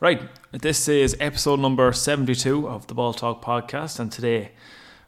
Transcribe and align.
Right, 0.00 0.22
this 0.50 0.88
is 0.88 1.16
episode 1.20 1.60
number 1.60 1.92
72 1.92 2.66
of 2.66 2.86
the 2.86 2.94
Ball 2.94 3.12
Talk 3.12 3.44
podcast, 3.44 4.00
and 4.00 4.10
today, 4.10 4.52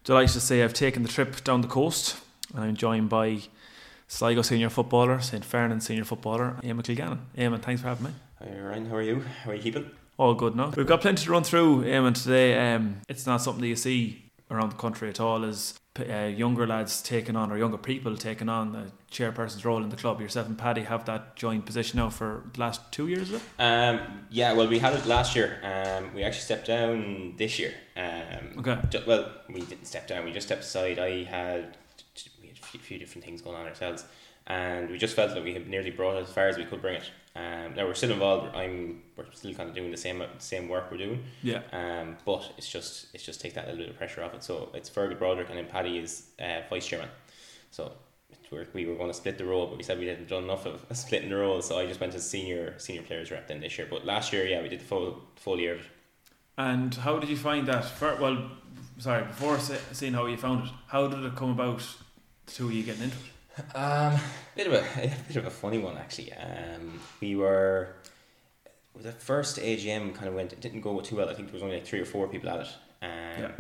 delighted 0.04 0.34
to 0.34 0.40
say 0.40 0.62
I've 0.62 0.74
taken 0.74 1.02
the 1.02 1.08
trip 1.08 1.42
down 1.42 1.62
the 1.62 1.68
coast 1.68 2.16
and 2.54 2.62
I'm 2.62 2.76
joined 2.76 3.08
by 3.08 3.40
Sligo 4.06 4.42
senior 4.42 4.68
footballer, 4.68 5.18
St. 5.20 5.42
Farnan 5.42 5.82
senior 5.82 6.04
footballer, 6.04 6.60
Eamon 6.62 6.82
Kilgannon. 6.82 7.20
Eamon, 7.36 7.60
thanks 7.62 7.80
for 7.80 7.88
having 7.88 8.04
me. 8.04 8.10
Hi 8.38 8.56
Ryan, 8.60 8.86
how 8.86 8.96
are 8.96 9.02
you? 9.02 9.24
How 9.44 9.50
are 9.50 9.54
you 9.54 9.62
keeping? 9.62 9.90
All 10.18 10.34
good 10.34 10.54
now. 10.54 10.72
We've 10.76 10.86
got 10.86 11.00
plenty 11.00 11.24
to 11.24 11.30
run 11.30 11.42
through, 11.42 11.84
Eamon, 11.84 12.14
today. 12.20 12.74
Um, 12.74 13.00
it's 13.08 13.26
not 13.26 13.40
something 13.40 13.62
that 13.62 13.68
you 13.68 13.76
see 13.76 14.30
around 14.50 14.70
the 14.72 14.76
country 14.76 15.08
at 15.08 15.18
all, 15.18 15.42
is 15.44 15.78
uh, 15.98 16.24
younger 16.24 16.66
lads 16.66 17.00
taking 17.02 17.34
on, 17.34 17.50
or 17.50 17.56
younger 17.56 17.78
people 17.78 18.14
taking 18.16 18.48
on 18.50 18.72
the 18.72 18.84
chairperson's 19.10 19.64
role 19.64 19.82
in 19.82 19.88
the 19.88 19.96
club. 19.96 20.20
Yourself 20.20 20.46
and 20.46 20.58
Paddy 20.58 20.82
have 20.82 21.06
that 21.06 21.34
joint 21.36 21.64
position 21.64 21.98
now 21.98 22.10
for 22.10 22.44
the 22.52 22.60
last 22.60 22.92
two 22.92 23.08
years? 23.08 23.32
Um, 23.58 24.00
yeah, 24.30 24.52
well, 24.52 24.68
we 24.68 24.78
had 24.78 24.92
it 24.92 25.06
last 25.06 25.34
year. 25.34 25.58
Um, 25.62 26.14
we 26.14 26.22
actually 26.22 26.42
stepped 26.42 26.66
down 26.66 27.34
this 27.38 27.58
year. 27.58 27.72
Um, 27.96 28.58
Okay. 28.58 28.78
ju- 28.90 29.02
well, 29.06 29.30
we 29.48 29.62
didn't 29.62 29.86
step 29.86 30.06
down. 30.06 30.24
We 30.26 30.32
just 30.32 30.46
stepped 30.46 30.62
aside. 30.64 30.98
I 30.98 31.24
had 31.24 31.78
we 32.42 32.48
had 32.48 32.58
a 32.58 32.66
few, 32.66 32.80
few 32.80 32.98
different 32.98 33.24
things 33.24 33.40
going 33.40 33.56
on 33.56 33.66
ourselves, 33.66 34.04
and 34.46 34.90
we 34.90 34.98
just 34.98 35.16
felt 35.16 35.32
that 35.34 35.42
we 35.42 35.54
had 35.54 35.66
nearly 35.68 35.90
brought 35.90 36.16
it 36.16 36.24
as 36.28 36.32
far 36.32 36.48
as 36.48 36.58
we 36.58 36.64
could 36.66 36.82
bring 36.82 36.96
it. 36.96 37.10
Um, 37.34 37.74
now 37.74 37.86
we're 37.86 37.94
still 37.94 38.12
involved. 38.12 38.54
I'm 38.54 39.02
we're 39.16 39.24
still 39.32 39.54
kind 39.54 39.68
of 39.68 39.74
doing 39.74 39.90
the 39.90 39.96
same 39.96 40.22
same 40.38 40.68
work 40.68 40.90
we're 40.90 40.98
doing. 40.98 41.24
Yeah. 41.42 41.62
Um, 41.72 42.16
but 42.26 42.52
it's 42.58 42.68
just 42.68 43.06
it's 43.14 43.24
just 43.24 43.40
take 43.40 43.54
that 43.54 43.66
little 43.66 43.82
bit 43.82 43.90
of 43.90 43.96
pressure 43.96 44.22
off 44.22 44.34
it. 44.34 44.44
So 44.44 44.70
it's 44.74 44.90
Fergal 44.90 45.18
Broderick 45.18 45.48
and 45.48 45.58
then 45.58 45.66
Paddy 45.66 45.98
is 45.98 46.26
uh, 46.40 46.60
vice 46.68 46.86
chairman. 46.86 47.08
So 47.70 47.92
we're, 48.50 48.66
we 48.74 48.84
were 48.84 48.94
going 48.94 49.08
to 49.08 49.14
split 49.14 49.38
the 49.38 49.46
role, 49.46 49.66
but 49.66 49.78
we 49.78 49.82
said 49.82 49.98
we 49.98 50.06
hadn't 50.06 50.28
done 50.28 50.44
enough 50.44 50.66
of 50.66 50.84
splitting 50.96 51.30
the 51.30 51.36
role. 51.36 51.62
So 51.62 51.78
I 51.78 51.86
just 51.86 52.00
went 52.00 52.14
as 52.14 52.28
senior 52.28 52.74
senior 52.78 53.02
players 53.02 53.30
rep 53.30 53.48
then 53.48 53.60
this 53.60 53.78
year. 53.78 53.86
But 53.90 54.04
last 54.04 54.32
year, 54.32 54.46
yeah, 54.46 54.62
we 54.62 54.68
did 54.68 54.80
the 54.80 54.84
full 54.84 55.22
full 55.36 55.58
year. 55.58 55.80
And 56.58 56.94
how 56.94 57.18
did 57.18 57.30
you 57.30 57.36
find 57.36 57.66
that? 57.68 57.84
For, 57.84 58.14
well, 58.16 58.50
sorry, 58.98 59.24
before 59.24 59.58
se- 59.58 59.80
seeing 59.92 60.12
how 60.12 60.26
you 60.26 60.36
found 60.36 60.66
it, 60.66 60.72
how 60.86 61.08
did 61.08 61.24
it 61.24 61.34
come 61.34 61.50
about, 61.50 61.80
of 61.80 62.72
you 62.72 62.82
getting 62.82 63.04
into 63.04 63.16
it? 63.16 63.31
Um, 63.74 64.18
bit 64.56 64.66
of 64.66 64.72
a, 64.72 64.78
a 65.02 65.14
bit 65.28 65.36
of 65.36 65.46
a 65.46 65.50
funny 65.50 65.78
one 65.78 65.96
actually. 65.98 66.32
Um, 66.32 67.00
we 67.20 67.36
were 67.36 67.94
the 68.96 69.12
first 69.12 69.58
AGM 69.58 70.14
kind 70.14 70.28
of 70.28 70.34
went. 70.34 70.52
It 70.52 70.60
didn't 70.60 70.80
go 70.80 71.00
too 71.00 71.16
well. 71.16 71.28
I 71.28 71.34
think 71.34 71.48
there 71.48 71.54
was 71.54 71.62
only 71.62 71.76
like 71.76 71.86
three 71.86 72.00
or 72.00 72.04
four 72.04 72.28
people 72.28 72.50
at 72.50 72.60
it. 72.60 72.68
Um, 73.02 73.08
Yeah. 73.42 73.50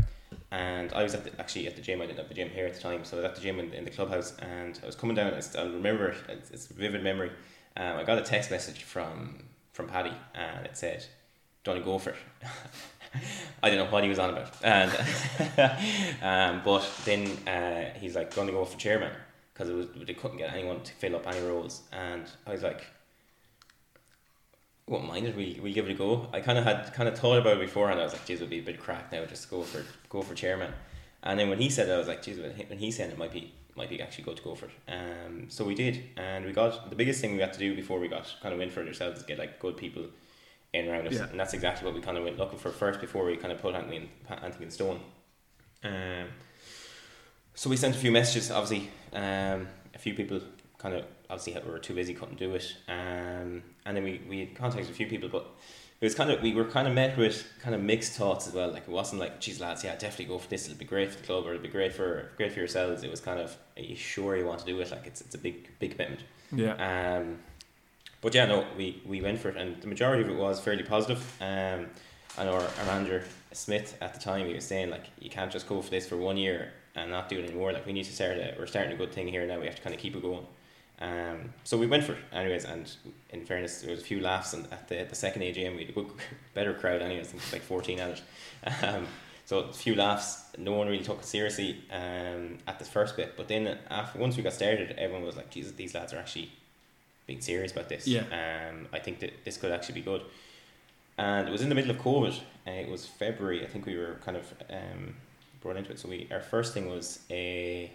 And 0.50 0.92
I 0.92 1.02
was 1.02 1.14
at 1.14 1.24
the, 1.24 1.40
actually 1.40 1.66
at 1.66 1.76
the 1.76 1.82
gym. 1.82 2.02
I 2.02 2.06
didn't 2.06 2.18
have 2.18 2.28
the 2.28 2.34
gym 2.34 2.50
here 2.50 2.66
at 2.66 2.74
the 2.74 2.80
time, 2.80 3.04
so 3.04 3.16
I 3.16 3.20
was 3.20 3.30
at 3.30 3.34
the 3.36 3.40
gym 3.40 3.58
in, 3.58 3.72
in 3.72 3.84
the 3.84 3.90
clubhouse, 3.90 4.36
and 4.38 4.78
I 4.82 4.86
was 4.86 4.94
coming 4.94 5.16
down. 5.16 5.32
I 5.32 5.62
remember 5.62 6.08
it. 6.08 6.16
It's, 6.28 6.50
it's 6.50 6.70
a 6.70 6.74
vivid 6.74 7.02
memory. 7.02 7.30
Um, 7.76 7.96
I 7.96 8.04
got 8.04 8.18
a 8.18 8.22
text 8.22 8.50
message 8.50 8.82
from 8.82 9.44
from 9.72 9.88
Paddy, 9.88 10.12
and 10.34 10.66
it 10.66 10.76
said, 10.76 11.06
"Don't 11.64 11.82
go 11.82 11.98
for 11.98 12.10
it." 12.10 12.16
I 13.62 13.70
don't 13.70 13.78
know 13.78 13.90
what 13.90 14.02
he 14.02 14.10
was 14.10 14.18
on 14.18 14.30
about, 14.30 14.54
and 14.62 14.90
um, 16.22 16.62
but 16.64 16.86
then 17.06 17.26
uh, 17.46 17.98
he's 17.98 18.14
like, 18.14 18.34
"Going 18.34 18.46
to 18.46 18.52
go 18.52 18.64
for 18.66 18.78
chairman." 18.78 19.12
Because 19.64 19.88
it 19.88 19.96
was 19.96 20.06
they 20.06 20.14
couldn't 20.14 20.38
get 20.38 20.52
anyone 20.52 20.82
to 20.82 20.92
fill 20.94 21.16
up 21.16 21.26
any 21.26 21.40
roles, 21.46 21.82
and 21.92 22.24
I 22.46 22.50
was 22.52 22.62
like, 22.62 22.84
"Won't 24.88 25.06
mind 25.06 25.26
it. 25.26 25.36
We 25.36 25.60
we 25.62 25.72
give 25.72 25.88
it 25.88 25.92
a 25.92 25.94
go." 25.94 26.28
I 26.32 26.40
kind 26.40 26.58
of 26.58 26.64
had 26.64 26.92
kind 26.94 27.08
of 27.08 27.18
thought 27.18 27.38
about 27.38 27.56
it 27.58 27.60
before, 27.60 27.90
and 27.90 28.00
I 28.00 28.04
was 28.04 28.12
like, 28.12 28.26
"Geez, 28.26 28.38
it'd 28.38 28.50
be 28.50 28.58
a 28.58 28.62
bit 28.62 28.80
crack 28.80 29.12
now. 29.12 29.24
Just 29.24 29.50
go 29.50 29.62
for 29.62 29.84
go 30.08 30.22
for 30.22 30.34
chairman." 30.34 30.72
And 31.22 31.38
then 31.38 31.48
when 31.48 31.58
he 31.58 31.70
said 31.70 31.88
it, 31.88 31.92
I 31.92 31.98
was 31.98 32.08
like, 32.08 32.22
"Geez, 32.22 32.38
when 32.40 32.78
he- 32.78 32.90
said 32.90 33.10
it 33.10 33.18
might 33.18 33.32
be 33.32 33.52
might 33.76 33.88
be 33.88 34.02
actually 34.02 34.24
good 34.24 34.36
to 34.38 34.42
go 34.42 34.54
for 34.54 34.66
it." 34.66 34.72
Um, 34.88 35.46
so 35.48 35.64
we 35.64 35.74
did, 35.74 36.02
and 36.16 36.44
we 36.44 36.52
got 36.52 36.90
the 36.90 36.96
biggest 36.96 37.20
thing 37.20 37.32
we 37.34 37.40
had 37.40 37.52
to 37.52 37.58
do 37.58 37.74
before 37.76 38.00
we 38.00 38.08
got 38.08 38.26
kind 38.42 38.54
of 38.54 38.60
in 38.60 38.70
for 38.70 38.82
it 38.82 38.88
ourselves 38.88 39.20
is 39.20 39.24
get 39.24 39.38
like 39.38 39.58
good 39.60 39.76
people 39.76 40.04
in 40.72 40.88
around 40.88 41.06
us, 41.06 41.14
Yeah. 41.14 41.28
and 41.30 41.38
that's 41.38 41.52
exactly 41.54 41.84
what 41.86 41.94
we 41.94 42.00
kind 42.00 42.16
of 42.16 42.24
went 42.24 42.38
looking 42.38 42.58
for 42.58 42.70
first 42.70 43.00
before 43.00 43.24
we 43.26 43.36
kind 43.36 43.52
of 43.52 43.60
put 43.60 43.74
Anthony 43.74 44.08
anything 44.42 44.62
in 44.62 44.70
stone. 44.70 45.00
Um, 45.84 46.28
so 47.54 47.70
we 47.70 47.76
sent 47.76 47.94
a 47.94 47.98
few 47.98 48.10
messages. 48.10 48.50
Obviously, 48.50 48.90
um, 49.12 49.68
a 49.94 49.98
few 49.98 50.14
people 50.14 50.40
kind 50.78 50.94
of 50.94 51.04
obviously 51.30 51.52
had, 51.52 51.66
were 51.66 51.78
too 51.78 51.94
busy, 51.94 52.14
couldn't 52.14 52.38
do 52.38 52.54
it. 52.54 52.76
Um, 52.88 53.62
and 53.84 53.96
then 53.96 54.04
we, 54.04 54.20
we 54.28 54.46
contacted 54.46 54.90
a 54.90 54.94
few 54.94 55.06
people, 55.06 55.28
but 55.28 55.46
it 56.00 56.04
was 56.04 56.14
kind 56.14 56.30
of 56.30 56.42
we 56.42 56.52
were 56.54 56.64
kind 56.64 56.88
of 56.88 56.94
met 56.94 57.16
with 57.16 57.44
kind 57.60 57.74
of 57.74 57.80
mixed 57.80 58.14
thoughts 58.14 58.48
as 58.48 58.54
well. 58.54 58.72
Like 58.72 58.82
it 58.82 58.88
wasn't 58.88 59.20
like, 59.20 59.40
geez, 59.40 59.60
lads, 59.60 59.84
yeah, 59.84 59.94
definitely 59.94 60.26
go 60.26 60.38
for 60.38 60.48
this. 60.48 60.66
It'll 60.66 60.78
be 60.78 60.84
great 60.84 61.12
for 61.12 61.18
the 61.18 61.26
club, 61.26 61.46
or 61.46 61.50
it'll 61.50 61.62
be 61.62 61.68
great 61.68 61.92
for 61.92 62.30
great 62.36 62.52
for 62.52 62.58
yourselves. 62.58 63.04
It 63.04 63.10
was 63.10 63.20
kind 63.20 63.38
of, 63.38 63.56
are 63.76 63.82
you 63.82 63.96
sure 63.96 64.36
you 64.36 64.46
want 64.46 64.60
to 64.60 64.66
do 64.66 64.80
it? 64.80 64.90
Like 64.90 65.06
it's 65.06 65.20
it's 65.20 65.34
a 65.34 65.38
big 65.38 65.68
big 65.78 65.92
commitment. 65.92 66.22
Yeah. 66.50 67.18
Um, 67.18 67.38
but 68.20 68.34
yeah, 68.34 68.46
no, 68.46 68.64
we, 68.76 69.02
we 69.04 69.20
went 69.20 69.40
for 69.40 69.48
it, 69.48 69.56
and 69.56 69.80
the 69.82 69.88
majority 69.88 70.22
of 70.22 70.30
it 70.30 70.36
was 70.36 70.60
fairly 70.60 70.84
positive. 70.84 71.20
Um, 71.40 71.86
and 72.38 72.48
our, 72.48 72.60
our 72.60 72.86
manager 72.86 73.24
Smith 73.56 73.96
at 74.00 74.14
the 74.14 74.20
time, 74.20 74.46
he 74.46 74.54
was 74.54 74.64
saying 74.64 74.90
like, 74.90 75.06
you 75.18 75.30
can't 75.30 75.50
just 75.50 75.68
go 75.68 75.82
for 75.82 75.90
this 75.90 76.08
for 76.08 76.16
one 76.16 76.36
year 76.36 76.72
and 76.94 77.10
not 77.10 77.28
do 77.28 77.38
it 77.38 77.44
anymore. 77.44 77.72
Like 77.72 77.86
we 77.86 77.92
need 77.92 78.04
to 78.04 78.12
start 78.12 78.36
a, 78.36 78.54
we're 78.58 78.66
starting 78.66 78.92
a 78.92 78.96
good 78.96 79.12
thing 79.12 79.28
here 79.28 79.46
now. 79.46 79.58
We 79.58 79.66
have 79.66 79.76
to 79.76 79.82
kind 79.82 79.94
of 79.94 80.00
keep 80.00 80.16
it 80.16 80.22
going. 80.22 80.46
Um, 81.00 81.52
so 81.64 81.76
we 81.76 81.86
went 81.86 82.04
for 82.04 82.12
it 82.12 82.18
anyways, 82.32 82.64
and 82.64 82.90
in 83.30 83.44
fairness, 83.44 83.80
there 83.80 83.90
was 83.90 84.00
a 84.00 84.04
few 84.04 84.20
laughs, 84.20 84.54
and 84.54 84.72
at 84.72 84.88
the, 84.88 85.02
the 85.02 85.16
second 85.16 85.42
AGM, 85.42 85.74
we 85.74 85.82
had 85.82 85.90
a 85.90 85.92
good, 85.92 86.06
better 86.54 86.74
crowd 86.74 87.02
anyways. 87.02 87.28
I 87.28 87.30
think 87.30 87.42
it 87.42 87.46
was 87.46 87.52
like 87.52 87.62
fourteen 87.62 87.98
at 87.98 88.10
it. 88.10 88.22
Um, 88.82 89.08
so 89.44 89.58
a 89.58 89.72
few 89.72 89.96
laughs. 89.96 90.44
No 90.56 90.72
one 90.72 90.86
really 90.86 91.02
took 91.02 91.18
it 91.18 91.24
seriously 91.24 91.82
um, 91.90 92.58
at 92.68 92.78
the 92.78 92.84
first 92.84 93.16
bit, 93.16 93.36
but 93.36 93.48
then 93.48 93.76
after 93.90 94.18
once 94.20 94.36
we 94.36 94.42
got 94.44 94.52
started, 94.52 94.94
everyone 94.96 95.24
was 95.24 95.36
like, 95.36 95.50
"Jesus, 95.50 95.72
these 95.72 95.94
lads 95.94 96.12
are 96.12 96.18
actually 96.18 96.52
being 97.26 97.40
serious 97.40 97.72
about 97.72 97.88
this." 97.88 98.06
Yeah. 98.06 98.22
Um, 98.30 98.86
I 98.92 99.00
think 99.00 99.18
that 99.18 99.44
this 99.44 99.56
could 99.56 99.72
actually 99.72 99.96
be 99.96 100.02
good. 100.02 100.22
And 101.22 101.48
it 101.48 101.52
was 101.52 101.62
in 101.62 101.68
the 101.68 101.74
middle 101.74 101.90
of 101.90 101.98
COVID. 101.98 102.38
And 102.66 102.76
it 102.76 102.90
was 102.90 103.06
February. 103.06 103.64
I 103.64 103.68
think 103.68 103.86
we 103.86 103.96
were 103.96 104.18
kind 104.24 104.36
of 104.36 104.52
um, 104.70 105.14
brought 105.60 105.76
into 105.76 105.90
it. 105.90 105.98
So 105.98 106.08
we 106.08 106.28
our 106.30 106.40
first 106.40 106.74
thing 106.74 106.88
was 106.88 107.20
a 107.30 107.90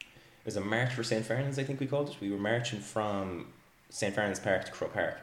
it 0.00 0.46
was 0.46 0.56
a 0.56 0.60
march 0.60 0.92
for 0.92 1.02
St. 1.02 1.24
Farnan's, 1.24 1.58
I 1.58 1.64
think 1.64 1.80
we 1.80 1.86
called 1.86 2.10
it. 2.10 2.16
We 2.20 2.30
were 2.30 2.38
marching 2.38 2.78
from 2.78 3.46
St. 3.88 4.14
Farnan's 4.14 4.40
Park 4.40 4.66
to 4.66 4.72
Crow 4.72 4.88
Park. 4.88 5.18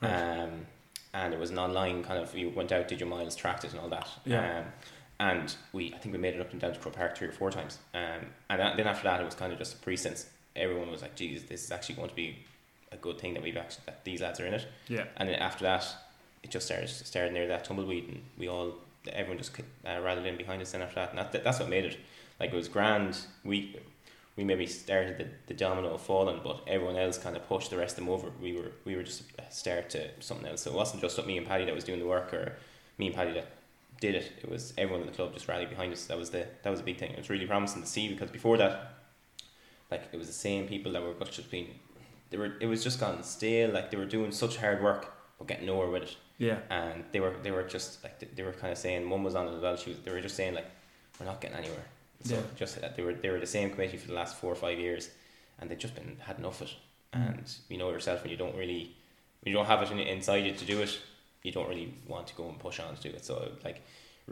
Right. 0.00 0.12
Um, 0.12 0.66
and 1.14 1.34
it 1.34 1.40
was 1.40 1.50
an 1.50 1.58
online 1.58 2.04
kind 2.04 2.22
of, 2.22 2.34
you 2.36 2.48
went 2.50 2.70
out, 2.70 2.86
did 2.86 3.00
your 3.00 3.08
miles, 3.08 3.34
tracked 3.34 3.64
it 3.64 3.72
and 3.72 3.80
all 3.80 3.88
that. 3.88 4.08
Yeah. 4.24 4.58
Um, 4.58 4.64
and 5.18 5.56
we, 5.72 5.92
I 5.92 5.98
think 5.98 6.14
we 6.14 6.20
made 6.20 6.34
it 6.34 6.40
up 6.40 6.52
and 6.52 6.60
down 6.60 6.72
to 6.72 6.78
Crow 6.78 6.92
Park 6.92 7.16
three 7.16 7.28
or 7.28 7.32
four 7.32 7.50
times. 7.50 7.78
Um, 7.92 8.26
and 8.48 8.60
that, 8.60 8.76
then 8.76 8.86
after 8.86 9.04
that, 9.04 9.20
it 9.20 9.24
was 9.24 9.34
kind 9.34 9.52
of 9.52 9.58
just 9.58 9.74
a 9.74 9.78
pretense. 9.78 10.26
Everyone 10.54 10.90
was 10.90 11.02
like, 11.02 11.16
geez, 11.16 11.42
this 11.44 11.64
is 11.64 11.72
actually 11.72 11.96
going 11.96 12.08
to 12.08 12.14
be 12.14 12.38
a 12.92 12.96
good 12.96 13.18
thing 13.18 13.34
that 13.34 13.42
we've 13.42 13.56
actually, 13.56 13.82
that 13.86 14.04
these 14.04 14.20
lads 14.20 14.38
are 14.38 14.46
in 14.46 14.54
it. 14.54 14.66
Yeah. 14.86 15.06
And 15.16 15.28
then 15.28 15.40
after 15.40 15.64
that, 15.64 15.86
it 16.42 16.50
just 16.50 16.66
started 16.66 16.88
started 16.88 17.32
near 17.32 17.46
that 17.48 17.64
tumbleweed, 17.64 18.08
and 18.08 18.22
we 18.38 18.48
all 18.48 18.74
everyone 19.10 19.38
just 19.38 19.58
uh, 19.58 20.00
rallied 20.02 20.26
in 20.26 20.36
behind 20.36 20.62
us. 20.62 20.72
Then 20.72 20.82
after 20.82 20.96
that, 20.96 21.10
and 21.10 21.18
that, 21.18 21.44
that's 21.44 21.60
what 21.60 21.68
made 21.68 21.84
it. 21.84 21.98
Like 22.40 22.52
it 22.52 22.56
was 22.56 22.68
grand. 22.68 23.18
We 23.44 23.76
we 24.36 24.44
maybe 24.44 24.66
started 24.66 25.18
the, 25.18 25.26
the 25.46 25.54
domino 25.54 25.96
falling, 25.98 26.40
but 26.42 26.62
everyone 26.66 26.96
else 26.96 27.18
kind 27.18 27.36
of 27.36 27.46
pushed 27.46 27.70
the 27.70 27.76
rest 27.76 27.98
of 27.98 28.04
them 28.04 28.12
over. 28.12 28.28
We 28.40 28.54
were 28.54 28.72
we 28.84 28.96
were 28.96 29.02
just 29.02 29.24
a 29.38 29.50
start 29.52 29.90
to 29.90 30.08
something 30.20 30.46
else. 30.46 30.62
So 30.62 30.70
it 30.70 30.76
wasn't 30.76 31.02
just 31.02 31.24
me 31.26 31.38
and 31.38 31.46
Paddy 31.46 31.64
that 31.64 31.74
was 31.74 31.84
doing 31.84 32.00
the 32.00 32.06
work, 32.06 32.32
or 32.32 32.56
me 32.98 33.06
and 33.06 33.14
Paddy 33.14 33.32
that 33.34 33.48
did 34.00 34.14
it. 34.14 34.32
It 34.42 34.50
was 34.50 34.74
everyone 34.78 35.02
in 35.02 35.06
the 35.06 35.12
club 35.12 35.32
just 35.32 35.48
rallied 35.48 35.70
behind 35.70 35.92
us. 35.92 36.06
That 36.06 36.18
was 36.18 36.30
the 36.30 36.46
that 36.62 36.70
was 36.70 36.80
a 36.80 36.84
big 36.84 36.98
thing. 36.98 37.12
It 37.12 37.18
was 37.18 37.30
really 37.30 37.46
promising 37.46 37.82
to 37.82 37.88
see 37.88 38.08
because 38.08 38.30
before 38.30 38.56
that, 38.58 38.94
like 39.90 40.02
it 40.12 40.16
was 40.16 40.26
the 40.26 40.32
same 40.32 40.66
people 40.66 40.92
that 40.92 41.02
were 41.02 41.14
just 41.26 41.50
being. 41.50 41.68
They 42.30 42.38
were. 42.38 42.54
It 42.60 42.66
was 42.66 42.82
just 42.82 42.98
gone 42.98 43.22
stale. 43.22 43.70
Like 43.70 43.90
they 43.90 43.98
were 43.98 44.06
doing 44.06 44.32
such 44.32 44.56
hard 44.56 44.82
work, 44.82 45.14
but 45.38 45.46
getting 45.46 45.66
nowhere 45.66 45.88
with 45.88 46.04
it 46.04 46.16
Yeah. 46.48 46.58
and 46.70 46.98
they 47.12 47.20
were 47.24 47.34
they 47.44 47.52
were 47.56 47.62
just 47.76 47.90
like 48.04 48.14
they- 48.36 48.42
were 48.48 48.52
kind 48.62 48.72
of 48.74 48.78
saying 48.86 49.00
mum 49.12 49.22
was 49.28 49.34
on 49.40 49.44
it 49.48 49.54
as 49.58 49.62
well 49.64 49.76
she 49.82 49.90
was 49.90 49.98
they 50.04 50.10
were 50.14 50.20
just 50.28 50.36
saying 50.40 50.54
like 50.60 50.68
we're 51.18 51.26
not 51.32 51.40
getting 51.42 51.56
anywhere 51.64 51.86
so 52.24 52.34
Yeah. 52.36 52.42
just 52.62 52.72
that 52.80 52.92
they 52.96 53.02
were 53.06 53.14
they 53.22 53.30
were 53.32 53.40
the 53.46 53.52
same 53.58 53.68
committee 53.72 53.98
for 54.02 54.08
the 54.12 54.18
last 54.20 54.32
four 54.40 54.50
or 54.56 54.60
five 54.66 54.78
years 54.86 55.04
and 55.58 55.64
they'd 55.70 55.78
just 55.86 55.94
been 55.98 56.16
had 56.28 56.38
enough 56.42 56.60
of 56.60 56.68
it 56.68 56.74
Mm. 57.14 57.28
and 57.28 57.44
you 57.72 57.78
know 57.80 57.90
yourself 57.96 58.18
when 58.22 58.30
you 58.34 58.38
don't 58.44 58.56
really 58.62 58.82
when 59.40 59.48
you 59.50 59.56
don't 59.58 59.66
have 59.72 59.82
it 59.84 59.90
in, 59.94 59.98
inside 60.16 60.42
you 60.46 60.52
to 60.62 60.64
do 60.74 60.76
it 60.86 60.92
you 61.44 61.52
don't 61.56 61.68
really 61.72 61.88
want 62.12 62.24
to 62.30 62.34
go 62.40 62.44
and 62.50 62.58
push 62.66 62.80
on 62.80 62.94
to 62.96 63.02
do 63.08 63.10
it 63.18 63.24
so 63.30 63.34
like 63.66 63.78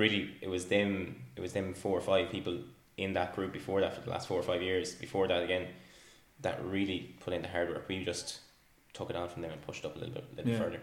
really 0.02 0.22
it 0.40 0.48
was 0.54 0.62
them 0.74 0.90
it 1.36 1.42
was 1.46 1.52
them 1.58 1.74
four 1.74 1.94
or 2.00 2.04
five 2.12 2.26
people 2.36 2.56
in 3.04 3.12
that 3.18 3.34
group 3.36 3.52
before 3.52 3.78
that 3.82 3.92
for 3.94 4.00
the 4.06 4.10
last 4.14 4.26
four 4.28 4.38
or 4.42 4.46
five 4.52 4.62
years 4.62 4.94
before 5.06 5.26
that 5.28 5.42
again 5.42 5.66
that 6.40 6.56
really 6.64 6.98
put 7.22 7.32
in 7.34 7.42
the 7.42 7.48
hard 7.48 7.68
work 7.68 7.84
we 7.88 8.02
just 8.12 8.38
took 8.94 9.10
it 9.10 9.16
on 9.16 9.28
from 9.28 9.42
them 9.42 9.50
and 9.52 9.60
pushed 9.68 9.84
up 9.84 9.94
a 9.96 9.98
little 9.98 10.14
bit 10.14 10.24
a 10.32 10.36
little 10.36 10.52
Yeah. 10.52 10.58
further 10.58 10.80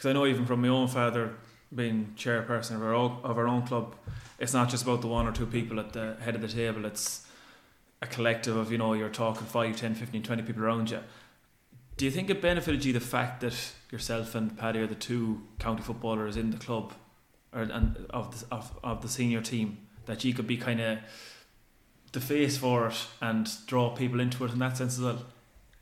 Because 0.00 0.08
I 0.08 0.12
know 0.14 0.24
even 0.24 0.46
from 0.46 0.62
my 0.62 0.68
own 0.68 0.88
father 0.88 1.34
being 1.74 2.14
chairperson 2.16 2.76
of 2.76 2.82
our 2.82 2.94
own, 2.94 3.18
of 3.22 3.36
our 3.36 3.46
own 3.46 3.66
club, 3.66 3.94
it's 4.38 4.54
not 4.54 4.70
just 4.70 4.84
about 4.84 5.02
the 5.02 5.08
one 5.08 5.28
or 5.28 5.32
two 5.32 5.44
people 5.44 5.78
at 5.78 5.92
the 5.92 6.16
head 6.22 6.34
of 6.34 6.40
the 6.40 6.48
table. 6.48 6.86
It's 6.86 7.26
a 8.00 8.06
collective 8.06 8.56
of 8.56 8.72
you 8.72 8.78
know 8.78 8.94
you're 8.94 9.10
talking 9.10 9.46
5, 9.46 9.76
10, 9.76 9.94
15, 9.94 10.22
20 10.22 10.42
people 10.44 10.64
around 10.64 10.90
you. 10.90 11.00
Do 11.98 12.06
you 12.06 12.10
think 12.10 12.30
it 12.30 12.40
benefited 12.40 12.82
you 12.82 12.94
the 12.94 13.00
fact 13.00 13.42
that 13.42 13.54
yourself 13.92 14.34
and 14.34 14.56
Paddy 14.56 14.78
are 14.78 14.86
the 14.86 14.94
two 14.94 15.42
county 15.58 15.82
footballers 15.82 16.34
in 16.38 16.50
the 16.50 16.56
club 16.56 16.94
or 17.52 17.60
and 17.60 18.06
of 18.08 18.40
the, 18.40 18.54
of, 18.54 18.72
of 18.82 19.02
the 19.02 19.08
senior 19.10 19.42
team 19.42 19.86
that 20.06 20.24
you 20.24 20.32
could 20.32 20.46
be 20.46 20.56
kind 20.56 20.80
of 20.80 20.98
the 22.12 22.22
face 22.22 22.56
for 22.56 22.86
it 22.86 23.06
and 23.20 23.50
draw 23.66 23.94
people 23.94 24.18
into 24.18 24.46
it 24.46 24.52
in 24.52 24.60
that 24.60 24.78
sense 24.78 24.94
as 24.94 25.04
well. 25.04 25.26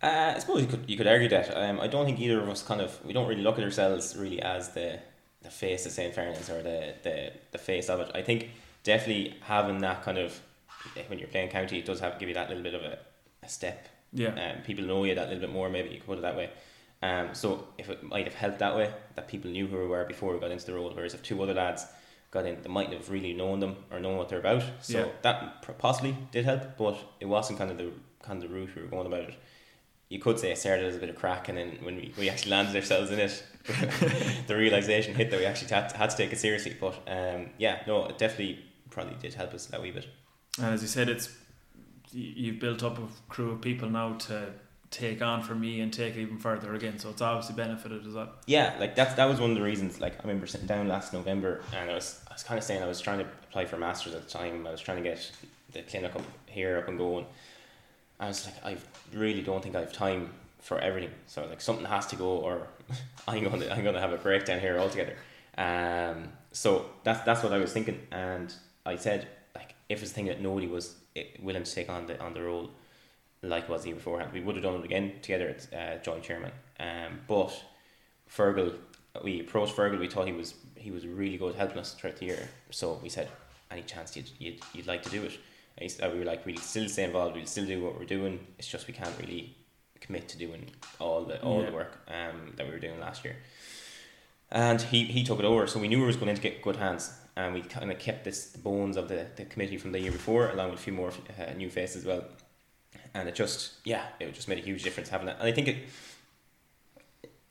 Uh, 0.03 0.35
I 0.37 0.39
suppose 0.39 0.63
you 0.63 0.69
could 0.69 0.85
you 0.89 0.97
could 0.97 1.07
argue 1.09 1.29
that. 1.31 1.57
Um, 1.57 1.81
I 1.81 1.89
don't 1.89 2.05
think 2.07 2.21
either 2.21 2.41
of 2.41 2.49
us 2.49 2.63
kind 2.63 2.81
of 2.81 3.05
we 3.05 3.13
don't 3.13 3.29
really 3.29 3.43
look 3.43 3.59
at 3.59 3.65
ourselves 3.65 4.17
really 4.17 4.41
as 4.41 4.71
the 4.71 5.01
the 5.43 5.51
face 5.51 5.87
of 5.87 5.93
St. 5.93 6.15
Farnan's 6.15 6.49
or 6.51 6.63
the, 6.63 6.95
the 7.03 7.33
the 7.53 7.59
face 7.59 7.89
of 7.89 8.01
it. 8.01 8.11
I 8.15 8.23
think 8.23 8.51
definitely 8.85 9.35
having 9.43 9.79
that 9.79 10.03
kind 10.03 10.19
of 10.19 10.41
when 11.09 11.19
you're 11.19 11.29
playing 11.29 11.51
county, 11.51 11.79
it 11.81 11.85
does 11.85 12.01
have 12.01 12.19
give 12.19 12.29
you 12.29 12.35
that 12.35 12.49
little 12.49 12.63
bit 12.63 12.75
of 12.75 12.83
a, 12.83 12.99
a 13.43 13.49
step. 13.49 13.89
Yeah. 14.13 14.29
Um, 14.29 14.63
people 14.63 14.85
know 14.85 15.03
you 15.05 15.15
that 15.17 15.29
little 15.29 15.41
bit 15.41 15.53
more. 15.53 15.69
Maybe 15.69 15.89
you 15.91 15.97
could 15.97 16.07
put 16.07 16.19
it 16.19 16.23
that 16.23 16.37
way. 16.37 16.51
Um, 17.03 17.35
so 17.35 17.67
if 17.77 17.91
it 17.91 18.03
might 18.03 18.25
have 18.25 18.35
helped 18.35 18.59
that 18.61 18.77
way, 18.77 18.93
that 19.17 19.29
people 19.29 19.51
knew 19.51 19.67
who 19.67 19.79
we 19.79 19.87
were 19.87 20.05
before 20.05 20.33
we 20.33 20.41
got 20.41 20.51
into 20.51 20.67
the 20.67 20.75
role, 20.75 20.91
whereas 20.95 21.15
if 21.15 21.23
two 21.23 21.41
other 21.43 21.55
lads 21.55 21.87
got 22.31 22.45
in, 22.47 22.61
they 22.63 22.69
mightn't 22.69 22.95
have 22.95 23.11
really 23.11 23.35
known 23.35 23.61
them 23.61 23.77
or 23.91 24.01
known 24.01 24.17
what 24.17 24.29
they're 24.29 24.39
about. 24.41 24.63
So 24.81 24.99
Yeah. 24.99 25.07
that 25.23 25.79
possibly 25.79 26.17
did 26.33 26.45
help, 26.45 26.77
but 26.77 26.97
it 27.21 27.27
wasn't 27.27 27.59
kind 27.59 27.71
of 27.71 27.79
the 27.79 27.91
kind 28.23 28.43
of 28.43 28.49
the 28.49 28.55
route 28.55 28.71
we 28.75 28.83
were 28.83 28.89
going 28.89 29.07
about 29.07 29.21
it. 29.29 29.35
You 30.09 30.19
could 30.19 30.39
say 30.39 30.53
it 30.53 30.59
started 30.59 30.87
as 30.87 30.97
a 30.97 30.99
bit 30.99 31.11
of 31.11 31.17
crack, 31.17 31.49
and 31.49 31.59
then 31.59 31.79
when 31.83 31.97
we, 31.97 32.15
we 32.19 32.31
actually 32.31 32.53
landed 32.53 32.75
ourselves 32.75 33.11
in 33.11 33.19
it, 33.19 33.45
the 34.47 34.57
realization 34.57 35.15
hit 35.15 35.31
that 35.31 35.39
we 35.39 35.45
actually 35.45 35.69
had, 35.69 35.93
had 35.93 36.11
to 36.11 36.17
take 36.17 36.33
it 36.33 36.39
seriously. 36.39 36.77
But 36.81 36.95
um, 37.07 37.51
yeah, 37.59 37.83
no, 37.87 38.07
it 38.07 38.17
definitely 38.17 38.65
probably 38.91 39.17
did 39.21 39.35
help 39.35 39.53
us 39.53 39.67
that 39.67 39.83
wee 39.83 39.91
bit. 39.91 40.07
And 40.59 40.75
as 40.75 40.83
you 40.83 40.89
said, 40.89 41.09
it's 41.09 41.31
you've 42.11 42.59
built 42.59 42.83
up 42.83 42.99
a 42.99 43.03
crew 43.29 43.51
of 43.51 43.61
people 43.61 43.89
now 43.91 44.15
to 44.15 44.53
take 44.91 45.21
on 45.21 45.43
for 45.43 45.55
me 45.55 45.81
and 45.81 45.93
take 45.93 46.17
it 46.17 46.21
even 46.21 46.39
further 46.39 46.75
again. 46.75 46.99
So 46.99 47.11
it's 47.11 47.21
obviously 47.21 47.55
benefited 47.55 48.07
as 48.07 48.15
well. 48.15 48.33
Yeah, 48.47 48.75
like 48.81 48.97
that's 48.97 49.15
that 49.15 49.27
was 49.27 49.41
one 49.41 49.51
of 49.51 49.57
the 49.57 49.63
reasons. 49.63 50.01
Like 50.01 50.15
I 50.15 50.23
remember 50.23 50.47
sitting 50.47 50.67
down 50.67 50.89
last 50.89 51.13
November, 51.13 51.63
and 51.75 51.91
I 51.91 51.95
was 51.95 52.21
I 52.31 52.35
was 52.35 52.43
kind 52.43 52.59
of 52.59 52.65
saying 52.65 52.83
I 52.83 52.87
was 52.87 53.01
trying 53.01 53.19
to 53.19 53.27
apply 53.49 53.67
for 53.67 53.77
a 53.77 53.79
masters 53.79 54.15
at 54.15 54.23
the 54.23 54.31
time. 54.31 54.67
I 54.67 54.71
was 54.71 54.81
trying 54.81 55.03
to 55.03 55.09
get 55.09 55.31
the 55.73 55.83
clinic 55.83 56.17
up 56.17 56.23
here 56.47 56.79
up 56.79 56.89
and 56.89 56.99
going. 56.99 57.27
I 58.21 58.29
was 58.29 58.47
like, 58.47 58.65
I 58.65 58.77
really 59.17 59.43
don't 59.43 59.63
think 59.63 59.77
I 59.77 59.81
have 59.81 59.93
time 59.93 60.31
for 60.61 60.79
everything. 60.79 61.11
So 61.27 61.47
like 61.47 61.61
something 61.61 61.87
has 61.87 62.07
to 62.09 62.17
go, 62.17 62.29
or 62.29 62.67
I'm 63.29 63.43
to 63.61 63.73
I'm 63.73 63.85
to 63.85 64.01
have 64.01 64.13
a 64.13 64.19
breakdown 64.19 64.61
here 64.61 64.79
altogether. 64.79 65.15
Um, 65.57 66.29
so 66.53 66.87
that's 67.05 67.21
that's 67.25 67.43
what 67.43 67.53
I 67.53 67.59
was 67.59 67.73
thinking, 67.73 68.01
and 68.11 68.53
I 68.87 68.97
said 68.97 69.29
like 69.55 69.75
if 69.89 70.03
it's 70.03 70.11
a 70.13 70.15
thing 70.15 70.27
that 70.27 70.41
nobody 70.41 70.67
was 70.67 70.97
eh, 71.17 71.25
willing 71.41 71.63
to 71.65 71.75
take 71.75 71.89
on 71.89 72.07
the 72.07 72.21
on 72.23 72.35
the 72.35 72.43
role, 72.43 72.71
like 73.43 73.69
was 73.69 73.87
year 73.87 73.95
beforehand, 73.95 74.33
we 74.33 74.41
would 74.41 74.57
have 74.57 74.65
done 74.65 74.75
it 74.75 74.85
again 74.85 75.13
together 75.23 75.55
as 75.57 75.73
uh, 75.73 75.99
joint 76.03 76.23
chairman. 76.23 76.53
Um, 76.81 77.21
but 77.27 77.53
Fergal, 78.31 78.75
we 79.23 79.41
approached 79.41 79.77
Fergal. 79.77 79.99
We 79.99 80.09
thought 80.09 80.27
he 80.27 80.33
was 80.33 80.55
he 80.75 80.91
was 80.91 81.07
really 81.07 81.37
good 81.37 81.55
helping 81.55 81.79
us 81.79 81.95
throughout 81.95 82.17
the 82.17 82.27
year. 82.27 82.49
So 82.71 82.99
we 83.03 83.09
said, 83.09 83.29
any 83.71 83.83
chance 83.83 84.17
you'd 84.17 84.31
you'd, 84.39 84.61
you'd 84.73 84.87
like 84.87 85.03
to 85.03 85.11
do 85.11 85.25
it? 85.25 85.39
And 85.81 85.91
he 85.91 86.09
we 86.09 86.19
were 86.19 86.25
like, 86.25 86.45
we'll 86.45 86.57
still 86.57 86.89
stay 86.89 87.05
involved. 87.05 87.37
We'll 87.37 87.47
still 87.47 87.67
do 87.67 87.83
what 87.83 87.99
we're 87.99 88.05
doing. 88.05 88.47
It's 88.59 88.69
just 88.69 88.87
we 88.89 88.95
can't 88.95 89.17
really 89.21 89.57
commit 90.01 90.29
to 90.29 90.39
doing 90.39 90.71
all 90.99 91.25
the 91.25 91.41
all 91.43 91.61
Yeah. 91.61 91.71
the 91.71 91.73
work 91.77 91.99
um 92.09 92.53
that 92.57 92.67
we 92.67 92.73
were 92.73 92.79
doing 92.81 93.01
last 93.01 93.25
year. 93.25 93.37
And 94.51 94.81
he, 94.81 95.05
he 95.05 95.25
took 95.25 95.39
it 95.41 95.45
over, 95.45 95.67
so 95.67 95.79
we 95.79 95.89
knew 95.89 96.01
we 96.01 96.07
was 96.07 96.17
going 96.17 96.35
to 96.35 96.41
get 96.41 96.63
good 96.63 96.77
hands, 96.77 97.13
and 97.37 97.53
we 97.53 97.61
kind 97.61 97.93
of 97.93 97.99
kept 97.99 98.25
this 98.25 98.47
the 98.47 98.59
bones 98.59 98.97
of 98.97 99.07
the, 99.09 99.27
the 99.37 99.45
committee 99.45 99.77
from 99.77 99.93
the 99.93 100.01
year 100.01 100.11
before, 100.13 100.49
along 100.49 100.71
with 100.71 100.81
a 100.81 100.83
few 100.83 100.93
more 100.95 101.13
uh, 101.39 101.53
new 101.53 101.69
faces 101.69 101.97
as 101.97 102.05
well. 102.07 102.25
And 103.15 103.29
it 103.29 103.35
just 103.35 103.75
yeah, 103.85 104.05
it 104.19 104.33
just 104.35 104.49
made 104.49 104.59
a 104.59 104.63
huge 104.63 104.83
difference 104.83 105.11
having 105.11 105.27
that. 105.27 105.37
And 105.39 105.47
I 105.49 105.53
think 105.53 105.69
it, 105.69 105.77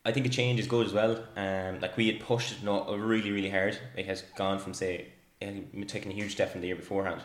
I 0.05 0.11
think 0.11 0.25
a 0.25 0.29
change 0.29 0.59
is 0.59 0.67
good 0.67 0.87
as 0.87 0.93
well. 0.93 1.23
Um, 1.35 1.79
like 1.81 1.95
we 1.97 2.07
had 2.07 2.19
pushed 2.19 2.51
it 2.53 2.63
not 2.63 2.89
really 2.97 3.31
really 3.31 3.49
hard. 3.49 3.77
It 3.95 4.05
has 4.07 4.23
gone 4.35 4.59
from 4.59 4.73
say 4.73 5.07
had 5.41 5.53
a 5.53 6.09
huge 6.09 6.31
step 6.31 6.51
from 6.51 6.61
the 6.61 6.67
year 6.67 6.75
beforehand. 6.75 7.21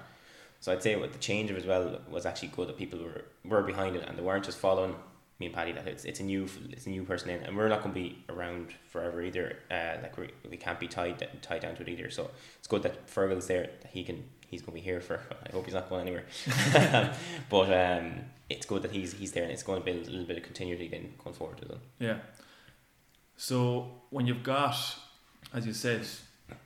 So 0.63 0.71
I'd 0.71 0.81
say 0.81 0.95
what 0.95 1.13
the 1.13 1.19
change 1.19 1.51
of 1.51 1.57
as 1.57 1.67
well 1.67 1.99
was 2.09 2.25
actually 2.25 2.53
good 2.55 2.69
that 2.69 2.79
people 2.79 3.01
were 3.01 3.25
were 3.45 3.63
behind 3.63 3.97
it 3.97 4.05
and 4.09 4.17
they 4.17 4.23
weren't 4.23 4.45
just 4.45 4.59
following 4.59 4.95
me 5.41 5.47
and 5.47 5.55
Paddy 5.55 5.73
that 5.73 5.89
it's 5.89 6.05
it's 6.05 6.21
a 6.21 6.23
new 6.23 6.49
it's 6.71 6.87
a 6.87 6.91
new 6.91 7.03
person 7.03 7.31
in 7.31 7.43
and 7.43 7.57
we're 7.57 7.69
not 7.69 7.83
going 7.83 7.93
to 7.93 8.01
be 8.01 8.25
around 8.29 8.69
forever 8.89 9.21
either. 9.23 9.57
Uh, 9.69 9.97
like 10.01 10.17
we, 10.17 10.29
we 10.49 10.57
can't 10.57 10.79
be 10.79 10.87
tied 10.87 11.27
tied 11.43 11.63
down 11.63 11.75
to 11.75 11.83
it 11.83 11.89
either. 11.89 12.11
So 12.11 12.31
it's 12.61 12.69
good 12.69 12.85
that 12.85 13.09
Fergal's 13.09 13.49
there. 13.49 13.71
That 13.83 13.91
he 13.91 14.05
can 14.05 14.23
he's 14.47 14.63
going 14.63 14.79
to 14.79 14.81
be 14.81 14.85
here 14.85 15.01
for. 15.01 15.19
I 15.47 15.51
hope 15.51 15.65
he's 15.65 15.75
not 15.75 15.89
going 15.89 16.03
anywhere. 16.03 16.27
but 17.51 17.69
um, 17.85 18.21
it's 18.49 18.65
good 18.65 18.83
that 18.83 18.93
he's 18.93 19.15
he's 19.15 19.33
there 19.33 19.43
and 19.43 19.51
it's 19.51 19.65
going 19.65 19.81
to 19.81 19.85
build 19.85 20.07
a 20.07 20.11
little 20.13 20.27
bit 20.27 20.37
of 20.37 20.45
continuity 20.45 20.87
again 20.87 21.13
going 21.25 21.35
forward 21.35 21.59
as 21.61 21.71
well. 21.71 21.81
Yeah. 21.99 22.19
So 23.37 23.91
when 24.11 24.29
you've 24.29 24.45
got, 24.45 24.77
as 25.53 25.67
you 25.67 25.73
said, 25.73 26.07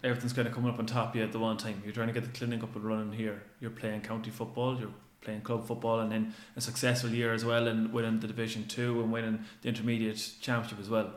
everything's 0.02 0.32
kind 0.32 0.48
of 0.48 0.54
coming 0.54 0.70
up 0.70 0.78
on 0.78 0.86
top 0.86 1.10
of 1.10 1.16
you 1.16 1.22
at 1.22 1.32
the 1.32 1.38
one 1.38 1.56
time. 1.56 1.82
You're 1.84 1.92
trying 1.92 2.08
to 2.08 2.12
get 2.12 2.24
the 2.24 2.38
clinic 2.38 2.62
up 2.62 2.74
and 2.74 2.84
running 2.84 3.12
here. 3.12 3.42
You're 3.60 3.70
playing 3.70 4.02
county 4.02 4.30
football. 4.30 4.78
You're 4.78 4.90
playing 5.20 5.40
club 5.40 5.66
football, 5.66 6.00
and 6.00 6.10
then 6.12 6.34
a 6.54 6.60
successful 6.60 7.10
year 7.10 7.32
as 7.32 7.44
well, 7.44 7.66
and 7.66 7.92
winning 7.92 8.20
the 8.20 8.26
Division 8.28 8.66
Two 8.68 9.00
and 9.00 9.12
winning 9.12 9.44
the 9.62 9.68
intermediate 9.68 10.34
championship 10.40 10.78
as 10.80 10.88
well. 10.88 11.14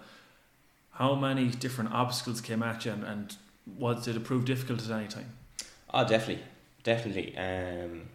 How 0.91 1.15
many 1.15 1.47
different 1.47 1.93
obstacles 1.93 2.41
came 2.41 2.63
at 2.63 2.85
you, 2.85 2.91
and, 2.91 3.03
and 3.03 3.35
was 3.77 4.05
did 4.05 4.15
it 4.15 4.23
prove 4.23 4.45
difficult 4.45 4.83
at 4.83 4.89
any 4.89 5.07
time? 5.07 5.31
Oh, 5.93 6.07
definitely, 6.07 6.43
definitely. 6.83 7.37
Um, 7.37 8.09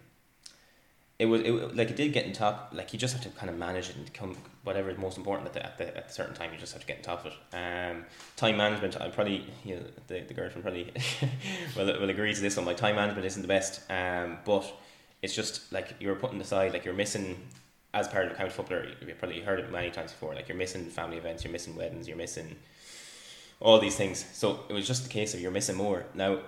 it 1.17 1.25
was 1.27 1.41
it, 1.41 1.75
like 1.75 1.89
it 1.89 1.95
did 1.95 2.11
get 2.13 2.25
in 2.25 2.33
top. 2.33 2.71
Like 2.73 2.91
you 2.93 2.99
just 2.99 3.13
have 3.13 3.23
to 3.23 3.29
kind 3.29 3.49
of 3.49 3.57
manage 3.57 3.89
it 3.89 3.95
and 3.95 4.13
come 4.13 4.37
whatever 4.63 4.89
is 4.89 4.97
most 4.97 5.17
important 5.17 5.47
at 5.47 5.53
the 5.53 5.65
at 5.65 5.77
the 5.77 5.97
at 5.97 6.07
a 6.07 6.11
certain 6.11 6.33
time. 6.35 6.51
You 6.53 6.59
just 6.59 6.73
have 6.73 6.81
to 6.81 6.87
get 6.87 6.97
on 6.97 7.03
top 7.03 7.25
of 7.25 7.31
it. 7.33 7.55
Um, 7.55 8.05
time 8.35 8.57
management. 8.57 8.99
I 8.99 9.09
probably 9.09 9.45
you 9.63 9.75
know 9.75 9.81
the 10.07 10.21
the 10.21 10.33
girlfriend 10.33 10.63
probably 10.63 10.91
will 11.77 11.85
will 12.01 12.09
agree 12.09 12.33
to 12.33 12.41
this 12.41 12.57
one. 12.57 12.65
My 12.65 12.73
time 12.73 12.95
management 12.95 13.25
isn't 13.25 13.41
the 13.41 13.47
best. 13.47 13.81
Um, 13.89 14.37
but 14.45 14.65
it's 15.21 15.33
just 15.33 15.71
like 15.71 15.95
you're 15.99 16.15
putting 16.15 16.41
aside 16.41 16.73
like 16.73 16.85
you're 16.85 16.93
missing. 16.93 17.37
As 17.93 18.09
part 18.09 18.25
of 18.25 18.33
a 18.33 18.35
county 18.35 18.49
footballer, 18.49 18.87
you've 19.07 19.17
probably 19.19 19.39
heard 19.39 19.57
it 19.61 19.71
many 19.71 19.89
times 19.89 20.11
before. 20.11 20.35
Like 20.35 20.49
you're 20.49 20.57
missing 20.57 20.83
family 20.89 21.15
events, 21.15 21.45
you're 21.45 21.53
missing 21.53 21.77
weddings, 21.77 22.09
you're 22.09 22.17
missing 22.17 22.57
all 23.61 23.79
these 23.79 23.95
things. 23.95 24.25
So 24.33 24.59
it 24.67 24.73
was 24.73 24.85
just 24.85 25.05
a 25.05 25.09
case 25.09 25.33
of 25.33 25.39
you're 25.39 25.49
missing 25.49 25.77
more. 25.77 26.05
Now 26.13 26.39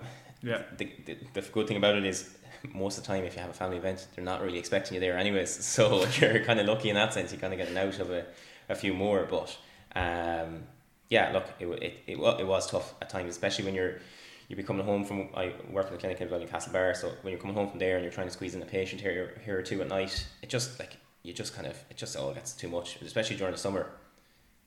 Yeah. 0.43 0.63
the, 0.77 0.91
the, 1.05 1.17
the 1.35 1.41
good 1.41 1.65
thing 1.69 1.77
about 1.77 1.95
it 1.95 2.05
is 2.05 2.29
most 2.73 2.97
of 2.97 3.03
the 3.03 3.07
time 3.07 3.23
if 3.23 3.35
you 3.35 3.41
have 3.41 3.49
a 3.49 3.53
family 3.53 3.77
event 3.77 4.07
they're 4.15 4.23
not 4.23 4.41
really 4.41 4.59
expecting 4.59 4.95
you 4.95 4.99
there 4.99 5.17
anyways. 5.17 5.57
So 5.77 6.05
you're 6.19 6.43
kind 6.43 6.59
of 6.59 6.67
lucky 6.67 6.89
in 6.89 6.95
that 6.95 7.13
sense 7.13 7.31
you 7.31 7.37
kind 7.37 7.53
of 7.53 7.59
get 7.59 7.69
an 7.69 7.77
out 7.77 7.99
of 7.99 8.11
a, 8.11 8.25
a 8.69 8.75
few 8.75 8.93
more 8.93 9.27
but 9.29 9.57
um, 9.95 10.63
yeah 11.09 11.31
look 11.31 11.45
it, 11.59 11.67
it, 11.67 12.03
it, 12.07 12.17
it 12.17 12.47
was 12.47 12.69
tough 12.69 12.93
at 13.01 13.09
times 13.09 13.29
especially 13.29 13.65
when 13.65 13.75
you're 13.75 13.99
you'll 14.47 14.57
be 14.57 14.63
coming 14.63 14.85
home 14.85 15.03
from 15.03 15.29
I 15.35 15.53
work 15.69 15.87
in 15.87 15.93
the 15.93 15.99
clinic 15.99 16.21
in 16.21 16.29
Valley 16.29 16.45
Castle 16.45 16.73
Bar 16.73 16.93
so 16.93 17.11
when 17.21 17.31
you're 17.31 17.41
coming 17.41 17.55
home 17.55 17.69
from 17.69 17.79
there 17.79 17.95
and 17.95 18.03
you're 18.03 18.13
trying 18.13 18.27
to 18.27 18.33
squeeze 18.33 18.55
in 18.55 18.61
a 18.61 18.65
patient 18.65 19.01
here 19.01 19.39
here 19.45 19.57
or 19.57 19.61
two 19.61 19.81
at 19.81 19.87
night 19.87 20.25
it 20.41 20.49
just 20.49 20.79
like 20.79 20.97
you 21.23 21.33
just 21.33 21.55
kind 21.55 21.67
of 21.67 21.77
it 21.89 21.97
just 21.97 22.15
all 22.15 22.33
gets 22.33 22.53
too 22.53 22.69
much 22.69 23.01
especially 23.01 23.35
during 23.35 23.51
the 23.51 23.57
summer 23.57 23.87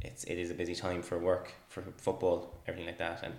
it's 0.02 0.24
it 0.24 0.38
is 0.38 0.50
a 0.50 0.54
busy 0.54 0.74
time 0.74 1.02
for 1.02 1.18
work 1.18 1.52
for 1.68 1.82
football 1.96 2.54
everything 2.66 2.86
like 2.86 2.98
that 2.98 3.22
and 3.22 3.34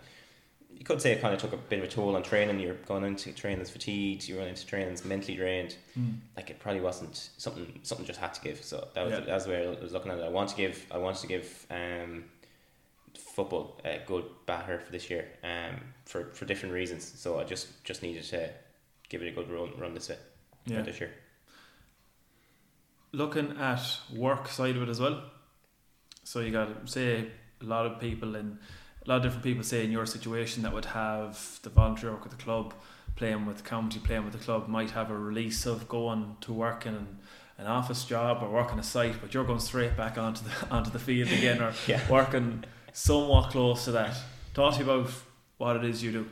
you 0.77 0.83
could 0.85 1.01
say 1.01 1.11
it 1.11 1.21
kind 1.21 1.33
of 1.33 1.39
took 1.39 1.53
a 1.53 1.57
bit 1.57 1.79
of 1.79 1.85
a 1.85 1.87
toll 1.87 2.15
on 2.15 2.23
training. 2.23 2.59
You're 2.59 2.73
going 2.73 3.03
into 3.03 3.31
trainings 3.33 3.69
fatigued. 3.69 4.27
You're 4.27 4.37
going 4.39 4.49
into 4.49 4.65
trainings 4.65 5.05
mentally 5.05 5.35
drained. 5.37 5.75
Like 6.35 6.49
it 6.49 6.59
probably 6.59 6.81
wasn't 6.81 7.29
something. 7.37 7.79
Something 7.83 8.05
just 8.05 8.19
had 8.19 8.33
to 8.33 8.41
give. 8.41 8.63
So 8.63 8.87
that 8.93 9.03
was 9.05 9.11
Yeah. 9.13 9.19
that 9.21 9.33
was 9.35 9.43
the 9.45 9.49
way 9.51 9.67
I 9.67 9.81
was 9.83 9.91
looking 9.93 10.11
at 10.11 10.17
it. 10.19 10.23
I 10.23 10.29
want 10.29 10.49
to 10.49 10.55
give. 10.57 10.85
I 10.91 10.97
wanted 10.97 11.21
to 11.21 11.27
give 11.27 11.67
um, 11.69 12.23
football 13.35 13.79
a 13.85 13.99
good 14.07 14.25
batter 14.45 14.79
for 14.79 14.91
this 14.91 15.09
year. 15.09 15.27
Um, 15.43 15.81
for 16.05 16.31
for 16.33 16.45
different 16.45 16.73
reasons. 16.73 17.03
So 17.15 17.39
I 17.39 17.43
just 17.43 17.83
just 17.83 18.01
needed 18.01 18.23
to 18.25 18.49
give 19.09 19.21
it 19.21 19.27
a 19.27 19.31
good 19.31 19.49
run 19.51 19.71
run 19.79 19.93
this 19.93 20.09
Yeah. 20.65 20.81
this 20.81 20.99
year. 20.99 21.11
looking 23.13 23.57
at 23.57 23.81
work 24.15 24.47
side 24.47 24.75
of 24.77 24.83
it 24.83 24.89
as 24.89 24.99
well. 24.99 25.21
So 26.23 26.39
you 26.39 26.51
got 26.51 26.89
say 26.89 27.27
a 27.61 27.65
lot 27.65 27.85
of 27.85 27.99
people 27.99 28.35
in 28.35 28.57
a 29.05 29.09
lot 29.09 29.17
of 29.17 29.23
different 29.23 29.43
people 29.43 29.63
say 29.63 29.83
in 29.83 29.91
your 29.91 30.05
situation 30.05 30.63
that 30.63 30.73
would 30.73 30.85
have 30.85 31.59
the 31.63 31.69
volunteer 31.69 32.11
work 32.11 32.23
with 32.23 32.37
the 32.37 32.43
club, 32.43 32.73
playing 33.15 33.45
with 33.45 33.57
the 33.57 33.63
county, 33.63 33.99
playing 33.99 34.23
with 34.23 34.33
the 34.33 34.39
club, 34.39 34.67
might 34.67 34.91
have 34.91 35.09
a 35.11 35.17
release 35.17 35.65
of 35.65 35.87
going 35.87 36.37
to 36.41 36.53
work 36.53 36.85
in 36.85 36.95
an, 36.95 37.17
an 37.57 37.67
office 37.67 38.05
job 38.05 38.41
or 38.43 38.49
working 38.49 38.79
a 38.79 38.83
site, 38.83 39.15
but 39.21 39.33
you're 39.33 39.43
going 39.43 39.59
straight 39.59 39.95
back 39.97 40.17
onto 40.17 40.43
the 40.43 40.51
onto 40.71 40.91
the 40.91 40.99
field 40.99 41.29
again 41.31 41.61
or 41.61 41.73
Yeah. 41.87 42.01
working 42.09 42.63
somewhat 42.93 43.51
close 43.51 43.85
to 43.85 43.91
that. 43.93 44.15
Talk 44.53 44.73
to 44.75 44.79
me 44.79 44.85
about 44.91 45.09
what 45.57 45.75
it 45.77 45.83
is 45.85 46.03
you 46.03 46.11
do. 46.11 46.29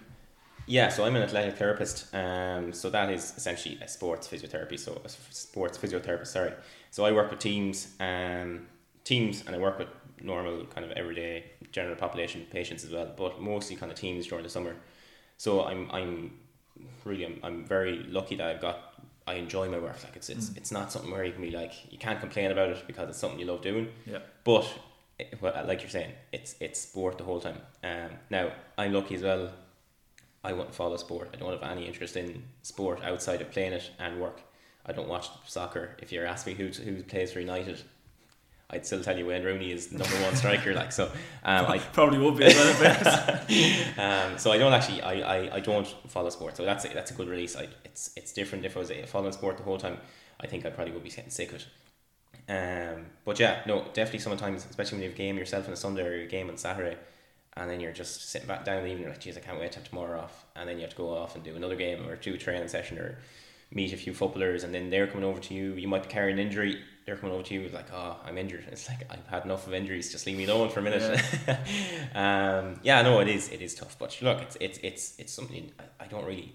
Yeah, 0.67 0.89
so 0.89 1.03
I'm 1.05 1.15
an 1.15 1.23
athletic 1.23 1.57
therapist. 1.57 2.13
Um, 2.13 2.71
so 2.73 2.91
that 2.91 3.09
is 3.11 3.33
essentially 3.35 3.79
a 3.81 3.87
sports 3.87 4.27
physiotherapy. 4.27 4.77
So 4.77 5.01
a 5.03 5.09
sports 5.09 5.77
physiotherapist. 5.79 6.27
Sorry. 6.27 6.53
So 6.91 7.05
I 7.05 7.11
work 7.11 7.31
with 7.31 7.39
teams, 7.39 7.95
um, 7.99 8.67
teams, 9.03 9.43
and 9.47 9.55
I 9.55 9.59
work 9.59 9.79
with 9.79 9.87
normal 10.23 10.65
kind 10.65 10.85
of 10.85 10.91
everyday 10.93 11.43
general 11.71 11.95
population 11.95 12.45
patients 12.51 12.83
as 12.83 12.91
well, 12.91 13.11
but 13.17 13.41
mostly 13.41 13.75
kind 13.75 13.91
of 13.91 13.97
teams 13.97 14.27
during 14.27 14.43
the 14.43 14.49
summer. 14.49 14.75
So 15.37 15.63
I'm 15.65 15.89
I'm 15.91 16.37
really 17.05 17.25
I'm, 17.25 17.39
I'm 17.43 17.65
very 17.65 18.03
lucky 18.03 18.35
that 18.35 18.47
I've 18.47 18.61
got 18.61 18.77
I 19.27 19.33
enjoy 19.35 19.69
my 19.69 19.79
work. 19.79 20.03
Like 20.03 20.15
it's 20.15 20.29
it's 20.29 20.49
Mm. 20.49 20.57
it's 20.57 20.71
not 20.71 20.91
something 20.91 21.11
where 21.11 21.23
you 21.23 21.31
can 21.31 21.41
be 21.41 21.51
like 21.51 21.73
you 21.91 21.97
can't 21.97 22.19
complain 22.19 22.51
about 22.51 22.69
it 22.69 22.83
because 22.87 23.09
it's 23.09 23.17
something 23.19 23.39
you 23.39 23.45
love 23.45 23.61
doing. 23.61 23.89
Yeah. 24.05 24.19
But 24.43 24.65
it, 25.19 25.37
well, 25.41 25.53
like 25.67 25.81
you're 25.81 25.89
saying, 25.89 26.13
it's 26.31 26.55
it's 26.59 26.79
sport 26.79 27.17
the 27.17 27.23
whole 27.25 27.39
time. 27.41 27.57
Um, 27.83 28.11
now 28.29 28.51
I'm 28.77 28.93
lucky 28.93 29.15
as 29.15 29.21
well 29.23 29.51
I 30.43 30.53
wouldn't 30.53 30.73
follow 30.73 30.95
sport. 30.97 31.29
I 31.33 31.37
don't 31.37 31.51
have 31.51 31.69
any 31.69 31.85
interest 31.85 32.15
in 32.15 32.43
sport 32.61 33.03
outside 33.03 33.41
of 33.41 33.51
playing 33.51 33.73
it 33.73 33.91
and 33.99 34.21
work. 34.21 34.41
I 34.85 34.93
don't 34.93 35.09
watch 35.09 35.27
soccer. 35.45 35.97
If 36.01 36.11
you're 36.13 36.25
asking 36.25 36.57
me 36.57 36.63
who 36.63 36.71
who 36.83 37.03
plays 37.03 37.33
for 37.33 37.41
United, 37.41 37.81
I'd 38.71 38.85
still 38.85 39.01
tell 39.01 39.17
you 39.17 39.25
Wayne 39.25 39.43
Rooney 39.43 39.71
is 39.71 39.91
number 39.91 40.15
one 40.23 40.35
striker. 40.35 40.73
Like 40.73 40.91
so, 40.91 41.05
um, 41.43 41.65
I 41.65 41.77
probably 41.93 42.19
would 42.19 42.37
be 42.37 42.45
um, 43.97 44.37
so 44.37 44.51
I 44.51 44.57
don't 44.57 44.73
actually, 44.73 45.01
I, 45.01 45.13
I, 45.13 45.55
I 45.55 45.59
don't 45.59 45.87
follow 46.07 46.29
sport. 46.29 46.55
So 46.55 46.65
that's 46.65 46.85
a, 46.85 46.89
that's 46.89 47.11
a 47.11 47.15
good 47.15 47.29
release. 47.29 47.55
I, 47.55 47.67
it's 47.83 48.11
it's 48.15 48.31
different. 48.31 48.65
If 48.65 48.77
I 48.77 48.79
was 48.79 48.91
following 49.07 49.33
sport 49.33 49.57
the 49.57 49.63
whole 49.63 49.79
time, 49.79 49.97
I 50.39 50.47
think 50.47 50.65
I 50.65 50.69
probably 50.69 50.93
would 50.93 51.03
be 51.03 51.09
getting 51.09 51.31
sick 51.31 51.49
of 51.49 51.55
it. 51.55 51.67
Um, 52.49 53.05
but 53.25 53.39
yeah, 53.39 53.61
no, 53.65 53.85
definitely 53.93 54.19
sometimes, 54.19 54.65
especially 54.65 54.97
when 54.97 55.03
you 55.03 55.09
have 55.09 55.15
a 55.15 55.17
game 55.17 55.37
yourself 55.37 55.67
on 55.67 55.73
a 55.73 55.77
Sunday 55.77 56.03
or 56.03 56.23
a 56.23 56.27
game 56.27 56.49
on 56.49 56.57
Saturday, 56.57 56.97
and 57.55 57.69
then 57.69 57.79
you're 57.79 57.91
just 57.91 58.29
sitting 58.29 58.47
back 58.47 58.65
down 58.65 58.79
in 58.79 58.85
the 58.85 58.91
evening, 58.91 59.09
like, 59.09 59.19
geez, 59.19 59.37
I 59.37 59.41
can't 59.41 59.59
wait 59.59 59.71
to 59.73 59.79
have 59.79 59.87
tomorrow 59.87 60.19
off, 60.21 60.45
and 60.55 60.67
then 60.67 60.77
you 60.77 60.81
have 60.81 60.91
to 60.91 60.95
go 60.95 61.15
off 61.15 61.35
and 61.35 61.43
do 61.43 61.55
another 61.55 61.75
game 61.75 62.07
or 62.07 62.15
do 62.15 62.33
a 62.33 62.37
training 62.37 62.67
session 62.67 62.97
or 62.97 63.19
meet 63.71 63.93
a 63.93 63.97
few 63.97 64.13
footballers, 64.13 64.63
and 64.63 64.73
then 64.73 64.89
they're 64.89 65.05
coming 65.05 65.25
over 65.25 65.39
to 65.39 65.53
you. 65.53 65.73
You 65.73 65.87
might 65.87 66.03
be 66.03 66.09
carrying 66.09 66.39
an 66.39 66.45
injury. 66.45 66.81
They're 67.09 67.17
coming 67.17 67.33
over 67.33 67.43
to 67.43 67.53
you 67.55 67.69
like, 67.69 67.91
oh, 67.91 68.17
I'm 68.23 68.37
injured. 68.37 68.65
It's 68.71 68.87
like 68.87 68.99
I've 69.09 69.25
had 69.25 69.43
enough 69.43 69.65
of 69.65 69.73
injuries. 69.73 70.11
Just 70.11 70.27
leave 70.27 70.37
me 70.37 70.45
alone 70.45 70.69
for 70.69 70.79
a 70.79 70.83
minute. 70.83 71.19
Yeah, 71.47 72.59
um, 72.61 72.79
yeah 72.83 73.01
no, 73.01 73.19
it 73.19 73.27
is. 73.27 73.49
It 73.49 73.63
is 73.63 73.73
tough. 73.73 73.97
But 73.97 74.15
look, 74.21 74.43
it's 74.43 74.57
it's 74.61 74.77
it's 74.83 75.15
it's 75.17 75.33
something 75.33 75.71
I, 75.79 76.03
I 76.03 76.07
don't 76.07 76.23
really. 76.23 76.53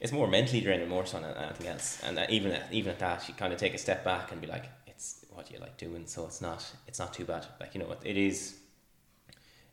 It's 0.00 0.10
more 0.10 0.26
mentally 0.26 0.60
draining 0.60 0.88
more 0.88 1.06
so 1.06 1.20
than 1.20 1.36
anything 1.36 1.68
else. 1.68 2.02
And 2.02 2.18
that 2.18 2.30
even 2.30 2.50
at, 2.50 2.72
even 2.72 2.90
at 2.90 2.98
that, 2.98 3.28
you 3.28 3.34
kind 3.34 3.52
of 3.52 3.60
take 3.60 3.74
a 3.74 3.78
step 3.78 4.04
back 4.04 4.32
and 4.32 4.40
be 4.40 4.48
like, 4.48 4.64
it's 4.88 5.24
what 5.30 5.52
you 5.52 5.60
like 5.60 5.76
doing. 5.76 6.04
So 6.08 6.26
it's 6.26 6.40
not 6.40 6.68
it's 6.88 6.98
not 6.98 7.14
too 7.14 7.24
bad. 7.24 7.46
Like 7.60 7.76
you 7.76 7.80
know, 7.80 7.92
it, 7.92 8.00
it 8.02 8.16
is 8.16 8.56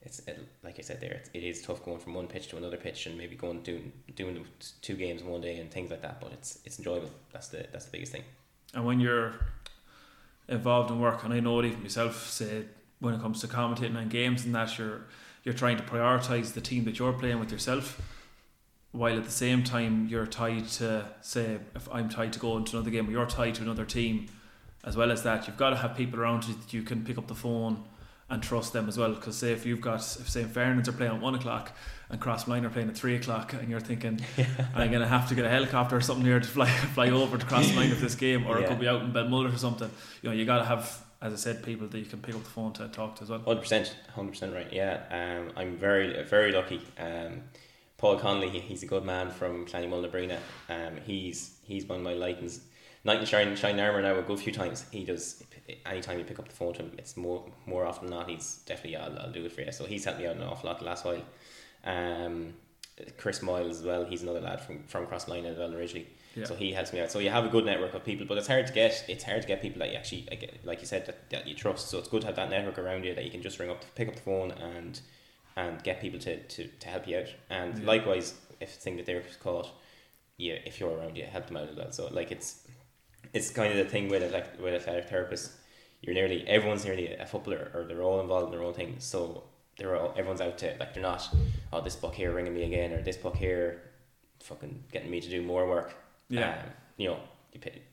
it's 0.03 0.19
it, 0.27 0.47
like 0.63 0.77
I 0.77 0.83
said 0.83 1.01
there, 1.01 1.13
it, 1.13 1.31
it 1.33 1.43
is 1.43 1.63
tough 1.63 1.83
going 1.83 1.97
from 1.97 2.13
one 2.13 2.27
pitch 2.27 2.49
to 2.49 2.57
another 2.57 2.77
pitch 2.77 3.07
and 3.07 3.17
maybe 3.17 3.35
going 3.35 3.63
doing 3.63 3.91
doing 4.15 4.45
two 4.83 4.93
games 4.95 5.23
in 5.23 5.27
one 5.27 5.41
day 5.41 5.57
and 5.57 5.71
things 5.71 5.89
like 5.89 6.03
that. 6.03 6.21
But 6.21 6.33
it's 6.33 6.59
it's 6.65 6.77
enjoyable. 6.77 7.09
That's 7.33 7.47
the 7.47 7.65
that's 7.71 7.85
the 7.85 7.91
biggest 7.91 8.11
thing. 8.11 8.23
And 8.73 8.85
when 8.85 8.99
you're 8.99 9.33
involved 10.51 10.91
in 10.91 10.99
work, 10.99 11.23
and 11.23 11.33
I 11.33 11.39
know 11.39 11.59
it 11.59 11.65
even 11.65 11.81
myself, 11.81 12.29
say 12.29 12.65
when 12.99 13.15
it 13.15 13.21
comes 13.21 13.41
to 13.41 13.47
commentating 13.47 13.97
on 13.97 14.09
games 14.09 14.45
and 14.45 14.53
that 14.53 14.77
you're 14.77 15.01
you're 15.43 15.55
trying 15.55 15.77
to 15.77 15.83
prioritize 15.83 16.53
the 16.53 16.61
team 16.61 16.83
that 16.85 16.99
you're 16.99 17.13
playing 17.13 17.39
with 17.39 17.51
yourself, 17.51 17.99
while 18.91 19.17
at 19.17 19.23
the 19.23 19.31
same 19.31 19.63
time 19.63 20.07
you're 20.07 20.27
tied 20.27 20.67
to 20.67 21.07
say 21.21 21.57
if 21.75 21.89
I'm 21.91 22.09
tied 22.09 22.33
to 22.33 22.39
go 22.39 22.57
into 22.57 22.77
another 22.77 22.91
game, 22.91 23.07
or 23.07 23.11
you're 23.11 23.25
tied 23.25 23.55
to 23.55 23.63
another 23.63 23.85
team, 23.85 24.27
as 24.83 24.95
well 24.95 25.11
as 25.11 25.23
that, 25.23 25.47
you've 25.47 25.57
got 25.57 25.71
to 25.71 25.77
have 25.77 25.95
people 25.95 26.19
around 26.19 26.47
you 26.47 26.53
that 26.53 26.73
you 26.73 26.83
can 26.83 27.03
pick 27.03 27.17
up 27.17 27.27
the 27.27 27.35
phone 27.35 27.83
and 28.31 28.41
trust 28.41 28.73
them 28.73 28.87
as 28.87 28.97
well. 28.97 29.13
Because 29.13 29.37
say 29.37 29.51
if 29.51 29.65
you've 29.65 29.81
got 29.81 29.99
if 29.99 30.29
St 30.29 30.51
Farnan's 30.51 30.89
are 30.89 30.93
playing 30.93 31.13
at 31.13 31.21
one 31.21 31.35
o'clock 31.35 31.71
and 32.09 32.19
Crossmolina 32.19 32.65
are 32.65 32.69
playing 32.69 32.89
at 32.89 32.95
three 32.95 33.15
o'clock, 33.15 33.53
and 33.53 33.69
you're 33.69 33.79
thinking 33.79 34.21
yeah. 34.37 34.45
I'm 34.73 34.91
gonna 34.91 35.07
have 35.07 35.29
to 35.29 35.35
get 35.35 35.45
a 35.45 35.49
helicopter 35.49 35.97
or 35.97 36.01
something 36.01 36.25
here 36.25 36.39
to 36.39 36.47
fly 36.47 36.69
fly 36.95 37.09
over 37.09 37.37
to 37.37 37.45
Crossmolina 37.45 37.91
of 37.91 38.01
this 38.01 38.15
game, 38.15 38.47
or 38.47 38.57
yeah. 38.57 38.65
it 38.65 38.69
could 38.69 38.79
be 38.79 38.87
out 38.87 39.01
in 39.01 39.11
Belmullet 39.11 39.53
or 39.53 39.57
something. 39.57 39.91
You 40.21 40.29
know, 40.29 40.35
you 40.35 40.45
gotta 40.45 40.65
have. 40.65 41.05
As 41.21 41.33
I 41.33 41.35
said, 41.35 41.63
people 41.63 41.87
that 41.87 41.99
you 41.99 42.05
can 42.05 42.19
pick 42.19 42.33
up 42.33 42.43
the 42.43 42.49
phone 42.49 42.73
to 42.73 42.87
talk 42.87 43.17
to 43.17 43.21
as 43.21 43.29
well. 43.29 43.41
Hundred 43.41 43.61
percent, 43.61 43.95
hundred 44.15 44.31
percent 44.31 44.55
right. 44.55 44.73
Yeah, 44.73 45.03
um, 45.11 45.51
I'm 45.55 45.77
very, 45.77 46.23
very 46.23 46.51
lucky. 46.51 46.81
Um, 46.97 47.43
Paul 47.99 48.17
Connolly, 48.17 48.49
he's 48.49 48.81
a 48.81 48.87
good 48.87 49.05
man 49.05 49.29
from 49.29 49.67
Clonymulnebrina. 49.67 50.39
Um, 50.67 50.97
he's 51.05 51.57
he's 51.61 51.85
one 51.85 51.99
of 51.99 52.03
my 52.03 52.13
lightens 52.13 52.61
knight 53.03 53.19
in 53.19 53.25
shine, 53.25 53.55
shine 53.55 53.79
armor 53.79 54.01
now 54.01 54.17
a 54.17 54.21
good 54.21 54.39
few 54.39 54.53
times. 54.53 54.85
He 54.91 55.03
does 55.03 55.43
anytime 55.85 56.17
you 56.17 56.25
pick 56.25 56.39
up 56.39 56.47
the 56.47 56.55
phone 56.55 56.73
to 56.73 56.83
him, 56.83 56.91
it's 56.97 57.17
more 57.17 57.45
more 57.65 57.85
often 57.85 58.07
than 58.07 58.17
not. 58.17 58.29
He's 58.29 58.59
definitely 58.65 58.97
I'll, 58.97 59.17
I'll 59.19 59.31
do 59.31 59.45
it 59.45 59.51
for 59.51 59.61
you. 59.61 59.71
So 59.71 59.85
he's 59.85 60.05
helped 60.05 60.19
me 60.19 60.27
out 60.27 60.35
an 60.35 60.43
awful 60.43 60.69
lot 60.69 60.79
the 60.79 60.85
last 60.85 61.05
while. 61.05 61.21
Um, 61.83 62.53
Chris 63.17 63.41
Miles 63.41 63.79
as 63.79 63.83
well. 63.83 64.05
He's 64.05 64.23
another 64.23 64.41
lad 64.41 64.61
from 64.61 64.83
from 64.83 65.07
Crossmolina 65.07 65.51
as 65.51 65.57
well 65.57 65.73
originally. 65.73 66.07
Yeah. 66.35 66.45
So 66.45 66.55
he 66.55 66.71
helps 66.71 66.93
me 66.93 67.01
out. 67.01 67.11
So 67.11 67.19
you 67.19 67.29
have 67.29 67.45
a 67.45 67.49
good 67.49 67.65
network 67.65 67.93
of 67.93 68.05
people, 68.05 68.25
but 68.25 68.37
it's 68.37 68.47
hard 68.47 68.67
to 68.67 68.73
get. 68.73 69.03
It's 69.07 69.23
hard 69.23 69.41
to 69.41 69.47
get 69.47 69.61
people 69.61 69.79
that 69.79 69.91
you 69.91 69.97
actually, 69.97 70.27
like 70.63 70.79
you 70.79 70.87
said, 70.87 71.05
that, 71.05 71.29
that 71.29 71.47
you 71.47 71.55
trust. 71.55 71.89
So 71.89 71.99
it's 71.99 72.07
good 72.07 72.21
to 72.21 72.27
have 72.27 72.37
that 72.37 72.49
network 72.49 72.79
around 72.79 73.03
you 73.03 73.13
that 73.15 73.25
you 73.25 73.31
can 73.31 73.41
just 73.41 73.59
ring 73.59 73.69
up, 73.69 73.83
pick 73.95 74.07
up 74.07 74.15
the 74.15 74.21
phone, 74.21 74.51
and 74.51 74.99
and 75.57 75.83
get 75.83 75.99
people 75.99 76.19
to, 76.19 76.41
to, 76.41 76.67
to 76.67 76.87
help 76.87 77.07
you 77.07 77.17
out. 77.17 77.27
And 77.49 77.77
yeah. 77.77 77.85
likewise, 77.85 78.35
if 78.61 78.69
thing 78.69 78.95
that 78.97 79.05
they're 79.05 79.23
caught, 79.41 79.69
yeah, 80.37 80.55
if 80.65 80.79
you're 80.79 80.97
around, 80.97 81.17
you 81.17 81.23
help 81.25 81.47
them 81.47 81.57
out 81.57 81.69
as 81.69 81.75
well. 81.75 81.91
So 81.91 82.07
like 82.07 82.31
it's 82.31 82.67
it's 83.33 83.49
kind 83.49 83.71
of 83.71 83.77
the 83.77 83.89
thing 83.89 84.09
with 84.09 84.23
a 84.23 84.29
like 84.29 84.61
with 84.61 84.75
a 84.75 85.01
therapist. 85.01 85.51
You're 86.01 86.15
nearly 86.15 86.47
everyone's 86.47 86.83
nearly 86.83 87.13
a 87.13 87.25
footballer, 87.25 87.71
or 87.73 87.83
they're 87.83 88.01
all 88.01 88.21
involved 88.21 88.51
in 88.51 88.51
their 88.57 88.65
own 88.65 88.73
thing. 88.73 88.95
So 88.99 89.43
they're 89.77 89.95
all 89.95 90.11
everyone's 90.17 90.41
out 90.41 90.57
to 90.59 90.75
like 90.79 90.93
they're 90.93 91.03
not. 91.03 91.29
Oh, 91.71 91.81
this 91.81 91.95
book 91.95 92.15
here 92.15 92.31
ringing 92.31 92.53
me 92.53 92.63
again, 92.63 92.91
or 92.93 93.01
this 93.01 93.17
book 93.17 93.35
here, 93.35 93.81
fucking 94.43 94.83
getting 94.91 95.11
me 95.11 95.21
to 95.21 95.29
do 95.29 95.41
more 95.41 95.67
work. 95.67 95.93
Yeah, 96.29 96.51
um, 96.51 96.69
you 96.97 97.09
know, 97.09 97.19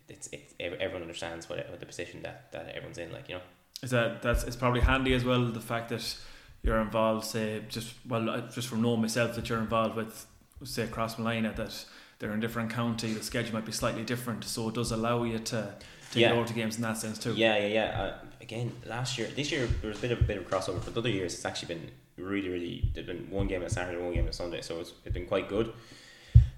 it's 0.09 0.28
it's 0.33 0.54
everyone 0.59 1.02
understands 1.02 1.49
what, 1.49 1.59
what 1.71 1.80
the 1.80 1.87
position 1.87 2.23
that 2.23 2.50
that 2.52 2.68
everyone's 2.71 2.99
in. 2.99 3.12
Like 3.12 3.28
you 3.28 3.37
know, 3.37 3.42
is 3.83 3.90
that 3.90 4.23
that's 4.23 4.45
it's 4.45 4.57
probably 4.57 4.80
handy 4.80 5.14
as 5.14 5.25
well 5.25 5.45
the 5.45 5.61
fact 5.61 5.90
that 5.90 6.16
you're 6.62 6.78
involved. 6.78 7.26
Say 7.26 7.62
just 7.68 7.95
well, 8.09 8.49
just 8.52 8.68
from 8.68 8.83
knowing 8.83 9.00
myself 9.00 9.35
that 9.35 9.49
you're 9.49 9.59
involved 9.59 9.97
with 9.97 10.26
say 10.64 10.87
Crossmolina 10.87 11.54
that 11.57 11.85
they're 12.18 12.32
in 12.32 12.38
a 12.38 12.40
different 12.40 12.70
county, 12.70 13.12
the 13.12 13.22
schedule 13.22 13.54
might 13.54 13.64
be 13.64 13.72
slightly 13.72 14.02
different, 14.02 14.44
so 14.44 14.68
it 14.68 14.75
does 14.75 14.92
allow 14.92 15.22
you 15.22 15.38
to, 15.38 15.75
to 16.12 16.20
yeah. 16.20 16.28
get 16.28 16.37
over 16.37 16.48
to 16.48 16.54
games 16.54 16.76
in 16.76 16.82
that 16.82 16.96
sense 16.96 17.18
too. 17.18 17.34
Yeah, 17.34 17.56
yeah, 17.58 17.66
yeah. 17.66 18.02
Uh, 18.02 18.14
again, 18.40 18.72
last 18.87 19.18
year, 19.18 19.28
this 19.34 19.52
year 19.52 19.66
there 19.80 19.90
was 19.90 19.98
a 19.98 20.02
bit 20.02 20.12
of 20.12 20.20
a 20.20 20.25
bit 20.25 20.37
of 20.38 20.48
crossover, 20.48 20.84
but 20.84 20.94
the 20.94 21.00
other 21.00 21.10
years 21.10 21.34
it's 21.34 21.44
actually 21.44 21.75
been 21.75 21.90
really, 22.16 22.48
really. 22.48 22.90
There's 22.94 23.06
been 23.06 23.30
one 23.30 23.46
game 23.46 23.62
on 23.62 23.70
Saturday, 23.70 24.02
one 24.02 24.14
game 24.14 24.26
on 24.26 24.32
Sunday, 24.32 24.62
so 24.62 24.80
it's, 24.80 24.92
it's 25.04 25.14
been 25.14 25.26
quite 25.26 25.48
good. 25.48 25.72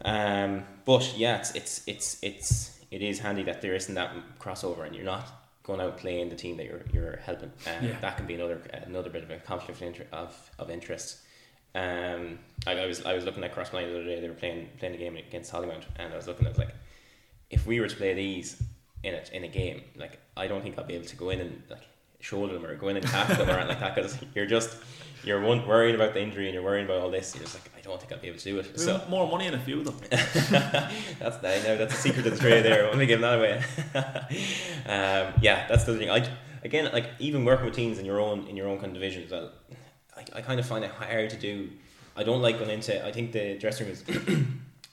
Um, 0.05 0.65
but 0.85 1.15
yeah, 1.17 1.39
it's 1.39 1.55
it's 1.55 1.83
it's 1.87 2.19
it's 2.23 2.81
it 2.91 3.03
is 3.03 3.19
handy 3.19 3.43
that 3.45 3.61
there 3.61 3.75
isn't 3.75 3.95
that 3.95 4.15
crossover, 4.39 4.87
and 4.87 4.95
you're 4.95 5.05
not 5.05 5.29
going 5.63 5.81
out 5.81 5.99
playing 5.99 6.31
the 6.31 6.37
team 6.37 6.57
that 6.57 6.67
you're 6.67 6.83
you're 6.93 7.17
helping. 7.19 7.53
Um, 7.67 7.87
yeah. 7.87 8.01
That 8.01 8.17
can 8.17 8.27
be 8.27 8.35
another 8.35 8.61
another 8.87 9.11
bit 9.11 9.23
of 9.23 9.31
a 9.31 9.37
conflict 9.39 9.81
of, 9.81 9.87
inter- 9.87 10.07
of, 10.13 10.51
of 10.59 10.71
interest. 10.71 11.19
Um, 11.75 12.39
I, 12.67 12.73
I 12.73 12.87
was 12.87 13.05
I 13.05 13.15
was 13.15 13.25
looking 13.25 13.45
at 13.45 13.55
Crossmolina 13.55 13.93
the 13.93 14.01
other 14.01 14.05
day. 14.05 14.21
They 14.21 14.29
were 14.29 14.35
playing 14.35 14.69
playing 14.79 14.95
a 14.95 14.99
game 14.99 15.17
against 15.17 15.53
Hollymount, 15.53 15.85
and 15.97 16.13
I 16.13 16.17
was 16.17 16.27
looking 16.27 16.47
at 16.47 16.53
it 16.53 16.59
like, 16.59 16.75
if 17.49 17.67
we 17.67 17.81
were 17.81 17.89
to 17.89 17.97
play 17.97 18.15
these 18.15 18.61
in 19.03 19.15
a 19.15 19.23
in 19.33 19.45
a 19.45 19.49
game, 19.49 19.83
like 19.97 20.19
I 20.37 20.47
don't 20.47 20.63
think 20.63 20.79
I'll 20.79 20.85
be 20.85 20.95
able 20.95 21.07
to 21.07 21.17
go 21.17 21.31
in 21.31 21.41
and 21.41 21.63
like 21.71 21.87
shoulder 22.19 22.53
them 22.55 22.67
or 22.67 22.75
go 22.75 22.89
in 22.89 22.97
and 22.97 23.07
tackle 23.07 23.37
them 23.37 23.49
or 23.49 23.59
anything 23.59 23.69
like 23.69 23.81
that 23.81 23.95
because 23.95 24.19
you're 24.35 24.47
just 24.47 24.77
you're 25.25 25.41
one 25.41 25.67
worried 25.67 25.95
about 25.95 26.13
the 26.13 26.21
injury 26.21 26.47
and 26.47 26.55
you're 26.55 26.63
worriing 26.63 26.87
about 26.87 27.01
all 27.01 27.11
this. 27.11 27.35
You're 27.35 27.45
just 27.45 27.55
like 27.55 27.71
I 27.79 27.81
don't 27.83 28.01
think 28.01 28.13
I'll 28.13 28.19
be 28.19 28.29
able 28.29 28.39
to 28.39 28.45
do 28.45 28.59
it. 28.59 28.73
We 28.73 28.79
so 28.79 29.01
more 29.09 29.29
money 29.29 29.47
in 29.47 29.55
a 29.55 29.61
few 29.61 29.81
of 29.81 29.85
them. 29.85 29.97
that's 30.11 31.37
I 31.45 31.63
know 31.63 31.77
that's 31.77 31.95
a 31.95 31.97
secret 31.97 32.27
of 32.27 32.33
the 32.35 32.39
trade 32.41 32.65
there. 32.65 32.89
Let 32.89 32.99
me 32.99 33.07
give 33.07 33.21
that 33.21 33.39
away. 33.39 33.63
um, 34.87 35.35
yeah, 35.41 35.69
that's 35.69 35.85
the 35.85 35.97
thing. 35.97 36.11
I 36.11 36.29
again 36.65 36.91
like 36.93 37.11
even 37.21 37.45
working 37.45 37.67
with 37.67 37.75
teams 37.75 38.01
in 38.01 38.05
your 38.05 38.21
own 38.21 38.49
in 38.49 38.57
your 38.57 38.67
own 38.67 38.79
kind 38.81 38.89
of 38.89 38.95
division 38.95 39.23
as 39.23 39.31
well 39.31 39.53
I, 40.21 40.39
I 40.39 40.41
kind 40.43 40.61
of 40.61 40.67
find 40.67 40.85
it 40.85 40.91
hard 40.91 41.31
to 41.31 41.37
do. 41.37 41.71
I 42.17 42.23
don't 42.23 42.43
like 42.43 42.59
going 42.59 42.71
into. 42.71 43.05
I 43.05 43.13
think 43.13 43.33
the 43.33 43.57
dressing 43.59 43.87
room 43.87 43.93
is 43.93 44.03
the 44.03 44.45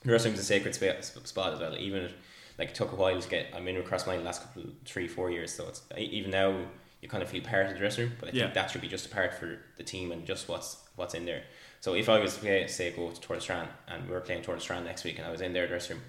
dressing 0.04 0.32
room 0.32 0.36
is 0.36 0.42
a 0.42 0.46
sacred 0.46 0.76
spot 0.76 1.54
as 1.54 1.60
well. 1.60 1.76
Even 1.78 2.04
if, 2.04 2.14
like 2.58 2.70
it 2.70 2.76
took 2.76 2.92
a 2.92 2.96
while 2.96 3.20
to 3.20 3.30
get. 3.30 3.48
I'm 3.54 3.68
in 3.68 3.78
across 3.78 4.08
my 4.08 4.18
last 4.18 4.42
couple 4.42 4.64
three 4.86 5.08
four 5.08 5.30
years, 5.30 5.54
so 5.54 5.68
it's 5.68 5.82
even 5.98 6.32
now 6.32 6.58
you 7.02 7.10
kind 7.10 7.22
of 7.22 7.30
feel 7.30 7.44
part 7.44 7.68
of 7.68 7.74
the 7.74 7.78
dressing 7.78 8.06
room. 8.06 8.14
But 8.20 8.30
I 8.30 8.32
yeah. 8.34 8.44
think 8.44 8.56
that 8.56 8.72
should 8.72 8.82
be 8.82 8.88
just 8.88 9.06
a 9.06 9.10
part 9.10 9.34
for 9.34 9.60
the 9.78 9.84
team 9.84 10.12
and 10.12 10.26
just 10.26 10.48
what's 10.48 10.78
what's 10.96 11.14
in 11.14 11.26
there. 11.26 11.44
So 11.80 11.94
if 11.94 12.10
I 12.10 12.20
was 12.20 12.38
to 12.38 12.68
say 12.68 12.92
go 12.92 13.10
to 13.12 13.22
Tourlestrane 13.22 13.68
and 13.88 14.10
we 14.10 14.16
are 14.16 14.20
playing 14.20 14.44
Tourlestrane 14.44 14.84
next 14.84 15.04
week 15.04 15.18
and 15.18 15.28
I 15.28 15.32
was 15.32 15.42
in 15.42 15.54
their 15.54 15.68
dressing 15.68 15.98
room, 15.98 16.06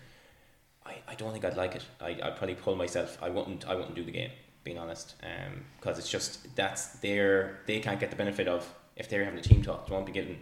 I, 0.87 0.95
I 1.07 1.15
don't 1.15 1.33
think 1.33 1.45
I'd 1.45 1.57
like 1.57 1.75
it. 1.75 1.85
I 2.01 2.19
I'd 2.23 2.37
probably 2.37 2.55
pull 2.55 2.77
myself. 2.77 3.19
I 3.21 3.29
wouldn't 3.29 3.69
I 3.69 3.75
wouldn't 3.75 3.95
do 3.95 4.05
the 4.05 4.13
game. 4.13 4.31
Being 4.65 4.79
honest, 4.79 5.15
um, 5.23 5.65
because 5.81 5.99
it's 5.99 6.11
just 6.11 6.55
that's 6.55 6.99
their 6.99 7.61
they 7.67 7.81
can't 7.81 8.01
get 8.01 8.11
the 8.11 8.17
benefit 8.17 8.49
of 8.49 8.69
if 8.99 9.09
they're 9.09 9.25
having 9.25 9.39
a 9.39 9.43
team 9.43 9.63
talk, 9.63 9.87
they 9.87 9.95
won't 9.95 10.07
be 10.07 10.13
getting 10.13 10.39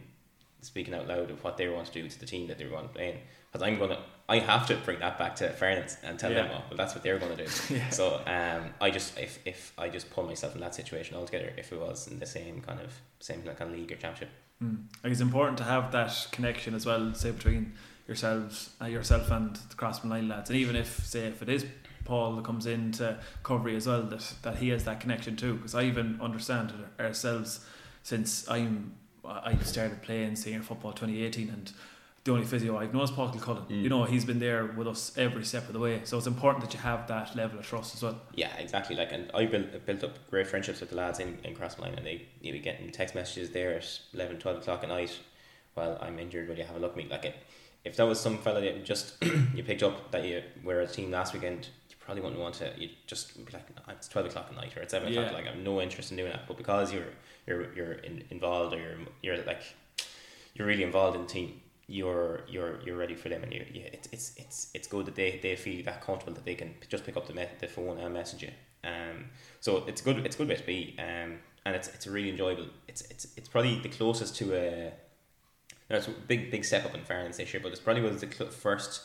speaking 0.61 0.95
out 0.95 1.07
loud 1.07 1.31
of 1.31 1.43
what 1.45 1.57
they 1.57 1.69
want 1.69 1.87
to 1.87 1.93
do 1.93 2.09
to 2.09 2.21
the 2.21 2.27
team 2.27 2.49
that 2.49 2.59
they're 2.59 2.69
going 2.69 2.89
to 2.89 2.93
play 2.93 3.11
in. 3.11 3.17
Because 3.53 3.67
I'm 3.67 3.79
gonna, 3.79 3.99
I 4.29 4.41
have 4.41 4.67
to 4.67 4.77
bring 4.77 4.99
that 4.99 5.19
back 5.19 5.37
to 5.37 5.49
fairness 5.51 5.97
and 6.03 6.19
tell 6.19 6.33
yeah. 6.33 6.43
them, 6.43 6.51
oh, 6.55 6.65
well, 6.69 6.77
that's 6.77 6.95
what 6.95 7.03
they're 7.05 7.19
going 7.19 7.37
to 7.37 7.45
do. 7.45 7.51
yeah. 7.75 7.89
So, 7.91 8.21
um, 8.27 8.71
I 8.81 8.91
just 8.91 9.19
if 9.19 9.39
if 9.45 9.73
I 9.79 9.89
just 9.89 10.11
pull 10.11 10.25
myself 10.25 10.55
in 10.55 10.61
that 10.61 10.75
situation 10.75 11.17
altogether, 11.17 11.53
if 11.57 11.73
it 11.73 11.81
was 11.81 12.09
in 12.09 12.19
the 12.19 12.27
same 12.27 12.61
kind 12.61 12.81
of 12.81 12.93
same 13.21 13.43
kind 13.43 13.61
of 13.61 13.73
league 13.73 13.93
or 13.93 13.97
championship. 13.97 14.31
Mm. 14.63 14.85
Like 15.05 15.13
it's 15.13 15.21
important 15.21 15.59
to 15.59 15.65
have 15.65 15.93
that 15.93 16.29
connection 16.33 16.75
as 16.75 16.87
well, 16.87 17.15
say 17.15 17.31
between 17.31 17.75
yourselves, 18.07 18.71
uh, 18.81 18.87
yourself 18.87 19.31
and 19.31 19.57
the 19.57 19.75
Crossmolina 19.75 20.29
lads, 20.29 20.51
and 20.51 20.59
even 20.59 20.77
if 20.77 21.05
say 21.05 21.27
if 21.27 21.43
it 21.43 21.49
is 21.49 21.67
Paul 22.05 22.37
that 22.37 22.45
comes 22.45 22.67
into 22.67 23.19
Covery 23.43 23.77
as 23.77 23.87
well, 23.87 24.03
that 24.03 24.35
that 24.43 24.57
he 24.57 24.71
has 24.71 24.85
that 24.85 25.01
connection 25.01 25.37
too. 25.37 25.55
Because 25.55 25.75
I 25.75 25.83
even 25.83 26.19
understand 26.21 26.73
ourselves 26.99 27.65
since 28.07 28.49
I'm 28.49 28.93
I 29.25 29.57
started 29.59 30.01
playing 30.03 30.37
senior 30.37 30.63
football 30.63 30.93
2018 30.93 31.49
and 31.49 31.73
the 32.23 32.31
only 32.33 32.45
physio 32.45 32.79
I've 32.79 32.95
known 32.95 33.03
is 33.03 33.11
Paul 33.11 33.31
Kilcullen. 33.31 33.65
Mm. 33.69 33.83
You 33.83 33.89
know, 33.89 34.05
he's 34.05 34.25
been 34.25 34.39
there 34.39 34.65
with 34.67 34.87
us 34.87 35.13
every 35.17 35.45
step 35.45 35.67
of 35.67 35.73
the 35.73 35.81
way. 35.81 36.01
So 36.05 36.17
it's 36.19 36.29
important 36.29 36.65
that 36.65 36.73
you 36.75 36.79
have 36.81 37.09
that 37.09 37.35
level 37.35 37.59
of 37.59 37.67
trust 37.67 37.97
as 37.97 38.03
well. 38.05 38.21
Yeah, 38.35 38.55
exactly. 38.59 38.95
Like, 38.95 39.11
and 39.13 39.31
I 39.35 39.47
built 39.47 39.85
built 39.87 40.05
up 40.05 40.15
great 40.31 40.47
friendships 40.47 40.79
with 40.81 40.91
the 40.91 40.97
lads 40.97 41.19
in, 41.19 41.39
in 41.43 41.55
Crossmolina, 41.57 41.97
and 41.97 42.07
they 42.07 42.27
you 42.41 42.53
be 42.53 42.61
getting 42.61 42.89
text 42.91 43.15
messages 43.17 43.51
there 43.51 43.75
at 43.75 44.01
11, 44.15 44.39
12 44.39 44.59
o'clock 44.59 44.83
at 44.85 44.89
night 44.89 45.19
well, 45.77 45.99
I'm 46.01 46.19
injured. 46.19 46.49
Will 46.49 46.57
you 46.57 46.65
have 46.65 46.77
a 46.77 46.79
look 46.79 46.93
at 46.93 46.97
me? 46.97 47.07
Like, 47.11 47.25
it, 47.27 47.35
if 47.85 47.97
that 47.97 48.05
was 48.07 48.19
some 48.19 48.39
fella 48.39 48.61
that 48.63 48.85
just 48.85 49.23
you 49.55 49.63
picked 49.63 49.83
up 49.83 50.11
that 50.13 50.25
you 50.25 50.43
were 50.65 50.81
a 50.81 50.87
team 50.87 51.11
last 51.11 51.35
weekend, 51.35 51.69
you 51.91 51.97
probably 52.01 52.23
wouldn't 52.23 52.41
want 52.41 52.55
to. 52.57 52.73
You 52.79 52.89
just 53.07 53.37
be 53.45 53.53
like, 53.53 53.67
"Ah, 53.87 53.93
it's 53.93 54.09
twelve 54.09 54.27
o'clock 54.27 54.47
at 54.51 54.57
night 54.57 54.77
or 54.77 54.83
it's 54.83 54.93
seven 54.93 55.13
Yeah. 55.13 55.21
o'clock. 55.21 55.35
Like, 55.35 55.47
I 55.49 55.55
have 55.55 55.59
no 55.63 55.81
interest 55.83 56.11
in 56.13 56.17
doing 56.17 56.31
that. 56.31 56.47
But 56.49 56.57
because 56.57 56.93
you're 56.93 57.13
you're 57.47 57.73
you're 57.75 57.93
in, 57.93 58.25
involved 58.31 58.75
or 58.75 58.79
you're 58.79 58.99
you're 59.23 59.45
like 59.45 59.63
you're 60.55 60.67
really 60.67 60.83
involved 60.83 61.17
in 61.17 61.23
the 61.23 61.29
team. 61.29 61.61
You're 61.89 62.41
you're 62.49 62.81
you're 62.85 62.97
ready 62.97 63.15
for 63.15 63.29
them, 63.29 63.43
and 63.43 63.53
you 63.53 63.65
yeah, 63.73 63.89
it's 63.93 64.09
it's 64.13 64.33
it's 64.37 64.71
it's 64.75 64.89
good 64.89 65.07
that 65.07 65.15
they, 65.15 65.39
they 65.43 65.55
feel 65.57 65.85
that 65.85 66.05
comfortable 66.05 66.35
that 66.35 66.45
they 66.45 66.55
can 66.55 66.75
just 66.89 67.05
pick 67.05 67.17
up 67.17 67.27
the 67.27 67.35
me- 67.35 67.49
the 67.61 67.69
phone 67.69 67.99
and 67.99 68.13
message 68.13 68.43
you. 68.43 68.51
Um, 68.83 69.27
so 69.61 69.85
it's 69.87 70.01
good 70.01 70.19
it's 70.27 70.37
good 70.37 70.49
way 70.49 70.57
to 70.57 70.67
be. 70.67 70.97
Um, 70.99 71.39
and 71.67 71.75
it's 71.75 71.89
it's 71.89 72.07
really 72.07 72.31
enjoyable. 72.31 72.67
It's 72.87 73.03
it's 73.03 73.27
it's 73.37 73.49
probably 73.49 73.81
the 73.81 73.89
closest 73.89 74.37
to 74.37 74.55
a. 74.55 74.93
It's 75.91 76.09
a 76.09 76.13
big 76.13 76.51
big 76.51 76.65
step 76.65 76.85
up 76.85 76.95
in 76.95 77.05
fairness 77.05 77.37
this 77.37 77.53
year, 77.53 77.61
but 77.63 77.73
it's 77.73 77.81
probably 77.81 78.03
was 78.03 78.21
the 78.21 78.33
cl- 78.33 78.51
first 78.51 79.03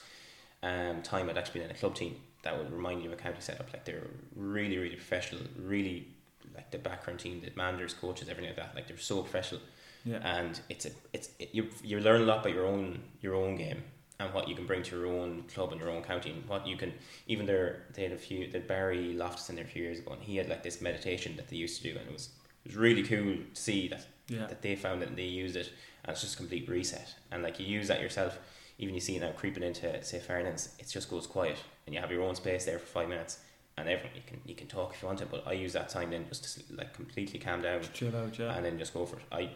um, 0.64 1.02
time 1.02 1.30
I'd 1.30 1.38
actually 1.38 1.62
been 1.62 1.70
in 1.70 1.76
a 1.76 1.80
club 1.80 1.96
team 1.96 2.16
that 2.44 2.58
would 2.58 2.72
remind 2.72 3.02
you 3.04 3.12
of 3.12 3.14
a 3.14 3.22
county 3.22 3.40
setup. 3.40 3.74
Like 3.74 3.86
they're 3.86 4.08
really 4.36 4.78
really 4.78 4.96
professional, 4.96 5.42
really 5.58 6.08
like 6.56 6.72
the 6.72 6.78
background 6.78 7.20
team, 7.20 7.42
the 7.44 7.52
managers, 7.56 7.94
coaches, 7.94 8.30
everything 8.30 8.50
like 8.52 8.58
that. 8.58 8.76
Like 8.76 8.88
they're 8.88 8.98
so 8.98 9.22
professional 9.22 9.62
Yeah. 10.06 10.20
and 10.38 10.60
it's 10.70 10.86
a 10.86 10.92
it's 11.14 11.30
it, 11.40 11.50
you 11.54 11.64
you 11.84 12.00
learn 12.00 12.22
a 12.22 12.26
lot 12.26 12.40
about 12.42 12.54
your 12.54 12.66
own 12.66 13.00
your 13.22 13.36
own 13.36 13.56
game 13.56 13.84
and 14.20 14.34
what 14.34 14.48
you 14.48 14.56
can 14.56 14.66
bring 14.68 14.84
to 14.84 14.96
your 14.98 15.08
own 15.08 15.44
club 15.54 15.72
and 15.72 15.80
your 15.82 15.90
own 15.90 16.04
county 16.04 16.30
and 16.32 16.48
what 16.48 16.66
you 16.68 16.76
can 16.78 16.92
even 17.28 17.46
there 17.46 17.84
they 17.94 18.04
had 18.04 18.12
a 18.12 18.18
few 18.18 18.48
that 18.52 18.68
Barry 18.68 19.14
Loftus 19.14 19.50
in 19.50 19.56
there 19.56 19.66
a 19.66 19.68
few 19.68 19.84
years 19.84 20.00
ago 20.00 20.14
and 20.14 20.22
he 20.22 20.38
had 20.38 20.48
like 20.50 20.64
this 20.64 20.82
meditation 20.82 21.36
that 21.38 21.48
they 21.50 21.56
used 21.66 21.78
to 21.82 21.84
do 21.92 21.98
and 22.00 22.08
it 22.10 22.14
was 22.14 22.30
it 22.66 22.70
was 22.70 22.78
really 22.78 23.04
cool 23.04 23.36
to 23.36 23.62
see 23.68 23.88
that 23.90 24.06
Yeah. 24.28 24.48
that 24.48 24.62
they 24.62 24.76
found 24.76 25.02
it 25.04 25.10
and 25.10 25.18
they 25.18 25.32
used 25.44 25.56
it 25.56 25.70
and 26.04 26.12
it's 26.14 26.22
just 26.22 26.34
a 26.36 26.38
complete 26.38 26.68
reset 26.70 27.10
and 27.32 27.42
like 27.44 27.60
you 27.60 27.66
use 27.80 27.88
that 27.88 28.02
yourself 28.02 28.38
even 28.80 28.96
you 28.96 29.02
see 29.02 29.16
it 29.18 29.22
now 29.22 29.32
creeping 29.42 29.64
into 29.70 29.88
say 30.04 30.20
Farnan's 30.20 30.70
it 30.80 30.88
just 30.98 31.10
goes 31.10 31.28
quiet 31.28 31.58
and 31.86 31.94
you 31.94 32.02
have 32.02 32.12
your 32.12 32.24
own 32.24 32.36
space 32.36 32.66
there 32.66 32.80
for 32.80 32.86
five 33.00 33.10
minutes 33.10 33.34
and 33.78 33.88
everyone 33.90 34.16
you 34.16 34.22
can 34.26 34.42
you 34.46 34.56
can 34.56 34.68
talk 34.68 34.94
if 34.94 35.02
you 35.02 35.08
want 35.08 35.20
to 35.20 35.26
but 35.26 35.48
I 35.48 35.54
use 35.54 35.74
that 35.74 35.90
time 35.90 36.12
then 36.12 36.26
just 36.28 36.44
to 36.44 36.76
like 36.76 36.94
completely 36.94 37.40
calm 37.40 37.62
down 37.62 37.82
Chill 37.94 38.16
out, 38.16 38.38
yeah. 38.38 38.56
and 38.56 38.66
then 38.66 38.78
just 38.78 38.94
go 38.94 39.06
for 39.06 39.18
it. 39.18 39.24
I, 39.32 39.50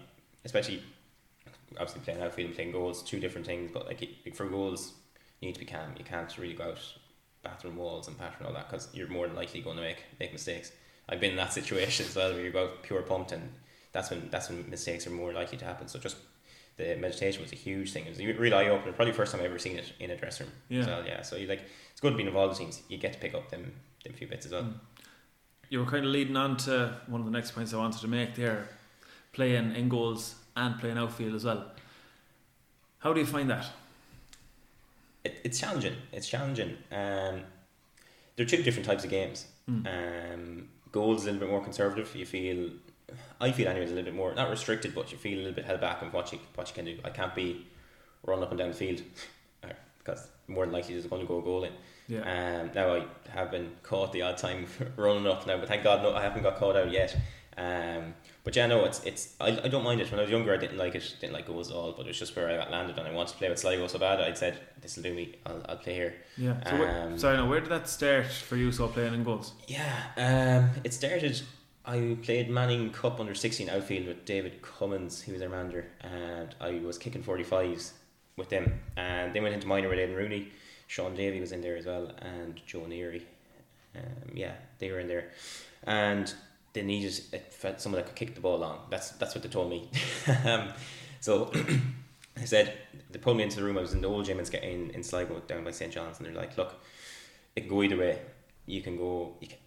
especially, 0.46 0.82
obviously 1.74 2.02
playing 2.02 2.22
outfield 2.22 2.48
and 2.48 2.56
playing 2.56 2.72
goals, 2.72 3.04
two 3.04 3.20
different 3.20 3.46
things. 3.46 3.72
But 3.74 3.88
like, 3.88 4.08
for 4.34 4.46
goals, 4.46 4.94
you 5.42 5.48
need 5.48 5.56
to 5.56 5.60
be 5.60 5.66
calm. 5.66 5.94
You 5.98 6.06
can't 6.06 6.36
really 6.38 6.54
go 6.54 6.66
out 6.66 6.80
bathroom 7.44 7.76
walls 7.76 8.08
and 8.08 8.18
pattern 8.18 8.48
all 8.48 8.54
that 8.54 8.70
because 8.70 8.90
you're 8.94 9.08
more 9.08 9.28
than 9.28 9.36
likely 9.36 9.62
going 9.62 9.78
to 9.78 9.84
make 9.84 10.04
make 10.20 10.32
mistakes. 10.32 10.72
I've 11.10 11.20
been 11.20 11.32
in 11.32 11.38
that 11.38 11.54
situation 11.60 12.06
as 12.08 12.16
well 12.16 12.34
where 12.34 12.42
you 12.42 12.52
go 12.52 12.66
out 12.66 12.84
pure 12.84 13.02
pumped 13.02 13.32
and 13.32 13.52
that's 13.92 14.10
when 14.10 14.30
that's 14.30 14.50
when 14.50 14.70
mistakes 14.70 15.06
are 15.08 15.12
more 15.12 15.34
likely 15.34 15.58
to 15.58 15.66
happen. 15.66 15.88
So 15.88 16.00
just 16.00 16.18
the 16.78 16.96
meditation 16.96 17.42
was 17.42 17.54
a 17.54 17.56
huge 17.56 17.94
thing. 17.94 18.06
It 18.06 18.10
was 18.10 18.20
a 18.20 18.26
real 18.26 18.54
eye 18.54 18.68
opener. 18.68 18.92
Probably 18.92 19.12
the 19.12 19.18
first 19.18 19.32
time 19.32 19.42
I 19.42 19.46
ever 19.46 19.60
seen 19.60 19.78
it 19.78 19.94
in 20.00 20.12
a 20.12 20.18
dressing 20.18 20.48
room. 20.48 20.56
Yeah. 20.70 20.86
Well, 20.86 21.06
yeah. 21.06 21.22
So 21.22 21.36
you 21.36 21.48
like 21.48 21.62
it's 21.92 22.02
good 22.02 22.18
being 22.18 22.28
involved 22.28 22.60
in 22.60 22.66
teams. 22.66 22.82
You 22.90 22.98
get 22.98 23.14
to 23.14 23.20
pick 23.20 23.34
up 23.34 23.50
them 23.50 23.74
them 24.06 24.14
few 24.14 24.28
bits 24.28 24.46
as 24.46 24.52
well. 24.52 24.64
Mm. 24.64 24.74
You 25.70 25.80
were 25.80 25.86
kind 25.86 26.06
of 26.06 26.12
leading 26.12 26.38
on 26.38 26.58
to 26.58 26.96
one 27.08 27.22
of 27.22 27.26
the 27.26 27.32
next 27.32 27.52
points 27.52 27.74
I 27.74 27.78
wanted 27.78 28.02
to 28.02 28.08
make 28.08 28.36
there, 28.36 28.70
playing 29.34 29.76
in 29.76 29.90
goals 29.90 30.36
and 30.56 30.80
playing 30.80 30.98
outfield 30.98 31.36
as 31.36 31.44
well. 31.44 31.72
How 33.00 33.14
do 33.14 33.20
you 33.20 33.26
find 33.26 33.50
that? 33.50 33.68
it, 35.26 35.42
it's 35.44 35.60
challenging. 35.60 35.96
It's 36.14 36.28
challenging. 36.28 36.78
Um, 36.92 37.42
they're 38.36 38.46
two 38.46 38.64
different 38.64 38.86
types 38.86 39.04
of 39.04 39.10
games. 39.10 39.48
Mm. 39.70 39.88
Um, 40.34 40.68
goals 40.92 41.24
a 41.24 41.26
little 41.26 41.40
bit 41.40 41.50
more 41.50 41.64
conservative. 41.64 42.16
You 42.16 42.26
feel, 42.26 42.70
I 43.42 43.52
feel 43.52 43.68
anyway, 43.68 43.82
anyways, 43.82 43.92
a 43.92 43.96
little 43.96 44.12
bit 44.12 44.16
more 44.16 44.34
not 44.34 44.50
restricted, 44.50 44.94
but 44.96 45.12
you 45.12 45.18
feel 45.18 45.38
a 45.38 45.42
little 45.42 45.54
bit 45.54 45.66
held 45.66 45.82
back 45.82 46.02
on 46.04 46.12
what 46.12 46.32
you 46.32 46.40
what 46.54 46.70
you 46.70 46.76
can 46.76 46.86
do. 46.86 47.00
I 47.04 47.10
can't 47.10 47.36
be 47.36 47.66
running 48.26 48.44
up 48.44 48.52
and 48.52 48.60
down 48.60 48.70
the 48.70 48.76
field 48.76 49.02
because 49.98 50.28
more 50.48 50.66
than 50.66 50.74
likely 50.74 50.94
there's 50.94 51.08
going 51.08 51.22
to 51.22 51.28
go 51.28 51.40
a 51.40 51.42
goal 51.42 51.64
in. 51.64 51.74
Yeah. 52.08 52.62
Um, 52.62 52.72
now 52.76 52.96
I 52.96 53.06
have 53.30 53.52
been 53.52 53.72
caught 53.84 54.14
the 54.14 54.22
odd 54.22 54.38
time 54.38 54.68
running 54.96 55.28
up 55.28 55.48
now, 55.48 55.58
but 55.58 55.68
thank 55.68 55.84
God 55.84 56.04
no, 56.04 56.14
I 56.14 56.22
haven't 56.22 56.44
got 56.44 56.58
caught 56.58 56.76
out 56.76 56.92
yet. 56.92 57.18
Um, 57.58 58.14
but 58.44 58.56
yeah, 58.56 58.68
no, 58.68 58.84
it's 58.86 59.04
it's 59.06 59.34
I, 59.40 59.48
I 59.48 59.68
don't 59.70 59.84
mind 59.84 60.02
it. 60.02 60.12
When 60.12 60.20
I 60.20 60.24
was 60.24 60.30
younger, 60.32 60.54
I 60.54 60.58
didn't 60.58 60.78
like 60.78 60.94
it, 60.94 61.16
didn't 61.22 61.34
like 61.34 61.48
goals 61.48 61.70
at 61.72 61.76
all. 61.76 61.94
But 61.94 62.06
it 62.06 62.10
was 62.10 62.20
just 62.20 62.36
where 62.36 62.50
I 62.50 62.58
got 62.58 62.70
landed, 62.70 62.98
and 63.00 63.08
I 63.08 63.12
wanted 63.12 63.32
to 63.32 63.38
play 63.38 63.50
with 63.50 63.58
Sligo 63.60 63.88
so 63.88 63.98
bad. 63.98 64.20
I 64.20 64.34
said, 64.34 64.60
"This 64.82 64.98
will 64.98 65.04
do 65.04 65.14
me. 65.14 65.36
I'll, 65.46 65.66
I'll 65.70 65.78
play 65.78 65.94
here." 65.94 66.16
yeah. 66.38 66.62
So 66.70 66.78
where, 66.78 67.04
Um, 67.08 67.18
sorry, 67.18 67.38
now 67.38 67.50
where 67.50 67.62
did 67.62 67.70
that 67.70 67.88
start 67.88 68.28
for 68.28 68.58
you? 68.58 68.72
So 68.72 68.88
playing 68.90 69.14
in 69.14 69.24
goals. 69.24 69.54
Yeah, 69.68 69.90
um, 70.18 70.82
it 70.84 70.94
started. 70.94 71.42
I 71.86 72.18
played 72.22 72.50
Manning 72.50 72.92
Cup 72.92 73.20
under 73.22 73.34
sixteen 73.34 73.70
outfield 73.70 74.08
with 74.08 74.26
David 74.26 74.62
Cummins, 74.62 75.22
who 75.22 75.32
was 75.32 75.40
their 75.40 75.50
manager, 75.50 75.88
and 76.02 76.54
I 76.60 76.80
was 76.80 76.98
kicking 76.98 77.24
forty 77.24 77.44
fives 77.44 77.94
with 78.36 78.50
them. 78.50 78.82
And 78.98 79.34
they 79.34 79.40
went 79.40 79.56
into 79.56 79.66
minor 79.66 79.88
with 79.88 79.98
Aidan 79.98 80.16
Rooney. 80.16 80.50
Sean 80.88 81.16
Davey 81.16 81.40
was 81.40 81.52
in 81.52 81.62
there 81.62 81.78
as 81.78 81.86
well, 81.86 82.12
and 82.20 82.60
Joe 82.66 82.82
Neary. 82.82 83.24
Um, 83.96 84.32
yeah, 84.34 84.54
they 84.80 84.92
were 84.92 85.00
in 85.00 85.08
there, 85.08 85.32
and 85.84 86.34
they 86.74 86.82
needed 86.82 87.14
someone 87.78 88.02
that 88.02 88.08
could 88.08 88.16
kick 88.16 88.36
the 88.36 88.42
ball 88.42 88.60
long. 88.60 88.80
That's 88.90 89.12
that's 89.12 89.34
what 89.34 89.44
they 89.44 89.50
told 89.50 89.70
me. 89.70 89.90
um, 90.46 90.70
so 91.22 91.52
I 92.38 92.46
said 92.46 92.74
they 93.10 93.20
pulled 93.20 93.38
me 93.38 93.44
into 93.44 93.58
the 93.58 93.64
room. 93.64 93.78
I 93.78 93.82
was 93.82 93.94
in 93.94 94.02
the 94.02 94.10
old 94.10 94.26
gym 94.26 94.40
in, 94.40 94.90
in, 94.92 95.04
Sligo 95.04 95.40
down 95.48 95.64
by 95.64 95.72
St 95.72 95.92
John's, 95.92 96.18
and 96.18 96.28
they're 96.28 96.36
like, 96.36 96.58
"Look, 96.58 96.76
it 97.56 97.62
can 97.62 97.70
go 97.70 97.82
either 97.82 97.98
way. 97.98 98.20
You 98.66 98.82
can 98.82 98.98
go 98.98 99.36
you 99.40 99.48
can 99.48 99.58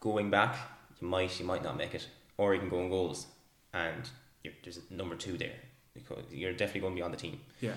going 0.00 0.30
back. 0.30 0.56
You 1.00 1.08
might 1.08 1.38
you 1.40 1.46
might 1.46 1.64
not 1.64 1.76
make 1.76 1.94
it, 1.94 2.06
or 2.36 2.54
you 2.54 2.60
can 2.60 2.68
go 2.68 2.80
in 2.80 2.90
goals, 2.90 3.26
and 3.72 4.08
there's 4.62 4.78
a 4.78 4.94
number 4.94 5.16
two 5.16 5.38
there. 5.38 5.56
Because 5.94 6.24
You're 6.30 6.52
definitely 6.52 6.82
going 6.82 6.92
to 6.94 6.98
be 6.98 7.02
on 7.02 7.10
the 7.10 7.16
team." 7.16 7.40
Yeah. 7.60 7.74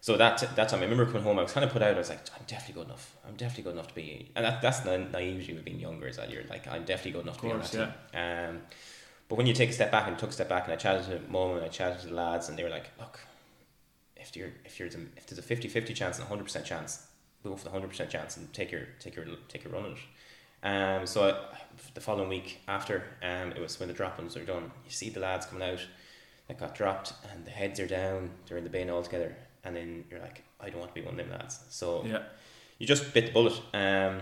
So 0.00 0.16
that 0.16 0.38
that 0.56 0.68
time, 0.68 0.80
I 0.80 0.82
remember 0.82 1.06
coming 1.06 1.22
home. 1.22 1.38
I 1.38 1.42
was 1.42 1.52
kind 1.52 1.64
of 1.64 1.72
put 1.72 1.82
out. 1.82 1.94
I 1.94 1.98
was 1.98 2.08
like, 2.08 2.20
"I'm 2.34 2.44
definitely 2.46 2.82
good 2.82 2.88
enough. 2.88 3.16
I'm 3.26 3.34
definitely 3.34 3.64
good 3.64 3.72
enough 3.74 3.88
to 3.88 3.94
be." 3.94 4.30
And 4.36 4.44
that, 4.44 4.62
that's 4.62 4.80
the 4.80 4.98
naivety 4.98 5.54
with 5.54 5.64
being 5.64 5.80
younger. 5.80 6.06
Is 6.06 6.16
that 6.16 6.30
you're 6.30 6.44
like, 6.44 6.68
"I'm 6.68 6.84
definitely 6.84 7.12
good 7.12 7.22
enough 7.22 7.36
Of 7.36 7.40
to 7.42 7.46
be 7.46 7.52
on 7.52 7.60
that 7.60 7.70
team." 7.70 7.88
Um, 8.14 8.62
but 9.28 9.36
when 9.36 9.46
you 9.46 9.54
take 9.54 9.70
a 9.70 9.72
step 9.72 9.90
back 9.90 10.06
and 10.08 10.18
took 10.18 10.30
a 10.30 10.32
step 10.32 10.48
back, 10.48 10.64
and 10.64 10.72
I 10.72 10.76
chatted 10.76 11.06
to 11.06 11.30
mum 11.30 11.56
and 11.56 11.64
I 11.64 11.68
chatted 11.68 12.00
to 12.00 12.06
the 12.08 12.14
lads, 12.14 12.48
and 12.48 12.56
they 12.58 12.62
were 12.62 12.70
like, 12.70 12.90
"Look, 12.98 13.18
if 14.16 14.36
you're 14.36 14.52
if 14.64 14.78
you're 14.78 14.88
if 14.88 15.26
there's 15.26 15.38
a 15.38 15.42
50-50 15.42 15.94
chance 15.94 16.18
and 16.18 16.26
a 16.26 16.28
hundred 16.28 16.44
percent 16.44 16.64
chance, 16.64 17.06
go 17.42 17.56
for 17.56 17.64
the 17.64 17.70
hundred 17.70 17.88
percent 17.88 18.10
chance 18.10 18.36
and 18.36 18.52
take 18.52 18.70
your 18.70 18.86
take 19.00 19.16
your 19.16 19.26
take 19.48 19.64
your 19.64 19.72
run 19.72 19.84
at 19.86 19.90
it." 19.92 19.98
Um, 20.60 21.06
so 21.06 21.28
I, 21.28 21.58
the 21.94 22.00
following 22.00 22.28
week 22.28 22.60
after, 22.66 23.04
um, 23.22 23.52
it 23.52 23.60
was 23.60 23.78
when 23.78 23.88
the 23.88 23.94
drop-ins 23.94 24.34
were 24.34 24.42
done. 24.42 24.72
You 24.84 24.90
see 24.90 25.08
the 25.08 25.20
lads 25.20 25.46
coming 25.46 25.68
out 25.68 25.80
that 26.48 26.58
got 26.58 26.74
dropped, 26.74 27.12
and 27.32 27.44
the 27.44 27.50
heads 27.50 27.78
are 27.78 27.86
down. 27.86 28.30
They're 28.46 28.58
in 28.58 28.64
the 28.64 28.70
bin 28.70 28.90
all 28.90 29.02
together, 29.02 29.36
and 29.64 29.74
then 29.76 30.04
you're 30.10 30.20
like, 30.20 30.42
"I 30.60 30.70
don't 30.70 30.80
want 30.80 30.94
to 30.94 31.00
be 31.00 31.04
one 31.06 31.18
of 31.18 31.26
them 31.26 31.30
lads." 31.38 31.60
So 31.70 32.04
Yeah. 32.04 32.22
you 32.78 32.86
just 32.86 33.12
bit 33.14 33.26
the 33.26 33.32
bullet. 33.32 33.60
Um, 33.74 34.20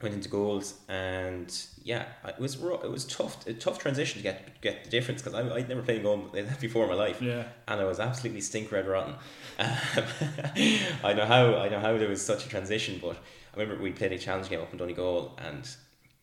went 0.00 0.14
into 0.16 0.28
goals, 0.28 0.74
and 0.88 1.64
yeah, 1.84 2.06
it 2.26 2.36
was 2.38 2.56
it 2.56 2.90
was 2.90 3.04
tough, 3.04 3.46
a 3.46 3.52
tough 3.54 3.78
transition 3.78 4.16
to 4.18 4.22
get 4.24 4.60
get 4.60 4.82
the 4.82 4.90
difference 4.90 5.22
because 5.22 5.38
I'd 5.38 5.68
never 5.68 5.80
played 5.82 6.02
goal 6.02 6.28
before 6.60 6.82
in 6.84 6.90
my 6.90 6.96
life, 6.96 7.22
Yeah. 7.22 7.44
and 7.68 7.80
I 7.80 7.84
was 7.84 8.00
absolutely 8.00 8.40
stink 8.40 8.72
red 8.72 8.88
rotten. 8.88 9.14
Um, 9.60 9.68
I 11.04 11.12
know 11.14 11.24
how 11.26 11.54
I 11.56 11.68
know 11.68 11.78
how 11.78 11.96
there 11.98 12.08
was 12.08 12.20
such 12.24 12.44
a 12.46 12.48
transition, 12.48 12.98
but 13.00 13.16
I 13.54 13.60
remember 13.60 13.80
we 13.80 13.92
played 13.92 14.12
a 14.12 14.18
challenge 14.18 14.48
game 14.50 14.60
up 14.60 14.72
in 14.72 14.78
Donegal, 14.78 15.38
and 15.38 15.68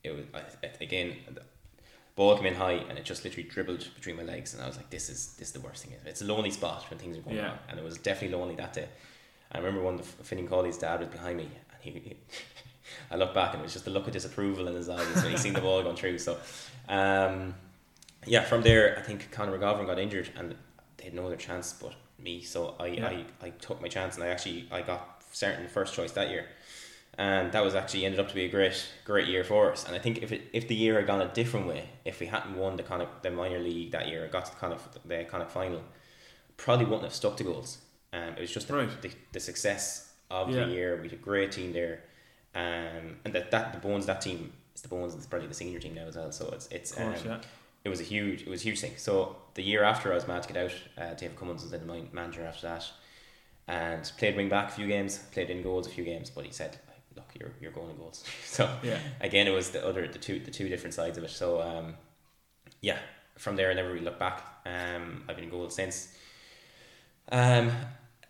it 0.03 0.11
was 0.11 0.25
I, 0.33 0.67
again. 0.81 1.15
Ball 2.19 2.35
came 2.35 2.47
in 2.47 2.55
high 2.55 2.73
and 2.89 2.97
it 2.99 3.05
just 3.05 3.23
literally 3.23 3.47
dribbled 3.47 3.87
between 3.95 4.17
my 4.17 4.23
legs, 4.23 4.53
and 4.53 4.61
I 4.61 4.67
was 4.67 4.75
like, 4.75 4.89
"This 4.89 5.09
is 5.09 5.35
this 5.39 5.47
is 5.47 5.53
the 5.53 5.61
worst 5.61 5.85
thing. 5.85 5.93
It's 6.05 6.21
a 6.21 6.25
lonely 6.25 6.51
spot 6.51 6.83
when 6.89 6.99
things 6.99 7.17
are 7.17 7.21
going 7.21 7.37
Yeah. 7.37 7.47
wrong, 7.47 7.59
and 7.69 7.79
it 7.79 7.83
was 7.89 7.97
definitely 7.97 8.37
lonely 8.37 8.55
that 8.55 8.73
day." 8.73 8.89
I 9.53 9.57
remember 9.59 9.81
when 9.81 9.95
the 9.95 10.03
Finning 10.03 10.49
Cawley's 10.49 10.77
dad 10.77 10.99
was 10.99 11.07
behind 11.07 11.37
me, 11.37 11.45
and 11.45 11.79
he, 11.81 11.91
he 11.91 12.17
I 13.11 13.15
looked 13.15 13.33
back 13.33 13.53
and 13.53 13.61
it 13.61 13.63
was 13.63 13.71
just 13.71 13.85
the 13.85 13.91
look 13.91 14.05
of 14.07 14.11
disapproval 14.11 14.67
in 14.67 14.75
his 14.75 14.89
eyes 14.89 15.23
when 15.23 15.31
he 15.31 15.37
seen 15.37 15.53
the 15.53 15.61
ball 15.61 15.81
going 15.87 15.95
through. 15.95 16.17
So, 16.19 16.37
um, 16.89 17.55
yeah, 18.25 18.43
from 18.43 18.63
there, 18.63 18.97
I 18.99 19.01
think 19.01 19.31
Conor 19.31 19.57
McGovern 19.57 19.85
got 19.85 19.97
injured 19.97 20.29
and 20.35 20.55
they 20.97 21.05
had 21.05 21.13
no 21.13 21.25
other 21.25 21.37
chance 21.37 21.71
but 21.71 21.93
me. 22.17 22.41
So 22.41 22.75
I, 22.79 22.87
Yeah. 22.87 23.07
I, 23.07 23.25
I 23.47 23.49
took 23.51 23.81
my 23.81 23.87
chance 23.87 24.15
and 24.15 24.25
I 24.25 24.27
actually 24.27 24.67
I 24.71 24.81
got 24.81 25.23
certain 25.31 25.67
first 25.69 25.93
choice 25.93 26.11
that 26.19 26.29
year. 26.29 26.47
And 27.17 27.51
that 27.51 27.63
was 27.63 27.75
actually 27.75 28.05
ended 28.05 28.19
up 28.19 28.29
to 28.29 28.35
be 28.35 28.45
a 28.45 28.49
great 28.49 28.87
great 29.03 29.27
year 29.27 29.43
for 29.43 29.71
us. 29.71 29.85
And 29.85 29.93
I 29.95 29.99
think 29.99 30.21
if 30.23 30.31
it, 30.31 30.43
if 30.53 30.67
the 30.69 30.75
year 30.75 30.95
had 30.95 31.07
gone 31.07 31.21
a 31.21 31.27
different 31.33 31.67
way, 31.67 31.89
if 32.05 32.19
we 32.21 32.27
hadn't 32.27 32.55
won 32.57 32.77
the 32.77 32.83
kind 32.83 33.01
of 33.01 33.09
the 33.23 33.29
minor 33.31 33.59
league 33.59 33.91
that 33.91 34.07
year, 34.07 34.27
got 34.31 34.45
to 34.45 34.51
the 34.51 34.57
kind 34.57 34.73
of 34.73 34.87
the 35.05 35.25
kind 35.25 35.43
of 35.43 35.51
final, 35.51 35.81
probably 36.55 36.85
wouldn't 36.85 37.03
have 37.03 37.13
stuck 37.13 37.35
to 37.37 37.43
goals. 37.43 37.79
Um, 38.13 38.33
it 38.37 38.39
was 38.41 38.51
just 38.51 38.67
the, 38.69 38.73
Right. 38.75 39.01
the, 39.01 39.11
the 39.33 39.39
success 39.39 40.13
of 40.31 40.49
Yeah. 40.49 40.65
the 40.65 40.71
year. 40.71 40.95
We 40.95 41.03
had 41.09 41.13
a 41.13 41.21
great 41.21 41.51
team 41.51 41.73
there, 41.73 42.03
um, 42.55 43.17
and 43.25 43.33
that, 43.33 43.51
that 43.51 43.73
the 43.73 43.79
bones 43.79 44.05
that 44.05 44.21
team 44.21 44.53
is 44.73 44.81
the 44.81 44.87
bones. 44.87 45.13
It's 45.13 45.27
probably 45.27 45.47
the 45.49 45.53
senior 45.53 45.79
team 45.79 45.95
now 45.95 46.05
as 46.07 46.15
well. 46.15 46.31
So 46.31 46.49
it's 46.53 46.67
it's 46.71 46.93
course, 46.93 47.21
um, 47.21 47.27
yeah. 47.27 47.41
it 47.83 47.89
was 47.89 47.99
a 47.99 48.03
huge 48.03 48.43
it 48.43 48.47
was 48.49 48.61
a 48.61 48.63
huge 48.63 48.79
thing. 48.79 48.93
So 48.95 49.35
the 49.55 49.61
year 49.63 49.83
after 49.83 50.11
I 50.11 50.15
was 50.15 50.25
mad 50.27 50.43
to 50.43 50.53
get 50.53 50.63
out, 50.63 50.73
uh, 50.97 51.13
David 51.15 51.35
Cummins 51.37 51.63
was 51.63 51.73
in 51.73 51.85
my 51.85 52.01
manager 52.13 52.45
after 52.45 52.67
that, 52.67 52.89
and 53.67 54.09
played 54.17 54.37
wing 54.37 54.47
back 54.49 54.69
a 54.69 54.71
few 54.71 54.87
games, 54.87 55.17
played 55.33 55.49
in 55.49 55.61
goals 55.61 55.85
a 55.85 55.89
few 55.89 56.03
games. 56.05 56.29
But 56.29 56.45
he 56.45 56.51
said, 56.51 56.77
"Look, 57.19 57.29
you're 57.39 57.51
you're 57.61 57.71
going 57.71 57.89
in 57.91 57.97
goals." 57.97 58.23
so 58.45 58.69
Yeah. 58.83 58.99
again, 59.21 59.47
it 59.47 59.51
was 59.51 59.69
the 59.71 59.85
other 59.87 60.07
the 60.07 60.19
two 60.19 60.39
the 60.39 60.51
two 60.51 60.67
different 60.69 60.93
sides 60.93 61.17
of 61.17 61.23
it. 61.23 61.29
So 61.31 61.61
um, 61.61 61.95
yeah, 62.81 62.99
from 63.37 63.55
there 63.55 63.69
I 63.71 63.73
never 63.73 63.89
really 63.89 64.05
looked 64.05 64.19
back. 64.19 64.41
Um, 64.65 65.23
I've 65.27 65.35
been 65.35 65.45
in 65.45 65.51
goals 65.51 65.75
since. 65.75 66.15
Um, 67.31 67.71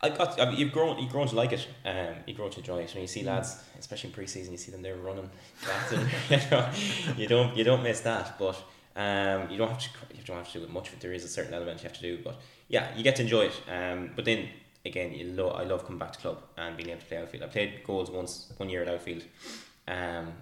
I 0.01 0.09
got. 0.09 0.39
I 0.39 0.45
mean, 0.49 0.57
you've 0.59 0.71
grown. 0.71 0.97
You've 0.99 1.11
grown 1.11 1.27
to 1.27 1.35
like 1.35 1.51
it. 1.51 1.67
Um, 1.85 2.15
you 2.25 2.33
grow 2.33 2.49
to 2.49 2.59
enjoy 2.59 2.79
it. 2.79 2.93
When 2.93 3.01
you 3.01 3.07
see 3.07 3.23
lads, 3.23 3.57
especially 3.77 4.09
in 4.09 4.13
pre-season, 4.13 4.51
you 4.53 4.57
see 4.57 4.71
them 4.71 4.81
there 4.81 4.95
running. 4.95 5.29
you, 6.29 6.37
know, 6.51 6.69
you 7.17 7.27
don't. 7.27 7.57
You 7.57 7.63
don't 7.65 7.83
miss 7.83 7.99
that. 8.01 8.37
But 8.39 8.55
um, 8.95 9.49
you 9.49 9.57
don't 9.57 9.69
have 9.69 9.79
to. 9.79 9.89
You 10.15 10.23
don't 10.25 10.37
have 10.37 10.51
to 10.53 10.59
do 10.59 10.63
it 10.63 10.69
much. 10.69 10.91
But 10.91 11.01
there 11.01 11.11
is 11.13 11.25
a 11.25 11.27
certain 11.27 11.53
element 11.53 11.81
you 11.83 11.89
have 11.89 11.97
to 11.97 12.01
do. 12.01 12.19
But 12.23 12.39
yeah, 12.69 12.95
you 12.95 13.03
get 13.03 13.17
to 13.17 13.23
enjoy 13.23 13.49
it. 13.51 13.61
Um, 13.69 14.11
but 14.15 14.23
then 14.23 14.47
again, 14.85 15.13
you 15.13 15.33
lo- 15.33 15.49
I 15.51 15.63
love 15.63 15.85
coming 15.85 15.99
back 15.99 16.13
to 16.13 16.19
club 16.19 16.43
and 16.57 16.77
being 16.77 16.89
able 16.89 17.01
to 17.01 17.05
play 17.05 17.17
outfield. 17.17 17.43
I 17.43 17.47
played 17.47 17.83
goals 17.83 18.09
once, 18.09 18.51
one 18.57 18.69
year 18.69 18.81
at 18.81 18.87
outfield. 18.87 19.23
Um, 19.87 20.33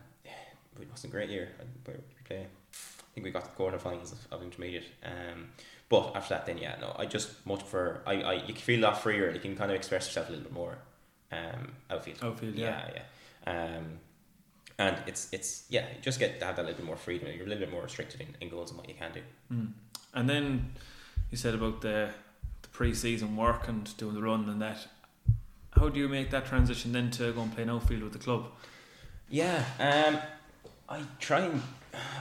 it 0.80 0.89
wasn't 0.89 1.13
a 1.13 1.15
great 1.15 1.30
year. 1.30 1.50
We 1.88 1.93
play. 2.23 2.47
I 2.71 3.13
think 3.13 3.26
we 3.26 3.32
got 3.32 3.45
the 3.45 3.63
quarterfinals 3.63 4.12
of, 4.12 4.28
of 4.32 4.43
intermediate. 4.43 4.86
Um, 5.04 5.50
but 5.89 6.15
after 6.15 6.36
that, 6.36 6.45
then 6.45 6.58
yeah, 6.60 6.76
no, 6.80 6.95
I 7.00 7.06
just 7.06 7.45
much 7.45 7.62
prefer. 7.62 8.02
I, 8.06 8.13
I 8.21 8.34
you 8.34 8.54
can 8.54 8.58
feel 8.58 8.80
a 8.80 8.86
lot 8.86 9.02
freer. 9.02 9.32
You 9.32 9.39
can 9.39 9.56
kind 9.56 9.71
of 9.71 9.76
express 9.76 10.08
yourself 10.08 10.28
a 10.28 10.32
little 10.32 10.43
bit 10.43 10.54
more. 10.54 10.78
Um, 11.32 11.73
outfield. 11.89 12.19
Outfield, 12.21 12.56
yeah, 12.56 12.89
yeah. 12.93 13.02
yeah. 13.45 13.78
Um, 13.78 14.00
and 14.78 14.97
it's 15.08 15.30
it's 15.32 15.63
yeah, 15.69 15.86
you 15.95 16.02
just 16.02 16.19
get 16.19 16.39
to 16.39 16.45
have 16.45 16.58
that 16.58 16.65
little 16.65 16.78
bit 16.78 16.86
more 16.86 16.97
freedom. 16.97 17.30
You're 17.34 17.45
a 17.45 17.50
little 17.50 17.65
bit 17.65 17.71
more 17.71 17.84
restricted 17.84 18.21
in, 18.21 18.36
in 18.41 18.50
goals 18.50 18.69
and 18.69 18.80
what 18.80 18.88
you 18.88 18.95
can 18.95 19.12
do. 19.12 19.21
Mm. 19.52 19.71
And 20.13 20.30
then 20.30 20.73
you 21.32 21.38
said 21.38 21.56
about 21.56 21.82
the 21.82 22.12
pre-season 22.77 23.35
work 23.35 23.67
and 23.67 23.97
doing 23.97 24.13
the 24.13 24.21
run 24.21 24.47
and 24.47 24.61
that. 24.61 24.87
How 25.71 25.89
do 25.89 25.99
you 25.99 26.07
make 26.07 26.29
that 26.29 26.45
transition 26.45 26.91
then 26.91 27.09
to 27.11 27.31
go 27.31 27.41
and 27.41 27.51
play 27.51 27.67
outfield 27.67 28.03
with 28.03 28.13
the 28.13 28.19
club? 28.19 28.51
Yeah, 29.29 29.63
um, 29.79 30.19
I 30.87 31.01
try 31.19 31.39
and 31.39 31.63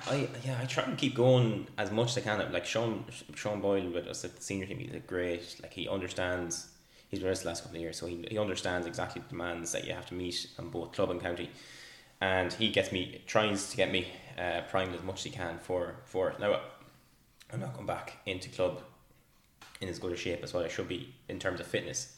I 0.09 0.27
yeah, 0.47 0.59
I 0.61 0.65
try 0.65 0.85
and 0.85 0.97
keep 0.97 1.15
going 1.15 1.67
as 1.77 1.91
much 1.91 2.17
as 2.17 2.19
I 2.19 2.21
can. 2.23 2.53
Like 2.53 2.65
Sean 2.65 3.05
Sean 3.35 3.61
Boyle 3.61 3.91
with 3.91 4.07
us 4.07 4.25
at 4.25 4.35
the 4.35 4.43
senior 4.43 4.65
team, 4.65 4.79
he's 4.79 4.99
great. 5.07 5.57
Like 5.63 5.75
he 5.75 5.89
understands. 5.89 6.69
He's 7.11 7.21
been 7.21 7.29
with 7.29 7.37
us 7.37 7.43
the 7.43 7.49
last 7.49 7.63
couple 7.63 7.77
of 7.77 7.83
years, 7.83 7.99
so 7.99 8.07
he, 8.07 8.27
he 8.31 8.39
understands 8.39 8.87
exactly 8.87 9.21
the 9.21 9.29
demands 9.29 9.73
that 9.73 9.87
you 9.87 9.93
have 9.93 10.07
to 10.07 10.15
meet 10.15 10.49
on 10.59 10.71
both 10.71 10.93
club 10.93 11.11
and 11.11 11.21
county, 11.21 11.51
and 12.23 12.51
he 12.55 12.71
gets 12.71 12.93
me 12.93 13.21
tries 13.27 13.69
to 13.71 13.77
get 13.77 13.93
me 13.93 14.09
uh, 14.39 14.63
primed 14.71 14.95
as 14.95 15.03
much 15.03 15.17
as 15.17 15.25
he 15.25 15.31
can 15.31 15.59
for 15.59 15.97
for 16.07 16.31
it. 16.31 16.41
Now, 16.41 16.61
I'm 17.53 17.61
not 17.61 17.75
going 17.75 17.87
back 17.87 18.15
into 18.25 18.49
club 18.49 18.81
in 19.81 19.89
as 19.89 19.99
good 19.99 20.13
a 20.13 20.17
shape 20.17 20.43
as 20.43 20.55
what 20.55 20.65
I 20.65 20.69
should 20.69 20.89
be 20.89 21.15
in 21.29 21.39
terms 21.39 21.61
of 21.61 21.67
fitness 21.67 22.17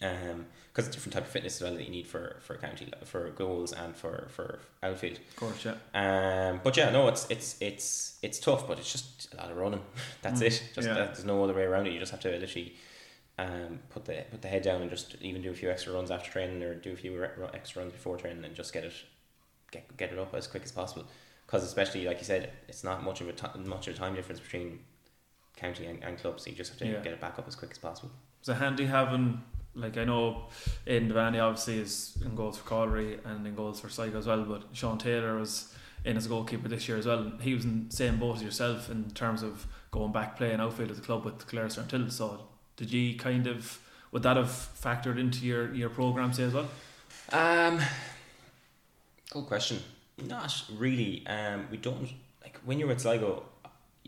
um, 0.00 0.46
because 0.72 0.86
it's 0.86 0.96
different 0.96 1.12
type 1.12 1.24
of 1.24 1.30
fitness 1.30 1.56
as 1.56 1.62
well 1.62 1.74
that 1.74 1.84
you 1.84 1.90
need 1.90 2.06
for 2.06 2.36
for 2.40 2.56
county 2.56 2.88
for 3.04 3.28
goals 3.30 3.72
and 3.72 3.94
for 3.94 4.28
for 4.30 4.60
outfield. 4.82 5.18
Of 5.18 5.36
course, 5.36 5.64
yeah. 5.64 5.74
Um, 5.94 6.60
but 6.64 6.76
yeah, 6.76 6.90
no, 6.90 7.08
it's 7.08 7.26
it's 7.28 7.56
it's 7.60 8.18
it's 8.22 8.38
tough, 8.38 8.66
but 8.66 8.78
it's 8.78 8.90
just 8.90 9.32
a 9.34 9.36
lot 9.36 9.50
of 9.50 9.56
running. 9.56 9.82
That's 10.22 10.40
mm, 10.40 10.46
it. 10.46 10.62
Just 10.74 10.88
yeah. 10.88 10.94
that, 10.94 11.14
there's 11.14 11.24
no 11.24 11.42
other 11.44 11.54
way 11.54 11.64
around 11.64 11.86
it. 11.86 11.92
You 11.92 11.98
just 11.98 12.12
have 12.12 12.20
to 12.20 12.30
literally 12.30 12.74
um 13.38 13.80
put 13.90 14.04
the 14.04 14.24
put 14.30 14.42
the 14.42 14.48
head 14.48 14.62
down 14.62 14.82
and 14.82 14.90
just 14.90 15.16
even 15.20 15.42
do 15.42 15.50
a 15.50 15.54
few 15.54 15.70
extra 15.70 15.92
runs 15.92 16.10
after 16.10 16.30
training 16.30 16.62
or 16.62 16.74
do 16.74 16.92
a 16.92 16.96
few 16.96 17.18
re- 17.18 17.48
extra 17.54 17.82
runs 17.82 17.92
before 17.92 18.16
training 18.16 18.44
and 18.44 18.54
just 18.54 18.72
get 18.72 18.84
it 18.84 18.92
get 19.70 19.96
get 19.96 20.12
it 20.12 20.18
up 20.18 20.34
as 20.34 20.46
quick 20.46 20.62
as 20.62 20.72
possible. 20.72 21.06
Because 21.46 21.64
especially 21.64 22.06
like 22.06 22.18
you 22.18 22.24
said, 22.24 22.50
it's 22.66 22.82
not 22.82 23.04
much 23.04 23.20
of 23.20 23.28
a 23.28 23.32
t- 23.32 23.58
much 23.58 23.88
of 23.88 23.94
a 23.94 23.98
time 23.98 24.14
difference 24.14 24.40
between 24.40 24.80
county 25.56 25.86
and, 25.86 26.02
and 26.02 26.18
club, 26.18 26.40
so 26.40 26.50
you 26.50 26.56
just 26.56 26.70
have 26.70 26.78
to 26.78 26.86
yeah. 26.86 27.00
get 27.00 27.12
it 27.12 27.20
back 27.20 27.38
up 27.38 27.46
as 27.46 27.54
quick 27.54 27.70
as 27.70 27.78
possible. 27.78 28.10
It's 28.40 28.48
a 28.48 28.54
handy 28.54 28.86
having 28.86 29.42
like 29.74 29.96
I 29.96 30.04
know 30.04 30.44
Aidan 30.86 31.10
Devaney 31.10 31.42
obviously 31.42 31.78
is 31.78 32.18
in 32.24 32.34
goals 32.34 32.58
for 32.58 32.68
Coolera 32.68 33.24
and 33.24 33.46
in 33.46 33.54
goals 33.54 33.80
for 33.80 33.88
Sligo 33.88 34.18
as 34.18 34.26
well, 34.26 34.44
but 34.44 34.64
Sean 34.72 34.98
Taylor 34.98 35.38
was 35.38 35.74
in 36.04 36.16
as 36.16 36.26
a 36.26 36.28
goalkeeper 36.28 36.68
this 36.68 36.88
year 36.88 36.98
as 36.98 37.06
well. 37.06 37.32
He 37.40 37.54
was 37.54 37.64
in 37.64 37.88
the 37.88 37.96
same 37.96 38.18
boat 38.18 38.36
as 38.36 38.42
yourself 38.42 38.90
in 38.90 39.10
terms 39.12 39.42
of 39.42 39.66
going 39.90 40.12
back 40.12 40.36
playing 40.36 40.60
outfield 40.60 40.90
at 40.90 40.96
the 40.96 41.02
club 41.02 41.24
with 41.24 41.46
Clare 41.46 41.64
Until 41.64 42.10
So 42.10 42.40
did 42.76 42.92
you 42.92 43.16
kind 43.16 43.46
of 43.46 43.78
would 44.10 44.22
that 44.24 44.36
have 44.36 44.48
factored 44.48 45.18
into 45.18 45.46
your 45.46 45.72
your 45.74 45.88
program 45.88 46.32
say 46.32 46.44
as 46.44 46.54
well? 46.54 46.68
Um, 47.30 47.80
good 49.30 49.46
question. 49.46 49.78
Not 50.26 50.64
really. 50.76 51.26
Um, 51.26 51.66
we 51.70 51.78
don't 51.78 52.08
like 52.42 52.58
when 52.64 52.78
you're 52.78 52.90
at 52.90 53.00
Sligo. 53.00 53.44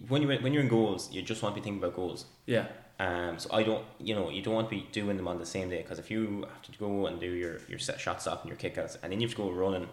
When 0.09 0.23
you 0.23 0.29
when 0.29 0.53
you're 0.53 0.63
in 0.63 0.69
goals, 0.69 1.13
you 1.13 1.23
just 1.23 1.43
want 1.43 1.55
to 1.55 1.61
be 1.61 1.65
thinking 1.65 1.83
about 1.83 1.97
goals. 1.97 2.27
Yeah. 2.47 2.67
Um, 2.99 3.39
so 3.39 3.53
I 3.53 3.65
don't, 3.65 3.85
you 3.99 4.15
know, 4.15 4.31
you 4.31 4.41
don't 4.41 4.55
want 4.55 4.71
to 4.71 4.75
be 4.77 4.87
doing 4.93 5.17
them 5.17 5.27
on 5.27 5.39
the 5.39 5.47
same 5.47 5.69
day 5.69 5.83
because 5.83 5.99
if 5.99 6.11
you 6.11 6.47
have 6.49 6.63
to 6.63 6.79
go 6.79 7.07
and 7.07 7.19
do 7.19 7.27
your, 7.27 7.59
your 7.69 7.79
set 7.79 8.01
shot 8.01 8.23
stop 8.23 8.45
and 8.45 8.49
your 8.49 8.59
kickouts 8.59 8.97
and 9.03 9.11
then 9.11 9.21
you 9.21 9.27
have 9.27 9.37
to 9.37 9.43
go 9.43 9.51
running 9.51 9.89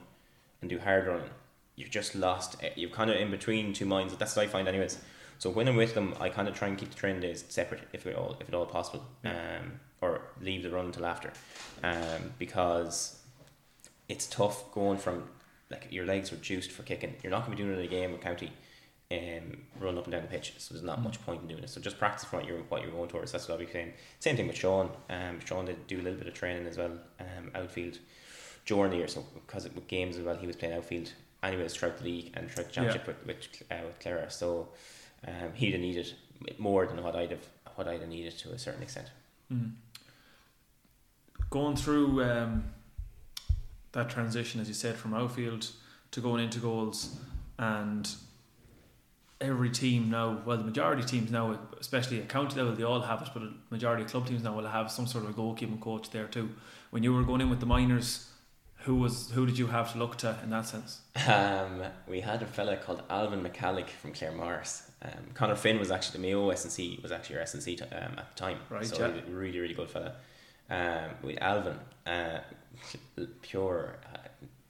and 0.62 0.70
do 0.70 0.78
hard 0.78 1.08
running, 1.08 1.30
you've 1.76 1.90
just 1.90 2.14
lost. 2.14 2.62
Eh, 2.64 2.70
you're 2.76 2.92
kind 2.92 3.10
of 3.10 3.18
in 3.18 3.32
between 3.32 3.74
two 3.74 3.86
minds. 3.86 4.16
That's 4.16 4.36
what 4.36 4.44
I 4.44 4.48
find, 4.48 4.68
anyways. 4.68 5.00
So 5.40 5.50
when 5.50 5.68
I'm 5.68 5.76
with 5.76 5.96
them, 5.96 6.14
I 6.20 6.30
kind 6.30 6.48
of 6.48 6.54
try 6.54 6.68
and 6.68 6.78
keep 6.78 6.92
the 6.92 6.96
training 6.96 7.22
days 7.22 7.44
separate 7.50 7.82
if 7.94 8.06
at 8.06 8.16
all, 8.16 8.38
if 8.40 8.48
at 8.48 8.54
all 8.54 8.68
possible, 8.68 9.04
um, 9.26 9.80
or 10.00 10.22
leave 10.40 10.62
the 10.62 10.70
run 10.70 10.86
until 10.86 11.08
after, 11.08 11.34
um, 11.84 12.34
because 12.38 13.20
it's 14.08 14.28
tough 14.28 14.72
going 14.72 15.00
from 15.00 15.24
like 15.72 15.88
your 15.90 16.06
legs 16.06 16.32
are 16.32 16.36
juiced 16.36 16.70
for 16.70 16.84
kicking. 16.84 17.16
You're 17.24 17.32
not 17.32 17.48
going 17.48 17.58
to 17.58 17.64
be 17.64 17.68
doing 17.68 17.76
it 17.76 17.80
in 17.80 17.86
a 17.86 17.90
game 17.90 18.12
with 18.12 18.22
county 18.22 18.52
um, 19.12 19.58
run 19.80 19.97
up 19.97 20.06
and 20.06 20.13
down 20.13 20.21
the 20.21 20.28
pitch. 20.28 20.54
So 20.58 20.74
there's 20.74 20.84
not 20.84 21.02
much 21.02 21.24
point 21.26 21.41
in 21.41 21.47
doing 21.47 21.63
it. 21.63 21.69
So 21.69 21.82
just 21.82 22.00
practice 22.00 22.32
what 22.32 22.45
you're 22.45 22.60
what 22.69 22.82
you're 22.82 22.91
going 22.91 23.10
towards. 23.10 23.32
That's 23.32 23.47
what 23.47 23.56
I'll 23.56 23.65
be 23.65 23.71
saying. 23.71 23.93
Same 24.19 24.38
thing 24.38 24.47
with 24.47 24.56
Sean. 24.56 24.89
Um, 25.10 25.39
Sean 25.43 25.65
did 25.65 25.88
do 25.88 26.00
a 26.00 26.04
little 26.04 26.17
bit 26.17 26.28
of 26.28 26.34
training 26.34 26.67
as 26.67 26.78
well. 26.78 26.97
Um, 27.19 27.52
outfield 27.56 28.00
during 28.65 28.91
the 28.91 28.97
year. 28.97 29.08
So 29.08 29.26
because 29.34 29.63
with 29.63 29.88
games 29.88 30.17
as 30.17 30.24
well, 30.24 30.38
he 30.38 30.47
was 30.47 30.56
playing 30.56 30.76
outfield 30.76 31.12
anyways 31.43 31.74
throughout 31.74 31.97
the 31.97 32.04
league 32.04 32.32
and 32.36 32.50
throughout 32.50 32.67
the 32.67 32.74
championship 32.74 33.08
yeah. 33.08 33.13
with 33.26 33.28
with, 33.28 33.63
uh, 33.71 33.86
with 33.86 34.00
Clara. 34.00 34.30
So 34.32 34.69
um, 35.28 35.54
he'd 35.54 35.71
have 35.71 35.82
needed 35.82 36.13
more 36.58 36.86
than 36.86 37.04
what 37.04 37.15
I'd 37.15 37.32
have 37.32 37.45
what 37.76 37.88
I'd 37.88 38.02
have 38.02 38.10
needed 38.10 38.38
to 38.39 38.52
a 38.52 38.60
certain 38.60 38.84
extent. 38.84 39.10
Mm. 39.52 39.74
Going 41.50 41.76
through 41.76 42.24
um, 42.24 42.63
that 43.91 44.10
transition, 44.10 44.62
as 44.62 44.67
you 44.67 44.74
said, 44.74 44.95
from 44.95 45.13
outfield 45.13 45.69
to 46.12 46.21
going 46.21 46.43
into 46.43 46.60
goals 46.60 47.17
and 47.58 48.10
every 49.41 49.69
team 49.69 50.10
now, 50.10 50.41
well, 50.45 50.58
the 50.58 50.63
majority 50.63 51.01
of 51.01 51.10
teams 51.10 51.32
now, 51.32 51.60
especially 51.80 52.19
at 52.19 52.30
county 52.30 52.56
level, 52.56 52.73
they 52.73 52.84
all 52.84 53.01
have 53.01 53.21
it, 53.21 53.30
but 53.34 53.41
the 53.41 53.51
majority 53.69 54.04
of 54.04 54.10
club 54.10 54.27
teams 54.27 54.43
now 54.43 54.56
will 54.56 54.67
have 54.67 54.91
some 54.91 55.08
sort 55.08 55.25
of 55.25 55.32
a 55.32 55.34
goalkeeping 55.34 55.82
coach 55.82 56.12
there 56.12 56.27
too. 56.27 56.49
When 56.91 57.04
you 57.04 57.13
were 57.13 57.23
going 57.23 57.41
in 57.41 57.49
with 57.49 57.60
the 57.60 57.65
minors, 57.65 58.30
who 58.84 58.95
was 58.95 59.32
who 59.32 59.45
did 59.45 59.58
you 59.58 59.67
have 59.67 59.91
to 59.93 59.99
look 59.99 60.17
to 60.17 60.36
in 60.43 60.49
that 60.51 60.65
sense? 60.65 61.01
Um, 61.27 61.84
we 62.08 62.21
had 62.21 62.41
a 62.41 62.45
fella 62.45 62.77
called 62.77 63.04
Alvin 63.10 63.43
McCallick 63.43 63.89
from 63.89 64.13
Claremorris. 64.13 64.89
Um, 65.04 65.12
Connor 65.34 65.56
Finn 65.56 65.80
was 65.80 65.91
actually 65.91 66.19
the 66.19 66.27
Mayo 66.27 66.49
S&C 66.49 66.99
was 67.01 67.12
actually 67.12 67.38
our 67.38 67.41
S&C 67.43 67.80
um, 67.91 68.17
at 68.17 68.36
the 68.36 68.36
time. 68.36 68.58
Right, 68.69 68.86
so 68.86 68.99
yeah. 68.99 69.21
really 69.30 69.60
really 69.60 69.73
good 69.73 69.89
fella. 69.89 70.13
Um, 70.69 71.12
with 71.21 71.38
Alvin, 71.41 71.77
uh, 72.08 72.39
pure 73.41 73.97
uh, 74.13 74.17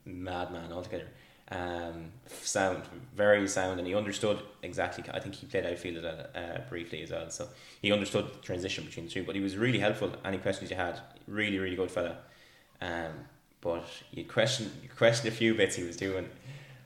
madman 0.06 0.74
altogether 0.74 1.08
um, 1.52 2.12
sound, 2.42 2.84
very 3.16 3.48
sound, 3.48 3.80
and 3.80 3.88
he 3.88 3.94
understood 3.94 4.42
exactly. 4.64 5.04
I 5.14 5.20
think 5.20 5.36
he 5.36 5.46
played 5.46 5.66
outfield 5.66 6.06
uh, 6.06 6.60
briefly 6.70 7.04
as 7.04 7.12
well, 7.12 7.30
so 7.30 7.48
he 7.82 7.92
understood 7.92 8.34
the 8.34 8.40
transition 8.40 8.86
between 8.86 9.06
the 9.06 9.12
two. 9.12 9.24
But 9.24 9.36
he 9.36 9.42
was 9.42 9.58
really 9.58 9.80
helpful. 9.80 10.14
Any 10.24 10.38
questions 10.38 10.72
you 10.72 10.78
had, 10.78 11.00
really, 11.28 11.60
really 11.60 11.76
good 11.76 11.92
fella. 11.92 12.18
Um, 12.82 13.12
but 13.60 13.86
you 14.12 14.24
question, 14.24 14.72
you 14.82 14.90
question 14.90 15.28
a 15.28 15.32
few 15.32 15.54
bits 15.54 15.76
he 15.76 15.84
was 15.84 15.98
doing. 15.98 16.30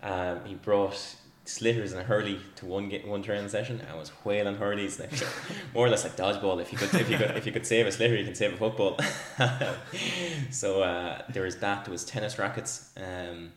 Um, 0.01 0.39
he 0.45 0.55
brought 0.55 1.15
sliotars 1.45 1.93
and 1.93 2.01
hurley 2.07 2.39
to 2.55 2.65
one 2.65 2.89
get 2.89 3.07
one 3.07 3.21
training 3.21 3.47
session 3.47 3.79
and 3.87 3.99
was 3.99 4.09
whaling 4.23 4.55
hurleys 4.55 4.99
like 4.99 5.11
more 5.75 5.85
or 5.85 5.89
less 5.89 6.03
like 6.03 6.17
dodgeball 6.17 6.59
if 6.59 6.71
you 6.71 6.77
could 6.79 6.91
if 6.99 7.07
you 7.07 7.17
could 7.19 7.37
if 7.37 7.45
you 7.45 7.51
could 7.51 7.67
save 7.67 7.85
a 7.85 7.89
sliotar 7.89 8.17
you 8.17 8.25
can 8.25 8.33
save 8.33 8.53
a 8.53 8.57
football 8.57 8.97
so 10.49 10.81
uh, 10.81 11.21
there 11.29 11.43
was 11.43 11.57
that 11.57 11.85
there 11.85 11.91
was 11.91 12.03
tennis 12.03 12.39
rackets 12.39 12.89
um, 12.97 13.51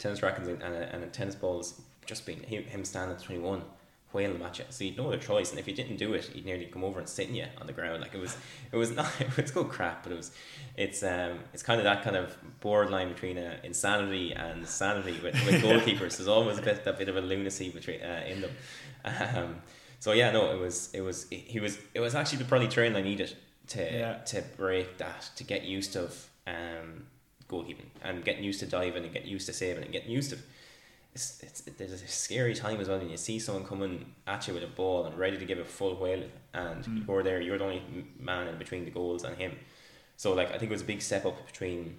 tennis 0.00 0.22
rackets 0.22 0.48
and, 0.48 0.62
and, 0.62 0.74
and 0.74 1.12
tennis 1.12 1.34
balls 1.34 1.80
just 2.06 2.26
being 2.26 2.42
him 2.42 2.84
standing 2.84 3.16
at 3.16 3.22
21 3.22 3.62
whaling 4.12 4.42
at 4.42 4.58
you 4.58 4.64
so 4.70 4.82
you'd 4.82 4.96
no 4.96 5.06
other 5.06 5.18
choice. 5.18 5.50
And 5.50 5.58
if 5.58 5.68
you 5.68 5.74
didn't 5.74 5.96
do 5.96 6.14
it 6.14 6.24
he'd 6.24 6.44
nearly 6.44 6.66
come 6.66 6.82
over 6.82 6.98
and 6.98 7.08
sit 7.08 7.28
in 7.28 7.34
you 7.36 7.46
on 7.60 7.66
the 7.66 7.72
ground. 7.72 8.00
Like 8.00 8.14
it 8.14 8.20
was 8.20 8.36
it 8.72 8.76
was 8.76 8.90
not 8.96 9.08
it 9.20 9.36
was 9.36 9.50
good 9.50 9.68
crap 9.68 10.02
but 10.02 10.12
it 10.12 10.16
was 10.16 10.32
it's 10.76 11.02
um 11.02 11.38
it's 11.52 11.62
kind 11.62 11.78
of 11.78 11.84
that 11.84 12.02
kind 12.02 12.16
of 12.16 12.36
borderline 12.60 13.08
between 13.08 13.38
uh, 13.38 13.56
insanity 13.62 14.32
and 14.32 14.66
sanity 14.66 15.18
with, 15.22 15.34
with 15.46 15.62
goalkeepers. 15.62 16.16
There's 16.16 16.28
always 16.28 16.58
a 16.58 16.62
bit 16.62 16.84
that 16.84 16.98
bit 16.98 17.08
of 17.08 17.16
a 17.16 17.20
lunacy 17.20 17.70
between 17.70 18.00
uh, 18.02 18.24
in 18.26 18.40
them. 18.40 18.50
Um 19.04 19.56
so 20.00 20.12
yeah 20.12 20.30
no 20.32 20.50
it 20.50 20.58
was 20.58 20.90
it 20.92 21.02
was 21.02 21.26
he 21.30 21.60
was 21.60 21.78
it 21.94 22.00
was 22.00 22.14
actually 22.14 22.38
the 22.38 22.44
probably 22.46 22.68
training 22.68 22.96
I 22.96 23.02
needed 23.02 23.36
to 23.68 23.82
yeah. 23.82 24.14
to 24.14 24.42
break 24.56 24.98
that 24.98 25.30
to 25.36 25.44
get 25.44 25.62
used 25.62 25.92
to 25.92 26.10
um 26.46 27.06
goalkeeping 27.50 27.88
and 28.02 28.24
getting 28.24 28.44
used 28.44 28.60
to 28.60 28.66
diving 28.66 29.04
and 29.04 29.12
getting 29.12 29.28
used 29.28 29.46
to 29.46 29.52
saving 29.52 29.82
and 29.84 29.92
getting 29.92 30.10
used 30.10 30.30
to 30.30 30.38
it's, 31.12 31.42
it's, 31.42 31.60
there's 31.62 31.92
a 31.92 32.06
scary 32.06 32.54
time 32.54 32.80
as 32.80 32.88
well 32.88 32.98
when 32.98 33.10
you 33.10 33.16
see 33.16 33.40
someone 33.40 33.64
coming 33.64 34.06
at 34.28 34.46
you 34.46 34.54
with 34.54 34.62
a 34.62 34.68
ball 34.68 35.06
and 35.06 35.18
ready 35.18 35.36
to 35.36 35.44
give 35.44 35.58
a 35.58 35.64
full 35.64 35.96
whale 35.96 36.22
and 36.54 36.84
mm. 36.84 37.06
you're 37.06 37.22
there 37.22 37.40
you're 37.40 37.58
the 37.58 37.64
only 37.64 37.82
man 38.18 38.46
in 38.46 38.56
between 38.58 38.84
the 38.84 38.90
goals 38.90 39.24
and 39.24 39.36
him 39.36 39.52
so 40.16 40.32
like 40.32 40.48
I 40.48 40.58
think 40.58 40.70
it 40.70 40.70
was 40.70 40.82
a 40.82 40.92
big 40.92 41.02
step 41.02 41.26
up 41.26 41.44
between 41.46 41.96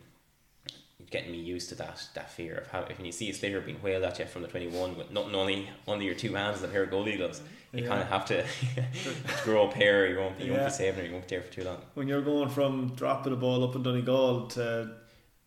getting 1.10 1.32
me 1.32 1.40
used 1.40 1.68
to 1.70 1.76
that 1.76 2.02
that 2.14 2.32
fear 2.32 2.56
of 2.56 2.68
how 2.68 2.82
if 2.90 2.98
you 3.00 3.12
see 3.12 3.30
a 3.30 3.34
sliotar 3.34 3.66
being 3.66 3.80
whaled 3.80 4.04
at 4.04 4.18
you 4.20 4.26
from 4.26 4.44
the 4.44 4.48
21 4.48 4.98
with 4.98 5.12
nothing 5.12 5.36
only 5.36 5.70
under 5.88 6.06
your 6.06 6.16
two 6.16 6.34
hands 6.34 6.62
and 6.62 6.70
a 6.70 6.74
pair 6.74 6.84
of 6.84 6.90
goalie 6.90 7.18
gloves 7.18 7.42
you 7.74 7.84
Yeah. 7.84 7.90
kind 7.90 8.02
of 8.02 8.08
have 8.08 8.26
to 8.26 8.46
grow 9.44 9.68
up 9.68 9.74
here. 9.74 10.06
You 10.08 10.20
won't, 10.20 10.40
you 10.40 10.52
won't 10.52 10.64
Yeah. 10.64 10.68
be 10.68 10.74
saving 10.74 11.06
it. 11.06 11.08
You 11.08 11.14
won't 11.14 11.28
be 11.28 11.36
there 11.36 11.44
for 11.44 11.54
too 11.54 11.64
long. 11.64 11.78
When 11.94 12.08
you're 12.08 12.22
going 12.22 12.50
from 12.50 12.90
dropping 12.96 13.32
the 13.32 13.38
ball 13.38 13.64
up 13.64 13.76
in 13.76 13.84
Donegal 13.84 14.48
to 14.48 14.92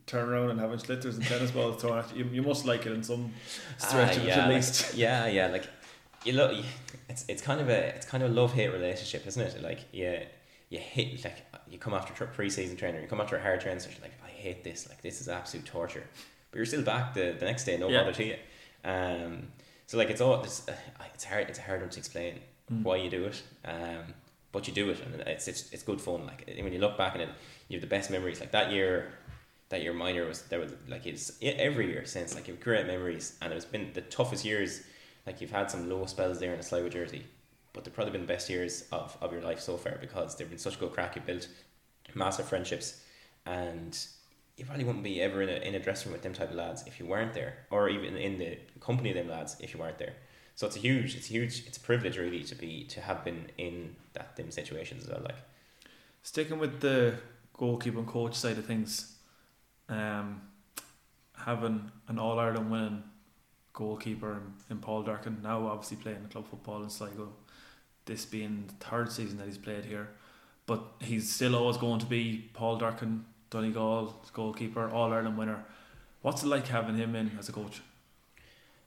turn 0.06 0.28
around 0.28 0.50
and 0.50 0.60
having 0.60 0.78
sliotars 0.78 1.14
and 1.14 1.24
tennis 1.24 1.50
balls 1.50 1.80
thrown 1.80 1.98
at 1.98 2.16
you, 2.16 2.24
you 2.32 2.42
must 2.42 2.64
like 2.66 2.86
it 2.86 2.92
in 2.92 3.02
some 3.02 3.32
stretch 3.78 4.16
Ah, 4.16 4.20
of 4.20 4.22
it 4.24 4.28
yeah, 4.28 4.34
at 4.34 4.46
like- 4.48 4.54
least. 4.56 4.94
yeah, 4.94 5.26
yeah. 5.26 5.46
Like 5.48 5.66
you 6.24 6.32
look, 6.34 6.52
it's 7.08 7.24
it's 7.28 7.42
kind 7.42 7.60
of 7.60 7.68
a 7.68 7.88
it's 7.96 8.06
kind 8.06 8.22
of 8.22 8.30
a 8.30 8.34
love 8.34 8.52
hate 8.52 8.68
relationship, 8.72 9.26
isn't 9.26 9.42
it? 9.42 9.62
Like 9.62 9.80
yeah, 9.92 10.22
you 10.68 10.78
hit 10.78 11.24
like 11.24 11.36
you 11.68 11.78
come 11.78 11.94
after 11.94 12.12
tr- 12.14 12.24
pre-season 12.32 12.76
training, 12.76 13.02
you 13.02 13.08
come 13.08 13.20
after 13.20 13.36
a 13.36 13.42
hard 13.42 13.60
training 13.60 13.80
session, 13.80 14.00
like 14.02 14.12
I 14.24 14.28
hate 14.28 14.62
this, 14.64 14.88
like 14.88 15.00
this 15.02 15.20
is 15.20 15.28
absolute 15.28 15.66
torture, 15.66 16.04
but 16.50 16.56
you're 16.58 16.66
still 16.66 16.82
back 16.82 17.14
the, 17.14 17.34
the 17.38 17.44
next 17.46 17.64
day, 17.64 17.76
no 17.78 17.88
Yeah. 17.88 18.00
bother 18.00 18.12
to 18.12 18.24
you. 18.24 18.36
Um, 18.84 19.48
so 19.86 19.96
like 19.98 20.10
it's 20.10 20.20
all 20.20 20.42
it's, 20.42 20.68
uh, 20.68 20.72
it's 21.14 21.24
hard 21.24 21.48
it's 21.48 21.58
hard 21.58 21.90
to 21.90 21.98
explain 21.98 22.40
Mm. 22.72 22.82
why 22.82 22.96
you 22.96 23.10
do 23.10 23.24
it. 23.26 23.42
Um, 23.66 24.14
but 24.50 24.66
you 24.66 24.72
do 24.72 24.88
it, 24.88 24.98
and 25.00 25.20
it's 25.26 25.48
it's 25.48 25.70
it's 25.72 25.82
good 25.82 26.00
fun. 26.00 26.24
Like 26.26 26.50
when 26.62 26.72
you 26.72 26.78
look 26.78 26.96
back 26.96 27.14
on 27.14 27.20
it, 27.20 27.28
you 27.68 27.76
have 27.76 27.82
the 27.82 27.94
best 27.96 28.10
memories. 28.10 28.40
Like 28.40 28.52
that 28.52 28.72
year, 28.72 29.12
that 29.68 29.82
your 29.82 29.94
minor 29.94 30.26
was 30.26 30.42
there 30.42 30.60
was 30.60 30.72
like 30.88 31.06
it's 31.06 31.32
every 31.42 31.86
year 31.86 32.04
since 32.04 32.34
like 32.34 32.48
you've 32.48 32.60
great 32.60 32.86
memories, 32.86 33.36
and 33.42 33.52
it's 33.52 33.64
been 33.64 33.90
the 33.92 34.02
toughest 34.02 34.44
years. 34.44 34.82
Like 35.26 35.40
you've 35.40 35.50
had 35.50 35.70
some 35.70 35.88
low 35.88 36.04
spells 36.06 36.38
there 36.38 36.52
in 36.52 36.60
a 36.60 36.62
Sligo 36.62 36.88
jersey, 36.88 37.24
but 37.72 37.84
they've 37.84 37.94
probably 37.94 38.12
been 38.12 38.22
the 38.22 38.26
best 38.26 38.50
years 38.50 38.84
of, 38.92 39.16
of 39.22 39.32
your 39.32 39.40
life 39.40 39.58
so 39.60 39.78
far 39.78 39.96
because 39.98 40.36
they've 40.36 40.48
been 40.48 40.58
such 40.58 40.78
good 40.78 40.92
crack. 40.92 41.16
You 41.16 41.22
built 41.22 41.48
massive 42.14 42.46
friendships, 42.46 43.00
and 43.46 43.98
you 44.56 44.66
probably 44.66 44.84
wouldn't 44.84 45.04
be 45.04 45.22
ever 45.22 45.42
in 45.42 45.48
a 45.48 45.66
in 45.66 45.74
a 45.74 45.80
dressing 45.80 46.10
room 46.10 46.14
with 46.14 46.22
them 46.22 46.34
type 46.34 46.50
of 46.50 46.56
lads 46.56 46.84
if 46.86 47.00
you 47.00 47.06
weren't 47.06 47.32
there, 47.32 47.66
or 47.70 47.88
even 47.88 48.16
in 48.16 48.38
the 48.38 48.58
company 48.80 49.10
of 49.10 49.16
them 49.16 49.28
lads 49.28 49.56
if 49.60 49.72
you 49.72 49.80
weren't 49.80 49.98
there. 49.98 50.14
So 50.56 50.66
it's 50.68 50.76
a 50.76 50.80
huge, 50.80 51.16
it's 51.16 51.28
a 51.30 51.32
huge, 51.32 51.64
it's 51.66 51.78
a 51.78 51.80
privilege 51.80 52.16
really 52.16 52.44
to 52.44 52.54
be 52.54 52.84
to 52.84 53.00
have 53.00 53.24
been 53.24 53.46
in 53.58 53.96
that 54.12 54.36
them 54.36 54.52
situations 54.52 55.04
as 55.04 55.10
well. 55.10 55.22
Like 55.24 55.36
Sticking 56.24 56.58
with 56.58 56.80
the 56.80 57.16
goalkeeper 57.52 57.98
and 57.98 58.08
coach 58.08 58.34
side 58.34 58.56
of 58.56 58.64
things, 58.64 59.13
um, 59.88 60.42
having 61.36 61.90
an 62.08 62.18
All 62.18 62.38
Ireland 62.38 62.70
winning 62.70 63.02
goalkeeper 63.72 64.40
in, 64.70 64.78
Paul 64.78 65.02
Durkin, 65.02 65.40
now 65.42 65.66
obviously 65.66 65.96
playing 65.96 66.28
club 66.30 66.46
football 66.48 66.82
in 66.82 66.90
Sligo, 66.90 67.32
this 68.06 68.24
being 68.24 68.64
the 68.66 68.84
third 68.84 69.10
season 69.10 69.38
that 69.38 69.46
he's 69.46 69.58
played 69.58 69.84
here, 69.84 70.10
but 70.66 70.82
he's 71.00 71.32
still 71.32 71.54
always 71.56 71.76
going 71.76 72.00
to 72.00 72.06
be 72.06 72.48
Paul 72.54 72.76
Durkin, 72.76 73.24
Donegal 73.50 74.14
goalkeeper, 74.32 74.88
All 74.90 75.12
Ireland 75.12 75.36
winner. 75.38 75.64
What's 76.22 76.42
it 76.42 76.46
like 76.46 76.66
having 76.68 76.96
him 76.96 77.14
in 77.14 77.32
as 77.38 77.48
a 77.48 77.52
coach? 77.52 77.82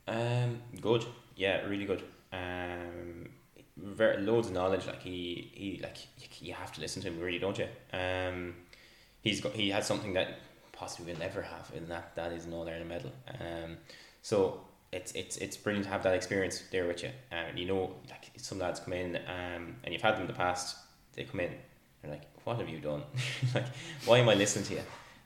Um, 0.08 0.62
good. 0.82 1.06
Yeah, 1.36 1.66
really 1.66 1.86
good. 1.86 2.02
Um, 2.34 3.30
very 3.78 4.22
loads 4.24 4.48
of 4.48 4.54
knowledge. 4.54 4.88
Like 4.88 5.02
he, 5.04 5.52
he 5.54 5.80
like 5.84 5.98
you- 6.42 6.54
have 6.54 6.72
to 6.74 6.82
listen 6.82 7.02
to 7.04 7.10
him, 7.10 7.20
really, 7.20 7.40
don't 7.40 7.58
you? 7.58 7.68
Um, 7.94 8.56
he's 9.22 9.42
got 9.42 9.54
he 9.54 9.70
has 9.70 9.86
something 9.86 10.14
that 10.14 10.40
possibly 10.78 11.12
will 11.12 11.20
never 11.20 11.42
have, 11.42 11.72
and 11.76 11.88
that 11.90 12.16
that 12.16 12.32
is 12.32 12.46
an 12.46 12.54
All 12.54 12.68
Ireland 12.68 12.90
medal. 12.90 13.12
Um, 13.40 13.78
so 14.22 14.62
it's 14.92 15.12
it's 15.14 15.38
it's 15.38 15.58
brilliant 15.58 15.86
to 15.86 15.92
have 15.92 16.04
that 16.04 16.14
experience 16.14 16.64
there 16.72 16.88
with 16.88 17.04
you. 17.04 17.10
And 17.32 17.58
you 17.58 17.66
know, 17.66 17.96
like 18.10 18.32
some 18.38 18.60
lads 18.60 18.80
come 18.80 18.94
in, 18.94 19.16
um, 19.16 19.76
and 19.84 19.94
you've 19.94 20.02
had 20.02 20.16
them 20.16 20.22
in 20.22 20.28
the 20.28 20.34
past. 20.34 20.78
They 21.14 21.24
come 21.24 21.40
in, 21.40 21.52
they're 22.02 22.12
like, 22.12 22.24
"What 22.44 22.58
have 22.60 22.70
you 22.70 22.80
done? 22.80 23.04
like, 23.56 23.66
why 24.06 24.20
am 24.20 24.30
I 24.30 24.36
listening 24.36 24.66
to 24.66 24.74
you?" 24.76 24.82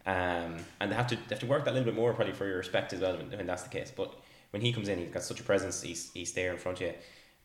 Um, 0.05 0.57
and 0.79 0.91
they 0.91 0.95
have 0.95 1.07
to 1.07 1.15
they 1.15 1.35
have 1.35 1.39
to 1.39 1.45
work 1.45 1.65
that 1.65 1.71
a 1.71 1.73
little 1.73 1.85
bit 1.85 1.95
more 1.95 2.13
probably 2.13 2.33
for 2.33 2.47
your 2.47 2.57
respect 2.57 2.93
as 2.93 3.01
well 3.01 3.17
when, 3.17 3.29
when 3.29 3.45
that's 3.45 3.63
the 3.63 3.69
case. 3.69 3.91
But 3.95 4.13
when 4.51 4.61
he 4.61 4.71
comes 4.73 4.87
in, 4.87 4.99
he's 4.99 5.09
got 5.09 5.23
such 5.23 5.39
a 5.39 5.43
presence. 5.43 5.81
He's 5.81 6.11
he's 6.11 6.31
there 6.33 6.51
in 6.51 6.57
front 6.57 6.81
of 6.81 6.87
you, 6.87 6.93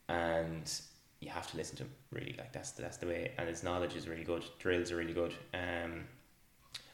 and 0.08 0.72
you 1.20 1.30
have 1.30 1.50
to 1.50 1.56
listen 1.56 1.76
to 1.76 1.82
him. 1.84 1.90
Really, 2.12 2.34
like 2.38 2.52
that's 2.52 2.70
that's 2.72 2.96
the 2.96 3.06
way. 3.06 3.32
And 3.36 3.48
his 3.48 3.62
knowledge 3.62 3.94
is 3.94 4.08
really 4.08 4.24
good. 4.24 4.44
Drills 4.58 4.90
are 4.90 4.96
really 4.96 5.12
good. 5.12 5.34
Um, 5.52 6.04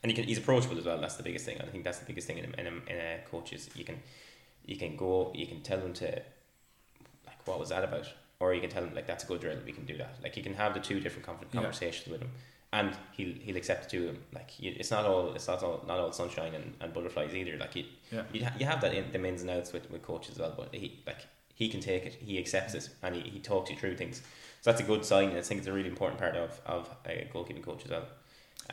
and 0.02 0.10
he 0.10 0.14
can 0.16 0.24
he's 0.24 0.38
approachable 0.38 0.78
as 0.78 0.84
well. 0.84 1.00
That's 1.00 1.16
the 1.16 1.22
biggest 1.22 1.44
thing. 1.44 1.60
I 1.60 1.66
think 1.66 1.84
that's 1.84 1.98
the 1.98 2.06
biggest 2.06 2.26
thing 2.26 2.38
in 2.38 2.44
a, 2.46 2.60
in 2.60 2.66
a, 2.66 2.70
in 2.92 2.96
a 3.00 3.18
coach 3.30 3.52
is 3.52 3.68
you 3.74 3.84
can 3.84 4.00
you 4.66 4.76
can 4.76 4.96
go 4.96 5.32
you 5.34 5.46
can 5.46 5.60
tell 5.62 5.78
them 5.78 5.92
to 5.94 6.06
like 7.26 7.46
what 7.46 7.58
was 7.58 7.68
that 7.70 7.84
about, 7.84 8.08
or 8.40 8.54
you 8.54 8.60
can 8.60 8.70
tell 8.70 8.82
them 8.84 8.94
like 8.94 9.06
that's 9.06 9.24
a 9.24 9.26
good 9.26 9.40
drill. 9.40 9.58
We 9.64 9.72
can 9.72 9.84
do 9.84 9.96
that. 9.98 10.16
Like 10.22 10.36
you 10.36 10.42
can 10.42 10.54
have 10.54 10.74
the 10.74 10.80
two 10.80 11.00
different 11.00 11.26
con- 11.26 11.36
Yeah. 11.40 11.60
conversations 11.60 12.08
with 12.08 12.20
him. 12.22 12.30
And 12.74 12.96
he'll 13.12 13.34
he'll 13.34 13.56
accept 13.58 13.84
the 13.84 13.90
two 13.90 14.08
of 14.08 14.14
them. 14.14 14.22
Like 14.34 14.58
you, 14.58 14.74
it's 14.78 14.90
not 14.90 15.04
all 15.04 15.34
it's 15.34 15.46
not 15.46 15.62
all 15.62 15.84
not 15.86 15.98
all 15.98 16.10
sunshine 16.12 16.54
and, 16.54 16.72
and 16.80 16.92
butterflies 16.94 17.34
either. 17.34 17.56
Like 17.58 17.76
you, 17.76 17.84
Yeah. 18.10 18.22
you, 18.32 18.44
ha- 18.44 18.54
you 18.58 18.64
have 18.66 18.80
that 18.80 18.94
in 18.94 19.12
the 19.12 19.28
ins 19.28 19.42
and 19.42 19.50
outs 19.50 19.72
with, 19.74 19.90
with 19.90 20.02
coaches 20.02 20.32
as 20.36 20.38
well, 20.38 20.54
but 20.56 20.74
he 20.74 21.00
like 21.06 21.18
he 21.54 21.68
can 21.68 21.80
take 21.80 22.06
it, 22.06 22.14
he 22.14 22.38
accepts 22.38 22.72
it, 22.74 22.88
and 23.02 23.14
he, 23.14 23.20
he 23.28 23.38
talks 23.40 23.70
you 23.70 23.76
through 23.76 23.96
things. 23.98 24.22
So 24.62 24.70
that's 24.70 24.80
a 24.80 24.84
good 24.84 25.04
sign. 25.04 25.28
and 25.28 25.38
I 25.38 25.42
think 25.42 25.58
it's 25.58 25.66
a 25.68 25.72
really 25.72 25.90
important 25.90 26.18
part 26.18 26.34
of, 26.34 26.58
of 26.64 26.88
a 27.04 27.28
goalkeeping 27.34 27.62
coach 27.62 27.84
as 27.84 27.90
well. 27.90 28.06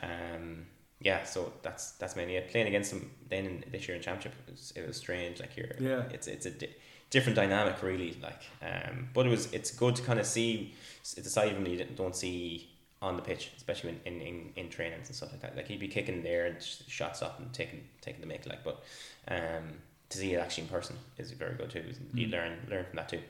Um, 0.02 0.64
yeah, 1.00 1.24
so 1.24 1.52
that's 1.62 1.92
that's 1.92 2.14
mainly 2.16 2.36
it. 2.36 2.50
Playing 2.50 2.66
against 2.68 2.90
them 2.92 3.10
then 3.28 3.46
in, 3.46 3.64
this 3.72 3.88
year 3.88 3.96
in 3.96 4.02
championship, 4.02 4.34
it 4.46 4.50
was, 4.52 4.72
it 4.76 4.86
was 4.86 4.96
strange. 4.96 5.40
Like 5.40 5.56
you're, 5.56 5.68
Yeah. 5.80 6.02
it's 6.12 6.26
it's 6.28 6.46
a 6.46 6.50
di- 6.50 6.74
different 7.10 7.36
dynamic 7.36 7.82
really. 7.82 8.16
Like, 8.22 8.42
um, 8.62 9.08
but 9.14 9.26
it 9.26 9.30
was 9.30 9.52
it's 9.52 9.70
good 9.72 9.96
to 9.96 10.02
kind 10.02 10.18
of 10.20 10.26
see 10.26 10.74
it's 11.16 11.26
a 11.26 11.30
side 11.30 11.50
of 11.52 11.56
him 11.56 11.66
you 11.66 11.84
don't 11.96 12.14
see 12.16 12.68
on 13.02 13.16
the 13.16 13.22
pitch, 13.22 13.52
especially 13.56 13.96
in, 14.04 14.12
in, 14.14 14.20
in, 14.20 14.52
in 14.56 14.68
trainings 14.68 15.08
and 15.08 15.16
stuff 15.16 15.32
like 15.32 15.40
that. 15.40 15.56
Like 15.56 15.66
he'd 15.68 15.80
be 15.80 15.88
kicking 15.88 16.22
there 16.22 16.44
and 16.44 16.62
sh- 16.62 16.82
shots 16.86 17.22
up 17.22 17.38
and 17.40 17.50
taking 17.52 17.80
taking 18.02 18.20
the 18.20 18.26
make 18.26 18.44
like, 18.46 18.62
but 18.62 18.82
um, 19.28 19.64
to 20.10 20.18
see 20.18 20.34
it 20.34 20.38
actually 20.38 20.64
in 20.64 20.68
person 20.68 20.96
is 21.16 21.32
very 21.32 21.54
good 21.56 21.70
too. 21.70 21.84
You 22.12 22.26
Mm. 22.26 22.32
learn 22.32 22.52
learn 22.68 22.84
from 22.84 22.96
that 22.96 23.08
too. 23.08 23.20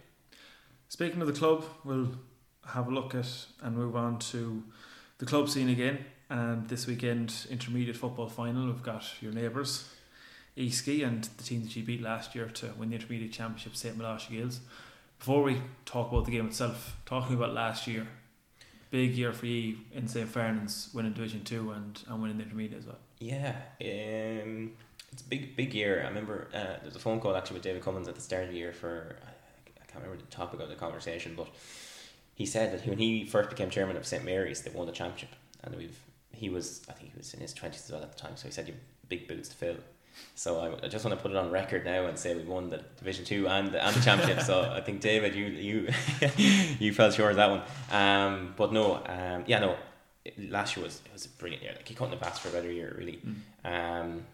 Speaking 0.88 1.20
of 1.20 1.28
the 1.28 1.32
club, 1.32 1.64
we'll 1.84 2.10
have 2.66 2.88
a 2.88 2.90
look 2.90 3.14
at 3.14 3.28
and 3.62 3.76
move 3.76 3.94
on 3.94 4.18
to 4.18 4.64
the 5.18 5.26
club 5.26 5.48
scene 5.48 5.68
again. 5.68 6.04
And 6.30 6.68
this 6.68 6.86
weekend, 6.86 7.34
intermediate 7.50 7.96
football 7.96 8.28
final, 8.28 8.66
we've 8.66 8.84
got 8.84 9.04
your 9.20 9.32
neighbours, 9.32 9.92
Easkey, 10.56 11.04
and 11.04 11.24
the 11.24 11.42
team 11.42 11.64
that 11.64 11.74
you 11.74 11.82
beat 11.82 12.00
last 12.00 12.36
year 12.36 12.46
to 12.46 12.66
win 12.78 12.90
the 12.90 12.94
intermediate 12.94 13.32
championship, 13.32 13.74
St. 13.74 13.98
Molaise 13.98 14.28
Gaels. 14.30 14.60
Before 15.18 15.42
we 15.42 15.60
talk 15.84 16.12
about 16.12 16.26
the 16.26 16.30
game 16.30 16.46
itself, 16.46 16.96
talking 17.04 17.34
about 17.34 17.52
last 17.52 17.88
year, 17.88 18.06
big 18.92 19.16
year 19.16 19.32
for 19.32 19.46
you 19.46 19.78
in 19.92 20.06
St. 20.06 20.28
Farnan's, 20.28 20.90
winning 20.94 21.12
Division 21.12 21.42
2 21.42 21.72
and, 21.72 22.00
and 22.08 22.22
winning 22.22 22.38
the 22.38 22.44
intermediate 22.44 22.78
as 22.78 22.86
well. 22.86 22.98
Yeah, 23.18 23.56
um, 23.80 24.70
it's 25.12 25.22
a 25.22 25.28
big 25.28 25.56
big 25.56 25.74
year. 25.74 26.02
I 26.04 26.08
remember 26.08 26.48
uh, 26.54 26.58
there 26.58 26.80
was 26.84 26.96
a 26.96 27.00
phone 27.00 27.20
call 27.20 27.36
actually 27.36 27.54
with 27.54 27.64
David 27.64 27.82
Cummins 27.82 28.06
at 28.06 28.14
the 28.14 28.20
start 28.20 28.44
of 28.44 28.50
the 28.50 28.56
year 28.56 28.72
for 28.72 29.16
I, 29.22 29.30
I 29.82 29.84
can't 29.86 30.04
remember 30.04 30.24
the 30.24 30.30
topic 30.30 30.60
of 30.60 30.68
the 30.68 30.76
conversation, 30.76 31.34
but 31.36 31.48
he 32.34 32.46
said 32.46 32.72
that 32.72 32.86
when 32.86 32.98
he 32.98 33.26
first 33.26 33.50
became 33.50 33.68
chairman 33.68 33.96
of 33.96 34.06
St 34.06 34.24
Mary's, 34.24 34.62
they 34.62 34.70
won 34.70 34.86
the 34.86 34.92
championship, 34.92 35.30
and 35.62 35.74
we've 35.74 35.98
he 36.40 36.48
was 36.50 36.82
I 36.88 36.92
think 36.92 37.12
he 37.12 37.18
was 37.18 37.32
in 37.34 37.40
his 37.40 37.52
twenties 37.54 37.84
as 37.84 37.92
well 37.92 38.02
at 38.02 38.12
the 38.12 38.18
time, 38.18 38.36
so 38.36 38.48
he 38.48 38.52
said 38.52 38.66
you 38.68 38.74
have 38.74 39.08
big 39.08 39.28
boots 39.28 39.48
to 39.50 39.54
fill. 39.56 39.76
So 40.34 40.58
I, 40.60 40.84
I 40.86 40.88
just 40.88 41.04
want 41.04 41.16
to 41.16 41.22
put 41.22 41.30
it 41.30 41.36
on 41.36 41.50
record 41.50 41.84
now 41.84 42.06
and 42.06 42.18
say 42.18 42.34
we 42.34 42.42
won 42.42 42.68
the 42.70 42.82
Division 42.98 43.24
Two 43.24 43.46
and 43.48 43.68
the, 43.72 43.84
and 43.84 43.94
the 43.94 44.00
championship. 44.02 44.40
so 44.44 44.62
I 44.62 44.80
think 44.80 45.00
David, 45.00 45.34
you 45.34 45.46
you 45.46 45.88
you 46.78 46.92
fell 46.92 47.10
short 47.10 47.30
of 47.32 47.36
that 47.36 47.50
one. 47.50 47.62
Um, 47.92 48.54
but 48.56 48.72
no, 48.72 48.96
um, 49.06 49.44
yeah, 49.46 49.60
no. 49.60 49.76
it- 50.24 50.50
Last 50.50 50.76
year 50.76 50.84
was 50.84 51.00
it 51.06 51.12
was 51.12 51.26
a 51.26 51.28
brilliant 51.40 51.62
year. 51.62 51.72
Like 51.76 51.86
he 51.88 51.94
couldn't 51.94 52.12
have 52.18 52.22
asked 52.22 52.40
for 52.42 52.48
a 52.48 52.52
better 52.52 52.70
year, 52.72 52.94
really. 52.98 53.20
Um, 53.64 54.24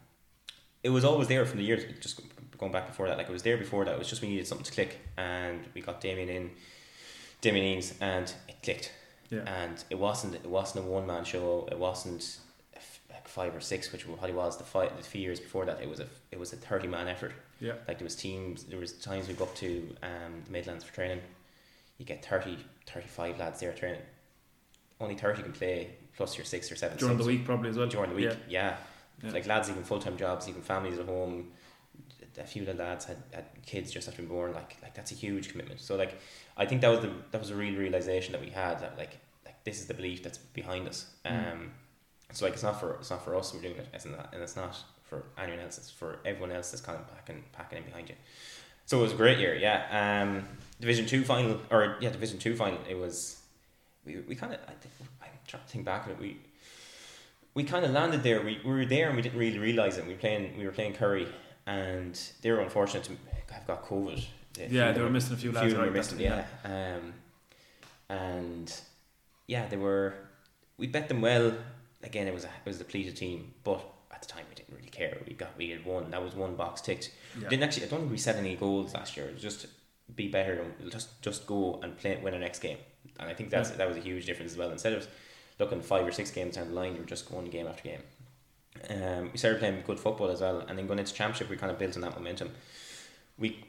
it 0.83 0.91
was 0.91 1.05
always 1.05 1.29
there 1.29 1.45
from 1.45 1.59
the 1.59 1.65
years. 1.65 1.83
Just 2.01 2.21
going 2.59 2.73
back 2.73 2.87
before 2.89 3.07
that, 3.09 3.19
like 3.19 3.29
it 3.29 3.33
was 3.33 3.43
there 3.43 3.57
before 3.59 3.85
that. 3.85 3.93
It 3.95 3.99
was 3.99 4.09
just 4.09 4.23
we 4.23 4.29
needed 4.29 4.47
something 4.47 4.65
to 4.65 4.73
click, 4.73 4.99
and 5.19 5.61
we 5.75 5.81
got 5.83 6.01
Damien 6.01 6.29
in, 6.29 6.51
Damien 7.43 7.65
Eames, 7.67 7.95
and 8.01 8.33
it 8.49 8.57
clicked. 8.63 8.93
Yeah. 9.31 9.41
And 9.47 9.83
it 9.91 9.99
wasn't 9.99 10.35
it 10.35 10.47
wasn't 10.47 10.85
a 10.87 10.89
one 10.89 11.07
man 11.07 11.25
show. 11.25 11.69
It 11.71 11.79
wasn't 11.79 12.39
f- 12.75 13.01
like 13.11 13.27
five 13.29 13.55
or 13.55 13.61
six, 13.61 13.91
which 13.93 14.05
probably 14.07 14.33
was 14.33 14.57
the 14.57 14.65
five 14.65 14.97
the 14.97 15.03
few 15.03 15.21
years 15.21 15.41
before 15.41 15.65
that. 15.67 15.81
It 15.83 15.89
was 15.89 16.01
a 16.01 16.07
it 16.31 16.39
was 16.39 16.53
a 16.53 16.57
thirty 16.57 16.87
man 16.89 17.09
effort. 17.09 17.33
Yeah. 17.61 17.73
Like 17.89 17.99
there 17.99 18.05
was 18.05 18.15
teams. 18.17 18.65
There 18.65 18.79
was 18.79 18.93
times 18.93 19.29
we 19.29 19.35
go 19.35 19.45
up 19.45 19.55
to 19.57 19.95
um, 20.03 20.43
the 20.45 20.53
Midlands 20.53 20.85
for 20.85 20.95
training. 20.95 21.21
You 21.99 22.05
get 22.05 22.23
30, 22.25 22.59
35 22.87 23.39
lads 23.39 23.61
there 23.61 23.73
training. 23.73 24.03
Only 25.01 25.15
thirty 25.15 25.43
can 25.43 25.53
play, 25.53 25.91
plus 26.17 26.37
your 26.39 26.45
six 26.45 26.71
or 26.71 26.77
seven 26.77 26.97
During 26.99 27.19
the 27.19 27.25
week, 27.25 27.45
probably 27.45 27.71
as 27.71 27.77
well. 27.79 27.87
during 27.87 28.11
the 28.11 28.17
week. 28.17 28.37
Yeah, 28.49 28.77
Yeah. 29.23 29.31
like 29.33 29.47
lads 29.47 29.69
even 29.71 29.83
full 29.83 29.99
time 29.99 30.17
jobs, 30.17 30.49
even 30.49 30.63
families 30.63 30.99
at 30.99 31.07
home. 31.07 31.53
A 32.39 32.45
few 32.45 32.63
of 32.63 32.69
the 32.69 32.75
lads 32.75 33.07
had, 33.07 33.17
had 33.33 33.47
kids 33.65 33.91
just 33.91 34.09
after 34.09 34.21
being 34.21 34.29
born. 34.29 34.53
Like 34.53 34.77
like 34.83 34.95
that's 34.95 35.11
a 35.11 35.15
huge 35.15 35.51
commitment. 35.51 35.81
So 35.81 35.97
like 35.97 36.19
I 36.57 36.65
think 36.67 36.81
that 36.81 36.89
was 36.89 37.01
the 37.01 37.11
that 37.31 37.41
was 37.41 37.51
a 37.51 37.55
real 37.55 37.77
realization 37.79 38.33
that 38.33 38.41
we 38.41 38.51
had 38.51 38.81
that 38.81 38.97
like 38.99 39.19
like 39.45 39.63
this 39.65 39.81
is 39.81 39.87
the 39.87 39.95
belief 39.95 40.23
that's 40.23 40.39
behind 40.39 40.89
us. 40.89 41.07
Um, 41.25 41.33
Mm. 41.35 41.69
so 42.33 42.45
like 42.47 42.55
it's 42.55 42.63
not 42.63 42.81
for 42.81 42.95
it's 43.01 43.11
not 43.11 43.25
for 43.25 43.35
us 43.37 43.53
we're 43.55 43.61
doing 43.63 43.77
it, 43.77 43.87
it's 43.95 44.05
not, 44.07 44.31
and 44.33 44.43
it's 44.43 44.57
not 44.57 44.77
for 45.05 45.23
anyone 45.39 45.61
else. 45.61 45.79
It's 45.79 45.91
for 45.91 46.19
everyone 46.25 46.51
else 46.51 46.71
that's 46.71 46.83
kind 46.83 46.99
of 46.99 47.07
packing 47.15 47.45
packing 47.53 47.79
in 47.79 47.85
behind 47.85 48.09
you. 48.09 48.17
So 48.87 48.99
it 49.01 49.03
was 49.03 49.13
a 49.13 49.17
great 49.17 49.39
year. 49.39 49.55
Yeah. 49.55 49.79
Um, 50.23 50.49
Division 50.81 51.07
two 51.07 51.25
final 51.25 51.61
or 51.71 51.97
yeah 52.01 52.11
Division 52.11 52.39
two 52.39 52.55
final. 52.57 52.79
It 52.89 52.99
was 52.99 53.41
we 54.05 54.17
we 54.29 54.35
kind 54.35 54.53
of 54.55 54.61
I 54.67 54.73
think 54.81 54.93
I'm 55.23 55.29
trying 55.47 55.63
to 55.65 55.69
think 55.69 55.85
back 55.85 56.05
on 56.05 56.11
it. 56.13 56.19
We 56.19 56.39
we 57.55 57.65
kind 57.65 57.85
of 57.85 57.91
landed 57.93 58.23
there. 58.23 58.43
We, 58.43 58.61
we 58.65 58.71
were 58.71 58.85
there 58.85 59.07
and 59.09 59.17
we 59.17 59.23
didn't 59.23 59.39
really 59.39 59.59
realize 59.59 59.97
it. 59.99 60.07
We 60.07 60.13
were 60.15 60.19
playing 60.19 60.57
we 60.59 60.65
were 60.67 60.73
playing 60.73 60.95
Curry, 60.95 61.27
and 61.67 62.19
they 62.43 62.51
were 62.51 62.61
unfortunate 62.61 63.05
to 63.05 63.13
have 63.53 63.67
got 63.67 63.87
COVID. 63.87 64.25
Yeah, 64.59 64.93
they 64.93 65.01
were 65.01 65.11
missing 65.11 65.35
a 65.35 65.37
few 65.37 65.53
lads. 65.53 65.73
few 65.73 65.81
right, 65.81 65.93
missing. 65.93 66.19
that's- 66.19 66.47
Yeah, 66.65 66.97
um, 66.97 67.13
and 68.09 68.73
yeah, 69.47 69.67
they 69.69 69.77
were. 69.77 70.15
We 70.79 70.87
bet 70.87 71.09
them 71.09 71.21
well. 71.21 71.55
Again, 72.03 72.27
it 72.29 72.35
was 72.35 72.45
a 72.45 72.49
it 72.49 72.67
was 72.67 72.77
a 72.77 72.85
depleted 72.85 73.17
team, 73.17 73.53
but 73.65 73.83
at 74.13 74.23
the 74.23 74.29
time 74.29 74.45
we 74.49 74.55
didn't 74.55 74.75
really 74.77 74.89
care. 74.91 75.19
We 75.27 75.35
got 75.35 75.57
we 75.57 75.71
had 75.71 75.85
one. 75.85 76.11
That 76.11 76.23
was 76.23 76.35
one 76.35 76.55
box 76.57 76.81
ticked. 76.81 77.11
Yeah. 77.41 77.49
Didn't 77.49 77.63
actually. 77.65 77.87
I 77.87 77.89
don't 77.89 78.01
think 78.01 78.13
we 78.13 78.19
set 78.19 78.37
any 78.37 78.57
goals 78.57 78.95
last 78.95 79.17
year. 79.17 79.33
Just 79.39 79.67
be 80.15 80.29
better 80.29 80.61
and 80.81 80.91
just 80.93 81.21
just 81.23 81.47
go 81.47 81.81
and 81.83 81.97
play 81.99 82.19
win 82.23 82.35
our 82.35 82.41
next 82.41 82.61
game. 82.61 82.79
And 83.19 83.29
I 83.29 83.35
think 83.35 83.51
that's 83.51 83.71
Yeah. 83.71 83.77
that 83.77 83.89
was 83.89 83.97
a 83.97 84.01
huge 84.01 84.27
difference 84.27 84.53
as 84.53 84.59
well. 84.59 84.71
Instead 84.71 84.93
of 84.93 85.09
looking 85.59 85.81
five 85.81 86.07
or 86.07 86.13
six 86.13 86.31
games 86.31 86.57
down 86.57 86.69
the 86.69 86.75
line, 86.75 86.95
you 86.95 87.01
were 87.01 87.07
just 87.07 87.29
going 87.31 87.47
game 87.51 87.67
after 87.67 87.83
game. 87.83 88.03
Um, 88.91 89.31
we 89.33 89.39
started 89.39 89.59
playing 89.59 89.83
good 89.87 89.99
football 89.99 90.29
as 90.31 90.43
well, 90.43 90.61
and 90.61 90.79
then 90.79 90.87
going 90.87 90.99
into 90.99 91.15
championship, 91.15 91.49
we 91.49 91.57
kind 91.57 91.73
of 91.73 91.79
built 91.79 91.97
on 91.97 92.03
that 92.03 92.15
momentum. 92.15 92.51
We 93.39 93.65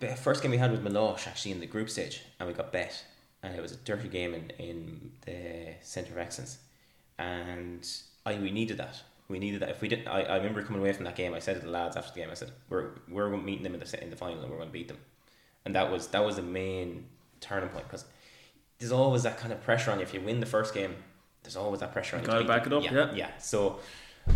the 0.00 0.08
first 0.16 0.42
game 0.42 0.50
we 0.50 0.58
had 0.58 0.70
was 0.70 0.80
Molaise 0.80 1.26
actually 1.26 1.52
in 1.52 1.60
the 1.60 1.66
group 1.66 1.88
stage, 1.90 2.22
and 2.38 2.48
we 2.48 2.54
got 2.54 2.72
bet, 2.72 3.04
and 3.42 3.54
it 3.54 3.60
was 3.62 3.72
a 3.72 3.76
dirty 3.76 4.08
game 4.08 4.34
in, 4.34 4.50
in 4.58 5.12
the 5.26 5.74
centre 5.82 6.12
of 6.12 6.18
excellence, 6.18 6.58
and 7.18 7.88
I 8.26 8.36
we 8.38 8.50
needed 8.50 8.78
that. 8.78 9.02
We 9.28 9.38
needed 9.38 9.60
that. 9.60 9.70
If 9.70 9.80
we 9.80 9.88
didn't, 9.88 10.08
I, 10.08 10.22
I 10.22 10.36
remember 10.36 10.62
coming 10.62 10.80
away 10.82 10.92
from 10.92 11.04
that 11.04 11.16
game. 11.16 11.32
I 11.32 11.38
said 11.38 11.58
to 11.60 11.64
the 11.64 11.70
lads 11.70 11.96
after 11.96 12.12
the 12.12 12.20
game, 12.20 12.30
I 12.30 12.34
said, 12.34 12.50
"We're 12.68 12.90
we're 13.08 13.30
meeting 13.36 13.62
them 13.62 13.74
in 13.74 13.80
the 13.80 14.02
in 14.02 14.10
the 14.10 14.16
final, 14.16 14.40
and 14.42 14.50
we're 14.50 14.56
going 14.58 14.68
to 14.68 14.72
beat 14.72 14.88
them," 14.88 14.98
and 15.64 15.74
that 15.74 15.90
was 15.90 16.08
that 16.08 16.24
was 16.24 16.36
the 16.36 16.42
main 16.42 17.06
turning 17.40 17.68
point 17.70 17.86
because 17.86 18.04
there's 18.78 18.92
always 18.92 19.22
that 19.22 19.38
kind 19.38 19.52
of 19.52 19.62
pressure 19.62 19.90
on 19.90 19.98
you. 19.98 20.02
If 20.02 20.12
you 20.12 20.20
win 20.20 20.40
the 20.40 20.46
first 20.46 20.74
game, 20.74 20.94
there's 21.42 21.56
always 21.56 21.80
that 21.80 21.92
pressure 21.92 22.16
on 22.16 22.22
you. 22.22 22.26
to 22.26 22.32
Gotta 22.32 22.44
back 22.44 22.64
them. 22.64 22.72
it 22.74 22.76
up, 22.76 22.84
Yeah, 22.84 22.92
yeah. 22.92 23.14
yeah. 23.14 23.38
So 23.38 23.80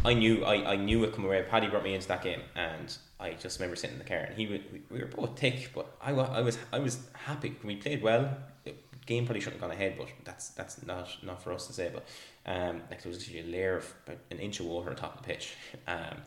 I 0.04 0.14
knew 0.14 0.44
I, 0.44 0.72
I 0.72 0.76
knew 0.76 1.04
it 1.04 1.12
coming 1.14 1.26
away. 1.28 1.44
Paddy 1.48 1.68
brought 1.68 1.84
me 1.84 1.94
into 1.94 2.08
that 2.08 2.22
game, 2.22 2.40
and 2.54 2.96
I 3.20 3.32
just 3.32 3.58
remember 3.58 3.76
sitting 3.76 3.94
in 3.94 4.02
the 4.02 4.08
car, 4.08 4.18
and 4.18 4.36
he 4.36 4.46
would, 4.46 4.64
we, 4.72 4.82
we 4.90 4.98
were 5.00 5.06
both 5.06 5.38
thick, 5.38 5.70
but 5.74 5.86
I, 6.02 6.10
I 6.12 6.40
was 6.40 6.58
I 6.72 6.78
was 6.78 6.98
happy. 7.12 7.54
We 7.64 7.76
played 7.76 8.02
well. 8.02 8.36
The 8.64 8.74
game 9.06 9.24
probably 9.26 9.40
shouldn't 9.40 9.60
have 9.60 9.70
gone 9.70 9.76
ahead, 9.76 9.94
but 9.96 10.08
that's 10.24 10.48
that's 10.50 10.84
not 10.84 11.08
not 11.22 11.42
for 11.42 11.52
us 11.52 11.66
to 11.68 11.72
say. 11.72 11.92
But 11.92 12.04
um, 12.50 12.82
like 12.90 13.02
there 13.02 13.10
was 13.10 13.18
literally 13.18 13.48
a 13.48 13.52
layer 13.52 13.76
of 13.76 13.94
about 14.06 14.18
an 14.30 14.38
inch 14.38 14.60
of 14.60 14.66
water 14.66 14.90
on 14.90 14.96
top 14.96 15.16
of 15.18 15.22
the 15.22 15.28
pitch. 15.32 15.54
Um, 15.88 16.18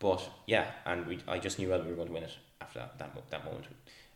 but 0.00 0.28
yeah, 0.46 0.66
and 0.86 1.06
we 1.06 1.18
I 1.26 1.38
just 1.40 1.58
knew 1.58 1.68
well 1.70 1.82
we 1.82 1.88
were 1.90 1.96
going 1.96 2.08
to 2.08 2.14
win 2.14 2.22
it 2.24 2.36
after 2.60 2.78
that 2.80 2.98
that, 2.98 3.30
that 3.30 3.44
moment. 3.44 3.66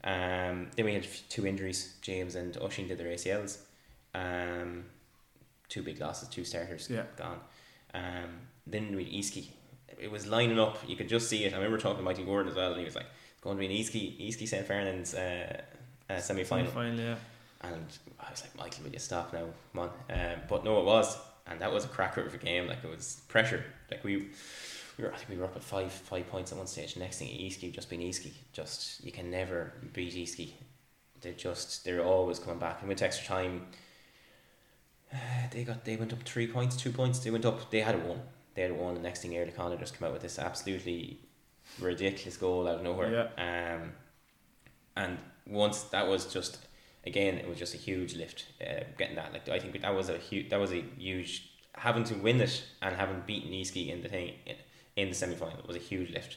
Um, 0.05 0.71
then 0.77 0.85
we 0.87 0.95
had 0.95 1.07
two 1.29 1.47
injuries. 1.47 1.97
James 2.03 2.35
and 2.35 2.55
Oshin 2.55 2.89
did 2.89 2.99
their 2.99 3.09
ACLs. 3.09 3.59
Um, 4.15 4.85
two 5.69 5.83
big 5.83 6.01
losses, 6.01 6.29
two 6.29 6.45
starters 6.45 6.89
Yeah. 6.91 7.05
gone. 7.17 7.41
Um, 7.95 8.41
then 8.67 8.95
we 8.95 9.05
had 9.05 9.13
Easkey. 9.13 9.47
It 9.99 10.11
was 10.11 10.27
lining 10.27 10.59
up. 10.59 10.79
You 10.87 10.97
could 10.97 11.09
just 11.09 11.29
see 11.29 11.45
it. 11.45 11.53
I 11.53 11.57
remember 11.57 11.79
talking 11.79 11.99
to 11.99 12.03
Michael 12.03 12.25
Gordon 12.25 12.51
as 12.51 12.57
well, 12.57 12.71
and 12.71 12.79
he 12.79 12.85
was 12.85 12.97
like, 12.97 13.07
"It's 13.33 13.41
going 13.41 13.57
to 13.57 13.61
be 13.61 13.67
an 13.67 13.73
Easkey, 13.73 14.29
Easkey 14.29 14.49
St 14.49 14.67
Farnan's 14.67 15.15
uh, 15.15 15.63
uh, 16.11 16.19
semi 16.19 16.45
final." 16.45 16.71
Final, 16.71 16.99
yeah. 16.99 17.17
And 17.63 17.87
I 18.19 18.31
was 18.31 18.43
like, 18.43 18.57
Michael, 18.57 18.85
will 18.85 18.93
you 18.93 18.99
stop 18.99 19.33
now? 19.33 19.47
Come 19.73 19.83
on. 19.83 19.91
Um, 20.11 20.41
but 20.49 20.65
no, 20.65 20.81
it 20.81 20.85
was, 20.85 21.17
and 21.47 21.61
that 21.61 21.73
was 21.73 21.85
a 21.85 21.89
cracker 21.89 22.23
of 22.23 22.35
a 22.35 22.39
game. 22.39 22.67
Like 22.67 22.83
it 22.83 22.91
was 22.91 23.23
pressure. 23.29 23.65
Like 23.91 24.03
we, 24.03 24.29
we 24.99 25.05
were, 25.05 25.13
I 25.13 25.17
think 25.17 25.31
we 25.31 25.37
were 25.37 25.45
up 25.45 25.57
at 25.57 25.63
five, 25.63 25.93
five 25.93 26.29
points 26.29 26.51
at 26.51 26.59
one 26.59 26.67
stage. 26.67 26.97
Next 26.97 27.19
thing, 27.19 27.29
Easkey 27.29 27.73
just 27.73 27.89
being 27.89 28.03
Easkey. 28.03 28.33
Just 28.53 29.05
you 29.05 29.13
can 29.13 29.31
never 29.31 29.73
beat 29.93 30.13
Easkey. 30.15 30.51
They're 31.21 31.33
just 31.33 31.85
they're 31.85 32.03
always 32.03 32.41
coming 32.41 32.59
back. 32.59 32.81
And 32.81 32.89
with 32.89 33.01
extra 33.01 33.27
time, 33.27 33.67
uh, 35.13 35.17
they 35.53 35.63
got 35.63 35.85
they 35.85 35.97
went 35.97 36.13
up 36.13 36.23
three 36.25 36.49
points, 36.49 36.77
two 36.77 36.91
points. 36.91 37.21
They 37.21 37.31
went 37.31 37.45
up. 37.45 37.71
They 37.71 37.81
had 37.81 37.95
a 37.95 37.99
one. 37.99 38.23
They 38.55 38.63
had 38.63 38.73
won. 38.77 38.95
The 38.95 39.01
next 39.01 39.23
thing, 39.23 39.37
Early 39.37 39.51
Connor 39.53 39.77
just 39.77 39.99
came 39.99 40.07
out 40.07 40.13
with 40.13 40.23
this 40.23 40.39
absolutely 40.39 41.21
ridiculous 41.81 42.37
goal 42.37 42.69
out 42.69 42.77
of 42.77 42.83
nowhere. 42.83 43.31
Um, 43.39 43.93
and 44.97 45.19
once 45.47 45.83
that 45.85 46.07
was 46.07 46.33
just 46.33 46.59
again, 47.07 47.37
it 47.37 47.49
was 47.49 47.59
just 47.59 47.75
a 47.75 47.79
huge 47.79 48.15
lift. 48.15 48.47
Uh, 48.61 48.85
getting 48.99 49.17
that, 49.17 49.33
like 49.33 49.49
I 49.49 49.59
think 49.59 49.81
that 49.81 49.95
was 49.95 50.09
a 50.09 50.19
huge, 50.19 50.51
that 50.51 50.61
was 50.61 50.73
a 50.73 50.83
huge 50.99 51.49
having 51.75 52.05
to 52.05 52.15
win 52.15 52.41
it 52.41 52.63
and 52.83 52.95
having 52.95 53.23
beaten 53.27 53.51
Easkey 53.51 53.89
in 53.89 54.03
the 54.03 54.09
thing 54.09 54.35
in, 54.47 54.57
in 54.97 55.09
the 55.09 55.15
semi 55.15 55.35
final 55.35 55.59
was 55.67 55.77
a 55.77 55.81
huge 55.81 56.11
lift. 56.13 56.37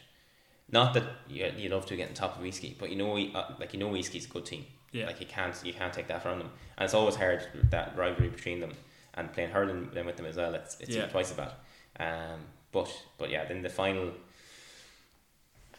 Not 0.71 0.93
that 0.93 1.04
you 1.28 1.51
you 1.58 1.69
love 1.69 1.86
to 1.88 1.95
get 1.95 2.08
on 2.08 2.13
top 2.15 2.38
of 2.38 2.43
Easkey, 2.43 2.78
but 2.78 2.89
you 2.89 2.95
know, 2.95 3.12
we- 3.12 3.32
uh, 3.36 3.43
like 3.60 3.73
you 3.73 3.80
know, 3.80 3.89
Easkey's 3.91 4.25
a 4.25 4.30
good 4.30 4.45
team. 4.45 4.65
Yeah. 4.91 5.08
Like 5.08 5.19
you 5.19 5.28
can't 5.28 5.56
you 5.65 5.73
can't 5.73 5.93
take 5.93 6.08
that 6.08 6.23
from 6.23 6.39
them, 6.39 6.49
and 6.78 6.86
it's 6.86 6.93
always 6.93 7.15
hard 7.15 7.45
that 7.71 7.97
rivalry 7.97 8.30
between 8.30 8.62
them 8.62 8.71
and 9.15 9.32
playing 9.34 9.51
hurling 9.51 9.89
then 9.93 10.06
with 10.06 10.15
them 10.17 10.25
as 10.25 10.38
well. 10.38 10.56
It's 10.56 10.80
it's 10.80 10.95
Yeah. 10.95 11.08
twice 11.08 11.32
as 11.32 11.38
bad. 11.38 11.51
Um, 11.99 12.41
but 12.71 12.91
but 13.17 13.29
yeah, 13.29 13.45
then 13.45 13.62
the 13.62 13.69
final. 13.69 14.12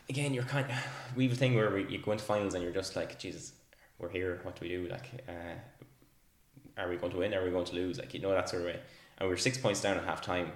Again, 0.08 0.32
you're 0.34 0.44
kind. 0.44 0.70
Of, 0.70 0.76
we 1.16 1.24
have 1.24 1.32
a 1.32 1.36
thing 1.36 1.54
where 1.54 1.70
we, 1.70 1.86
you 1.88 1.98
go 1.98 2.12
into 2.12 2.24
finals 2.24 2.54
and 2.54 2.62
you're 2.62 2.72
just 2.72 2.94
like, 2.94 3.18
Jesus, 3.18 3.52
we're 3.98 4.08
here. 4.08 4.38
What 4.44 4.54
do 4.58 4.60
we 4.62 4.68
do? 4.68 4.86
Like, 4.88 5.24
uh, 5.28 6.80
are 6.80 6.88
we 6.88 6.96
going 6.96 7.12
to 7.12 7.18
win? 7.18 7.34
Are 7.34 7.44
we 7.44 7.50
going 7.50 7.64
to 7.64 7.74
lose? 7.74 7.98
Like 7.98 8.14
you 8.14 8.20
know 8.20 8.30
that 8.30 8.48
sort 8.48 8.62
of 8.62 8.68
way. 8.68 8.80
And 9.18 9.28
we 9.28 9.32
were 9.32 9.38
six 9.38 9.58
points 9.58 9.80
down 9.80 9.96
at 9.96 10.04
half 10.04 10.20
time, 10.22 10.52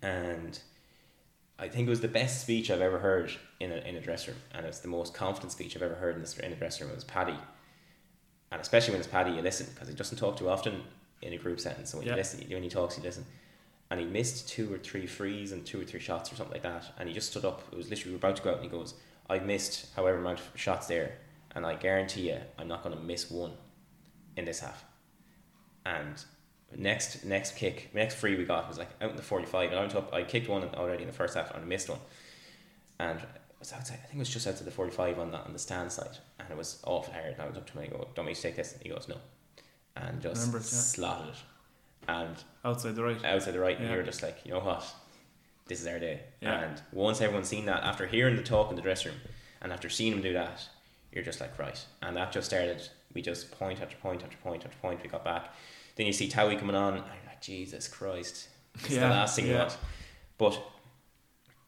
and 0.00 0.58
I 1.58 1.68
think 1.68 1.86
it 1.86 1.90
was 1.90 2.00
the 2.00 2.08
best 2.08 2.40
speech 2.42 2.70
I've 2.70 2.80
ever 2.80 2.98
heard 2.98 3.32
in 3.60 3.72
a 3.72 3.76
in 3.76 3.96
a 3.96 4.00
dressing 4.00 4.34
room, 4.34 4.42
and 4.52 4.64
it's 4.66 4.78
the 4.80 4.88
most 4.88 5.12
confident 5.12 5.52
speech 5.52 5.76
I've 5.76 5.82
ever 5.82 5.96
heard 5.96 6.14
in 6.14 6.20
this 6.20 6.38
in 6.38 6.52
a 6.52 6.56
dressing 6.56 6.86
room. 6.86 6.92
It 6.92 6.96
was 6.96 7.04
Paddy, 7.04 7.36
and 8.50 8.60
especially 8.60 8.92
when 8.92 9.00
it's 9.00 9.10
Paddy, 9.10 9.32
you 9.32 9.42
listen 9.42 9.66
because 9.74 9.88
he 9.88 9.94
doesn't 9.94 10.18
talk 10.18 10.36
too 10.38 10.48
often 10.48 10.82
in 11.20 11.32
a 11.32 11.38
group 11.38 11.60
setting. 11.60 11.84
So 11.84 11.98
when 11.98 12.06
Yeah. 12.06 12.12
you 12.12 12.18
listen, 12.18 12.44
when 12.48 12.62
he 12.62 12.68
talks, 12.70 12.96
you 12.96 13.02
listen. 13.02 13.26
And 13.90 14.00
he 14.00 14.06
missed 14.06 14.48
two 14.48 14.72
or 14.72 14.78
three 14.78 15.06
frees 15.06 15.52
and 15.52 15.64
two 15.64 15.80
or 15.80 15.84
three 15.84 16.00
shots 16.00 16.32
or 16.32 16.36
something 16.36 16.54
like 16.54 16.62
that. 16.62 16.92
And 16.98 17.08
he 17.08 17.14
just 17.14 17.30
stood 17.30 17.44
up. 17.44 17.62
It 17.70 17.76
was 17.76 17.90
literally 17.90 18.12
we 18.12 18.16
were 18.16 18.26
about 18.26 18.36
to 18.36 18.42
go 18.42 18.50
out, 18.50 18.56
and 18.56 18.64
he 18.64 18.70
goes, 18.70 18.94
"I've 19.28 19.44
missed 19.44 19.86
however 19.94 20.18
amount 20.18 20.40
of 20.40 20.50
shots 20.54 20.86
there, 20.86 21.18
and 21.54 21.64
I 21.66 21.74
guarantee 21.76 22.28
you, 22.30 22.38
I'm 22.58 22.66
not 22.68 22.82
going 22.82 22.96
to 22.96 23.02
miss 23.02 23.30
one 23.30 23.52
in 24.36 24.46
this 24.46 24.60
half." 24.60 24.84
And 25.84 26.24
next 26.74 27.24
next 27.24 27.56
kick, 27.56 27.90
next 27.94 28.14
free 28.16 28.36
we 28.36 28.44
got 28.44 28.68
was 28.68 28.78
like 28.78 28.90
out 29.00 29.10
in 29.10 29.16
the 29.16 29.22
forty 29.22 29.46
five, 29.46 29.70
and 29.70 29.78
I 29.78 29.82
went 29.82 29.94
up. 29.94 30.12
I 30.14 30.22
kicked 30.24 30.48
one 30.48 30.64
already 30.74 31.02
in 31.02 31.08
the 31.08 31.14
first 31.14 31.34
half, 31.36 31.50
and 31.52 31.62
I 31.62 31.66
missed 31.66 31.88
one. 31.90 32.00
And 32.98 33.20
it 33.20 33.26
was 33.58 33.72
outside. 33.72 33.98
I 34.02 34.06
think 34.06 34.16
it 34.16 34.18
was 34.18 34.30
just 34.30 34.46
outside 34.46 34.64
the 34.66 34.70
forty 34.70 34.92
five 34.92 35.18
on 35.18 35.30
the 35.30 35.38
on 35.38 35.52
the 35.52 35.58
stand 35.58 35.92
side, 35.92 36.16
and 36.38 36.48
it 36.50 36.56
was 36.56 36.80
awful 36.84 37.12
hard. 37.12 37.34
And 37.34 37.42
I 37.42 37.44
went 37.44 37.58
up 37.58 37.66
to 37.66 37.72
him 37.74 37.84
and 37.84 37.94
I 37.94 37.96
go, 37.96 38.08
"Don't 38.14 38.24
make 38.24 38.36
me 38.36 38.40
take 38.40 38.56
this." 38.56 38.72
And 38.72 38.82
he 38.82 38.88
goes, 38.88 39.06
"No," 39.08 39.18
and 39.94 40.22
just 40.22 40.40
Remember 40.40 40.58
it, 40.58 40.62
yeah. 40.62 40.78
slotted 40.78 41.34
it. 41.34 41.36
And 42.08 42.36
Outside 42.64 42.94
the 42.96 43.02
right. 43.04 43.24
outside 43.24 43.52
the 43.52 43.60
right, 43.60 43.78
and 43.78 43.90
you're 43.90 44.02
just 44.02 44.22
like, 44.22 44.38
you 44.44 44.52
know 44.52 44.60
what, 44.60 44.84
this 45.66 45.80
is 45.80 45.86
our 45.86 45.98
day. 45.98 46.20
Yeah. 46.40 46.60
And 46.60 46.82
once 46.92 47.20
everyone's 47.20 47.48
seen 47.48 47.66
that, 47.66 47.82
after 47.84 48.06
hearing 48.06 48.36
the 48.36 48.42
talk 48.42 48.70
in 48.70 48.76
the 48.76 48.82
dressing 48.82 49.12
room, 49.12 49.20
and 49.62 49.72
after 49.72 49.88
seeing 49.88 50.12
him 50.12 50.20
do 50.22 50.32
that, 50.34 50.66
you're 51.12 51.24
just 51.24 51.40
like, 51.40 51.58
right. 51.58 51.82
And 52.02 52.16
that 52.16 52.32
just 52.32 52.46
started. 52.48 52.86
We 53.14 53.22
just 53.22 53.50
point 53.58 53.80
after 53.80 53.96
point 53.96 54.22
after 54.22 54.36
point 54.38 54.64
after 54.64 54.76
point. 54.78 55.02
We 55.02 55.08
got 55.08 55.24
back. 55.24 55.54
Then 55.96 56.06
you 56.06 56.12
see 56.12 56.28
Towie 56.28 56.58
coming 56.58 56.74
on, 56.76 56.94
and 56.94 57.04
you're 57.04 57.26
like, 57.26 57.40
Jesus 57.40 57.86
Christ, 57.88 58.48
it's 58.74 58.90
Yeah, 58.90 59.00
the 59.08 59.14
last 59.14 59.36
thing 59.36 59.46
you 59.46 59.52
yeah. 59.52 59.58
want. 59.60 59.78
But 60.38 60.60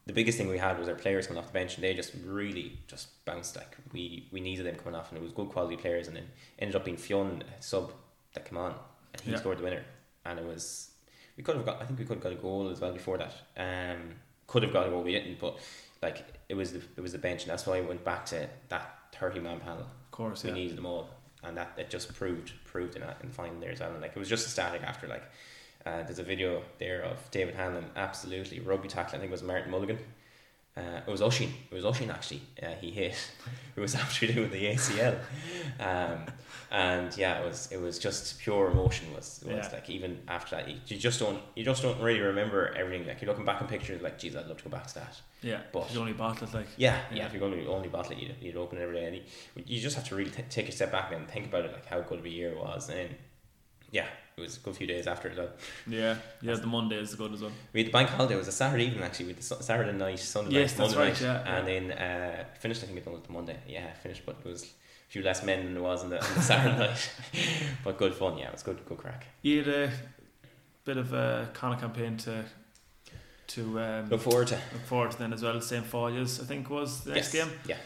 the 0.06 0.12
biggest 0.12 0.38
thing 0.38 0.48
we 0.48 0.58
had 0.58 0.78
was 0.78 0.88
our 0.88 0.94
players 0.94 1.26
coming 1.26 1.38
off 1.40 1.48
the 1.48 1.52
bench, 1.52 1.74
and 1.76 1.84
they 1.84 1.94
just 1.94 2.12
really 2.24 2.78
just 2.88 3.24
bounced. 3.24 3.56
Like 3.56 3.76
we 3.92 4.28
we 4.32 4.40
needed 4.40 4.66
them 4.66 4.76
coming 4.76 4.98
off, 4.98 5.10
and 5.10 5.18
it 5.18 5.22
was 5.22 5.32
good 5.32 5.48
quality 5.48 5.76
players. 5.76 6.08
And 6.08 6.16
then 6.16 6.26
ended 6.58 6.74
up 6.76 6.84
being 6.84 6.96
Fionn 6.96 7.42
sub 7.60 7.92
that 8.34 8.44
came 8.48 8.58
on, 8.58 8.74
and 9.12 9.20
he 9.22 9.30
Yeah. 9.32 9.38
scored 9.38 9.58
the 9.58 9.62
winner. 9.64 9.84
And 10.28 10.38
it 10.38 10.44
was 10.44 10.90
we 11.36 11.42
could 11.42 11.56
have 11.56 11.64
got. 11.64 11.80
I 11.80 11.84
think 11.84 11.98
we 11.98 12.04
could 12.04 12.16
have 12.16 12.22
got 12.22 12.32
a 12.32 12.36
goal 12.36 12.68
as 12.70 12.80
well 12.80 12.92
before 12.92 13.18
that. 13.18 13.34
Um, 13.56 14.14
could 14.46 14.62
have 14.62 14.72
got 14.72 14.86
a 14.86 14.90
goal, 14.90 15.02
we 15.02 15.12
didn't. 15.12 15.38
But 15.38 15.58
like 16.02 16.24
it 16.48 16.54
was 16.54 16.72
the 16.72 16.82
it 16.96 17.00
was 17.00 17.12
the 17.12 17.18
bench, 17.18 17.42
and 17.42 17.50
that's 17.50 17.66
why 17.66 17.78
I 17.78 17.80
went 17.80 18.04
back 18.04 18.26
to 18.26 18.48
that 18.68 18.98
thirty 19.12 19.40
man 19.40 19.60
panel. 19.60 19.82
Of 19.82 20.10
course, 20.10 20.44
We 20.44 20.50
yeah. 20.50 20.56
needed 20.56 20.76
them 20.76 20.86
all, 20.86 21.10
and 21.42 21.56
that 21.56 21.72
it 21.76 21.90
just 21.90 22.14
proved 22.14 22.52
proved 22.64 22.96
in 22.96 23.02
that 23.02 23.18
in 23.22 23.28
the 23.28 23.34
final 23.34 23.58
there 23.60 23.72
as 23.72 23.80
well. 23.80 23.92
And 23.92 24.00
like 24.00 24.12
it 24.14 24.18
was 24.18 24.28
just 24.28 24.46
a 24.46 24.50
static 24.50 24.82
after 24.82 25.06
like. 25.06 25.24
Uh, 25.84 26.02
there's 26.02 26.18
a 26.18 26.24
video 26.24 26.64
there 26.80 27.02
of 27.02 27.30
David 27.30 27.54
Hanlon 27.54 27.84
absolutely 27.94 28.58
rugby 28.58 28.88
tackling. 28.88 29.20
I 29.20 29.20
think 29.20 29.30
it 29.30 29.32
was 29.32 29.44
Martin 29.44 29.70
Mulligan. 29.70 30.00
Uh, 30.76 31.00
it 31.06 31.10
was 31.10 31.22
Oshin. 31.22 31.48
It 31.70 31.74
was 31.74 31.84
Oshin 31.84 32.10
actually. 32.10 32.42
Uh, 32.62 32.68
he 32.80 32.90
hit. 32.90 33.14
It 33.76 33.80
was 33.80 33.94
after 33.94 34.26
doing 34.26 34.50
the 34.50 34.64
ACL, 34.72 35.18
um, 35.80 36.24
and 36.70 37.14
yeah, 37.14 37.40
it 37.40 37.44
was 37.46 37.68
it 37.70 37.78
was 37.78 37.98
just 37.98 38.38
pure 38.38 38.70
emotion. 38.70 39.12
Was 39.14 39.42
was 39.44 39.54
Yeah. 39.54 39.68
like 39.70 39.90
even 39.90 40.18
after 40.28 40.56
that, 40.56 40.66
you, 40.66 40.76
you 40.86 40.96
just 40.96 41.20
don't 41.20 41.40
you 41.54 41.62
just 41.62 41.82
don't 41.82 42.00
really 42.00 42.20
remember 42.20 42.74
everything. 42.74 43.06
Like 43.06 43.20
you're 43.20 43.28
looking 43.30 43.44
back 43.44 43.60
on 43.60 43.68
pictures, 43.68 44.00
like, 44.00 44.18
geez, 44.18 44.34
I'd 44.34 44.46
love 44.46 44.56
to 44.58 44.64
go 44.64 44.70
back 44.70 44.86
to 44.86 44.94
that. 44.94 45.20
Yeah. 45.42 45.60
But- 45.72 45.92
you 45.92 46.00
only 46.00 46.14
bottle 46.14 46.48
it 46.48 46.54
like. 46.54 46.68
Yeah, 46.78 46.98
yeah. 47.10 47.16
Yeah. 47.18 47.26
If 47.26 47.32
you're 47.34 47.40
going 47.40 47.52
to 47.62 47.66
only 47.66 47.88
bottle 47.88 48.12
it, 48.12 48.18
you'd, 48.18 48.34
you'd 48.40 48.56
open 48.56 48.78
it 48.78 48.82
every 48.82 48.96
day, 48.96 49.04
and 49.04 49.16
you, 49.16 49.22
you 49.66 49.78
just 49.78 49.94
have 49.96 50.08
to 50.08 50.14
really 50.16 50.30
t- 50.30 50.42
take 50.48 50.70
a 50.70 50.72
step 50.72 50.90
back 50.90 51.12
and 51.12 51.28
think 51.28 51.44
about 51.48 51.66
it, 51.66 51.72
like 51.74 51.84
how 51.84 52.00
good 52.00 52.20
of 52.20 52.24
a 52.24 52.30
year 52.30 52.52
it 52.52 52.58
was. 52.58 52.88
And 52.88 53.10
yeah, 53.90 54.06
it 54.36 54.40
was 54.40 54.56
a 54.56 54.60
good 54.60 54.76
few 54.76 54.86
days 54.86 55.06
after 55.06 55.30
as 55.30 55.36
well. 55.38 55.48
Yeah. 55.86 56.16
Yeah. 56.42 56.54
The 56.54 56.66
Monday 56.66 56.96
is 56.96 57.14
good 57.14 57.32
as 57.32 57.40
well. 57.42 57.52
We 57.72 57.80
had 57.80 57.88
the 57.88 57.92
bank 57.92 58.10
holiday. 58.10 58.34
It 58.34 58.38
was 58.38 58.48
a 58.48 58.52
Saturday 58.52 58.84
evening 58.86 59.02
actually. 59.02 59.26
With 59.26 59.36
the 59.36 59.42
Saturday 59.62 59.92
night, 59.96 60.18
Sunday 60.18 60.60
Yes, 60.60 60.76
night, 60.78 60.84
Monday 60.84 60.98
right, 60.98 61.08
night, 61.08 61.20
yeah, 61.22 61.56
and 61.56 61.66
then 61.66 61.92
uh, 61.92 62.44
finished. 62.58 62.82
I 62.82 62.86
think 62.86 62.98
it 62.98 63.06
was 63.10 63.22
the 63.22 63.32
Monday. 63.32 63.56
Yeah, 63.68 63.92
finished, 63.94 64.26
but 64.26 64.36
it 64.44 64.48
was 64.48 64.62
a 64.64 64.66
few 65.08 65.22
less 65.22 65.42
men 65.44 65.64
than 65.64 65.74
there 65.74 65.82
was 65.82 66.02
on 66.04 66.10
the, 66.10 66.22
on 66.22 66.34
the 66.34 66.42
Saturday 66.52 66.78
night. 66.78 67.10
But 67.84 67.96
good 67.98 68.14
fun. 68.14 68.36
Yeah, 68.38 68.48
it 68.48 68.52
was 68.52 68.62
good. 68.62 68.84
Good 68.86 68.98
crack. 68.98 69.26
You 69.42 69.62
had 69.64 69.68
a 69.74 69.90
bit 70.84 70.96
of 70.96 71.12
a 71.12 71.48
kind 71.54 71.74
of 71.74 71.80
campaign 71.80 72.16
to 72.18 72.44
to 73.48 73.78
um, 73.80 74.08
Look 74.10 74.20
forward 74.22 74.48
to 74.48 74.58
look 74.72 74.82
forward 74.86 75.10
to 75.12 75.18
then 75.18 75.32
as 75.32 75.42
well. 75.42 75.60
St. 75.60 75.84
Folia's, 75.86 76.40
I 76.40 76.44
think, 76.44 76.68
was 76.68 77.04
the 77.04 77.14
next 77.14 77.32
Yes. 77.32 77.44
game. 77.44 77.54
Yeah, 77.68 77.76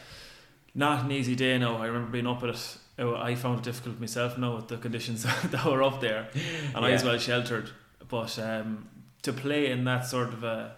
Not 0.73 1.05
an 1.05 1.11
easy 1.11 1.35
day 1.35 1.57
now. 1.59 1.77
I 1.77 1.85
remember 1.85 2.09
being 2.09 2.25
up 2.25 2.41
at 2.43 2.49
it 2.49 2.77
I 2.99 3.35
found 3.35 3.59
it 3.59 3.63
difficult 3.63 3.99
myself 3.99 4.37
now 4.37 4.55
with 4.55 4.67
the 4.67 4.77
conditions 4.77 5.23
that 5.51 5.65
were 5.65 5.81
up 5.83 6.01
there, 6.01 6.27
and 6.75 6.85
I 6.85 6.89
Yeah. 6.89 6.93
was 6.93 7.03
well 7.03 7.17
sheltered. 7.17 7.69
But 8.07 8.37
um, 8.39 8.87
to 9.23 9.33
play 9.33 9.71
in 9.71 9.83
that 9.85 10.05
sort 10.05 10.29
of 10.33 10.43
a 10.43 10.75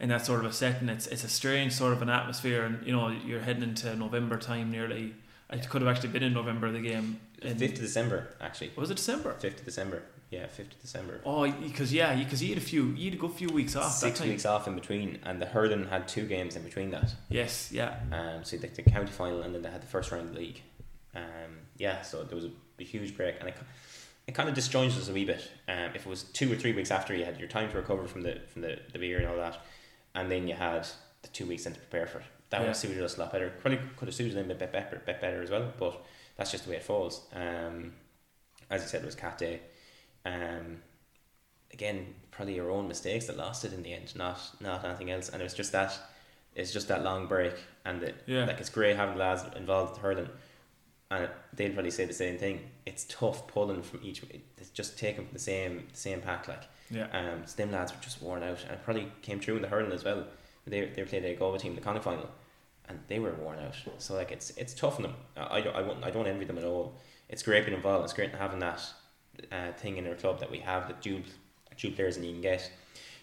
in 0.00 0.08
that 0.08 0.24
sort 0.26 0.40
of 0.40 0.46
a 0.46 0.52
setting, 0.52 0.88
it's 0.88 1.06
it's 1.06 1.24
a 1.24 1.28
strange 1.28 1.72
sort 1.72 1.92
of 1.92 2.02
an 2.02 2.08
atmosphere, 2.08 2.62
and 2.64 2.86
you 2.86 2.92
know 2.92 3.08
you're 3.08 3.40
heading 3.40 3.62
into 3.62 3.94
November 3.96 4.38
time 4.38 4.70
nearly. 4.70 5.14
It 5.50 5.68
could 5.68 5.82
have 5.82 5.90
actually 5.94 6.08
been 6.10 6.22
in 6.22 6.32
November 6.32 6.70
the 6.72 6.80
game. 6.80 7.20
Fifth 7.42 7.60
of 7.62 7.80
December, 7.80 8.28
actually. 8.40 8.70
was 8.76 8.90
it 8.90 8.96
December? 8.96 9.34
Fifth 9.34 9.58
of 9.58 9.64
December. 9.66 10.02
Yeah, 10.30 10.46
fifth 10.46 10.72
of 10.72 10.80
December. 10.80 11.20
Oh, 11.26 11.50
because 11.50 11.92
yeah, 11.92 12.14
because 12.14 12.42
you 12.42 12.48
had 12.54 12.58
a 12.58 12.64
few, 12.64 12.86
you 12.96 13.10
had 13.10 13.14
a 13.14 13.20
good 13.20 13.32
few 13.32 13.48
weeks 13.48 13.76
off 13.76 13.92
Six 13.92 14.20
weeks 14.22 14.46
off 14.46 14.66
in 14.66 14.74
between, 14.76 15.18
and 15.24 15.42
the 15.42 15.46
hurling 15.46 15.88
had 15.88 16.08
two 16.08 16.24
games 16.26 16.56
in 16.56 16.62
between 16.62 16.90
that. 16.92 17.14
Yes, 17.28 17.70
yeah, 17.70 17.96
Um, 18.12 18.44
so 18.44 18.56
the, 18.56 18.68
the 18.68 18.82
county 18.82 19.10
final, 19.12 19.42
and 19.42 19.54
then 19.54 19.60
they 19.60 19.70
had 19.70 19.82
the 19.82 19.86
first 19.88 20.10
round 20.10 20.28
of 20.28 20.34
the 20.34 20.40
league. 20.40 20.62
Um, 21.14 21.58
yeah, 21.76 22.02
so 22.02 22.22
there 22.24 22.36
was 22.36 22.44
a, 22.46 22.50
a 22.80 22.84
huge 22.84 23.16
break, 23.16 23.36
and 23.40 23.48
it, 23.48 23.56
it 24.26 24.34
kind 24.34 24.48
of 24.48 24.54
disjointed 24.54 24.98
us 24.98 25.08
a 25.08 25.12
wee 25.12 25.24
bit. 25.24 25.50
Um, 25.68 25.90
if 25.94 26.06
it 26.06 26.06
was 26.06 26.22
two 26.24 26.50
or 26.52 26.56
three 26.56 26.72
weeks 26.72 26.90
after 26.90 27.14
you 27.14 27.24
had 27.24 27.38
your 27.38 27.48
time 27.48 27.70
to 27.70 27.76
recover 27.76 28.06
from 28.06 28.22
the 28.22 28.40
from 28.52 28.62
the, 28.62 28.78
the 28.92 28.98
beer 28.98 29.18
and 29.18 29.26
all 29.28 29.36
that, 29.36 29.60
and 30.14 30.30
then 30.30 30.48
you 30.48 30.54
had 30.54 30.86
the 31.22 31.28
two 31.28 31.46
weeks 31.46 31.64
then 31.64 31.74
to 31.74 31.78
prepare 31.80 32.06
for 32.06 32.18
it, 32.18 32.24
that 32.50 32.58
would 32.60 32.64
Yeah. 32.64 32.68
have 32.70 32.76
suited 32.76 33.02
us 33.02 33.16
a 33.16 33.20
lot 33.20 33.32
better. 33.32 33.50
Probably 33.60 33.80
could 33.96 34.08
have 34.08 34.14
suited 34.14 34.34
them 34.36 34.50
a 34.50 34.54
bit 34.54 34.72
better, 34.72 35.02
bit 35.04 35.20
better 35.20 35.42
as 35.42 35.50
well, 35.50 35.72
but 35.78 36.04
that's 36.36 36.50
just 36.50 36.64
the 36.64 36.70
way 36.70 36.76
it 36.76 36.82
falls. 36.82 37.26
Um, 37.34 37.92
as 38.70 38.82
I 38.82 38.86
said, 38.86 39.02
it 39.02 39.06
was 39.06 39.14
cat 39.14 39.36
day. 39.38 39.60
Um, 40.24 40.78
again, 41.72 42.14
probably 42.30 42.54
your 42.54 42.70
own 42.70 42.88
mistakes 42.88 43.26
that 43.26 43.36
lost 43.36 43.64
it 43.64 43.72
in 43.72 43.82
the 43.82 43.92
end, 43.92 44.14
not 44.16 44.40
not 44.60 44.84
anything 44.84 45.10
else. 45.10 45.28
And 45.28 45.40
it 45.42 45.44
was 45.44 45.54
just 45.54 45.72
that, 45.72 45.92
it's 46.54 46.72
just 46.72 46.88
that 46.88 47.02
long 47.02 47.26
break, 47.26 47.54
and 47.84 48.02
it, 48.02 48.22
Yeah. 48.26 48.44
like 48.46 48.60
it's 48.60 48.70
great 48.70 48.96
having 48.96 49.16
the 49.16 49.20
lads 49.20 49.42
involved 49.56 49.92
with 49.92 50.00
hurling, 50.00 50.28
and 51.16 51.28
they'll 51.52 51.72
probably 51.72 51.90
say 51.90 52.04
the 52.04 52.12
same 52.12 52.38
thing. 52.38 52.60
It's 52.86 53.04
tough 53.08 53.46
pulling 53.46 53.82
from 53.82 54.00
each. 54.02 54.22
It's 54.58 54.70
just 54.70 54.98
taking 54.98 55.24
from 55.24 55.32
the 55.32 55.38
same 55.38 55.86
the 55.92 55.96
same 55.98 56.20
pack, 56.20 56.48
like. 56.48 56.64
yeah, 56.90 57.06
Um, 57.12 57.42
so 57.46 57.56
them 57.56 57.72
lads 57.72 57.92
were 57.92 58.00
just 58.02 58.22
worn 58.22 58.42
out, 58.42 58.62
and 58.62 58.72
it 58.72 58.82
probably 58.84 59.10
came 59.22 59.40
through 59.40 59.56
in 59.56 59.62
the 59.62 59.68
hurling 59.68 59.92
as 59.92 60.04
well. 60.04 60.24
They 60.66 60.86
they 60.86 61.02
played 61.04 61.24
a 61.24 61.34
Galway 61.34 61.58
team 61.58 61.72
in 61.72 61.76
the 61.76 61.82
Connacht 61.82 62.04
final, 62.04 62.28
and 62.88 62.98
they 63.08 63.18
were 63.18 63.32
worn 63.34 63.58
out. 63.58 63.74
So 63.98 64.14
like 64.14 64.30
it's 64.32 64.50
it's 64.56 64.74
tough 64.74 64.96
on 64.96 65.02
them. 65.02 65.14
I, 65.36 65.56
I, 65.58 65.60
don't- 65.60 65.76
I, 65.76 65.82
won't, 65.82 66.04
I 66.04 66.10
don't 66.10 66.26
envy 66.26 66.44
them 66.44 66.58
at 66.58 66.64
all. 66.64 66.94
It's 67.28 67.42
great 67.42 67.64
being 67.64 67.76
involved. 67.76 68.04
It's 68.04 68.12
great 68.12 68.32
having 68.34 68.60
that 68.60 68.80
uh, 69.50 69.72
thing 69.72 69.96
in 69.96 70.06
our 70.06 70.14
club 70.14 70.38
that 70.40 70.50
we 70.50 70.58
have 70.58 70.88
that 70.88 71.00
dual 71.02 71.20
dual 71.78 71.92
players, 71.94 72.16
and 72.16 72.24
you 72.26 72.32
can 72.32 72.42
get 72.42 72.70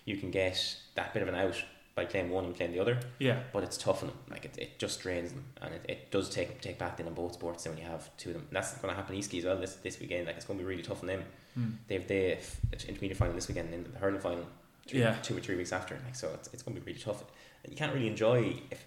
you 0.05 0.17
can 0.17 0.31
get 0.31 0.75
that 0.95 1.13
bit 1.13 1.21
of 1.23 1.29
an 1.29 1.35
out 1.35 1.63
by 1.99 2.05
playing 2.05 2.29
one 2.29 2.45
and 2.45 2.55
playing 2.55 2.71
the 2.71 2.79
other. 2.79 2.97
yeah, 3.19 3.39
But 3.53 3.63
it's 3.63 3.77
tough 3.77 4.01
on 4.03 4.07
them. 4.09 4.17
Like 4.33 4.45
it, 4.45 4.55
it 4.57 4.79
just 4.79 5.01
drains 5.01 5.31
them, 5.33 5.43
and 5.61 5.73
it, 5.77 5.83
it 5.93 6.11
does 6.11 6.29
take 6.29 6.49
take 6.61 6.77
back 6.83 6.97
then 6.97 7.07
in 7.07 7.13
both 7.13 7.33
sports. 7.33 7.63
Then 7.63 7.73
when 7.73 7.81
you 7.83 7.89
have 7.89 8.03
two 8.17 8.29
of 8.29 8.35
them, 8.35 8.45
and 8.49 8.55
that's 8.55 8.71
going 8.81 8.91
to 8.93 8.95
happen 8.99 9.15
in 9.15 9.21
Easkey 9.21 9.39
as 9.39 9.45
well 9.45 9.57
this 9.57 9.75
this 9.87 9.99
weekend. 9.99 10.27
Like 10.27 10.37
it's 10.37 10.45
going 10.45 10.57
to 10.59 10.63
be 10.65 10.69
really 10.71 10.83
tough 10.83 11.01
on 11.03 11.07
them. 11.07 11.23
Hmm. 11.55 11.69
They've 11.87 12.07
the 12.07 12.23
f- 12.33 12.57
intermediate 12.87 13.17
final 13.17 13.33
this 13.35 13.47
weekend 13.49 13.73
and 13.73 13.85
then 13.85 13.91
the 13.93 13.99
hurling 13.99 14.21
final 14.21 14.45
three, 14.87 15.01
Yeah. 15.01 15.15
two 15.21 15.35
or 15.37 15.41
three 15.41 15.55
weeks 15.57 15.73
after. 15.73 15.95
Like 16.05 16.15
so, 16.15 16.29
it's, 16.35 16.47
it's 16.53 16.63
going 16.63 16.75
to 16.75 16.81
be 16.81 16.87
really 16.91 17.03
tough. 17.07 17.21
And 17.63 17.71
you 17.73 17.77
can't 17.77 17.93
really 17.93 18.07
enjoy 18.07 18.39
if 18.71 18.85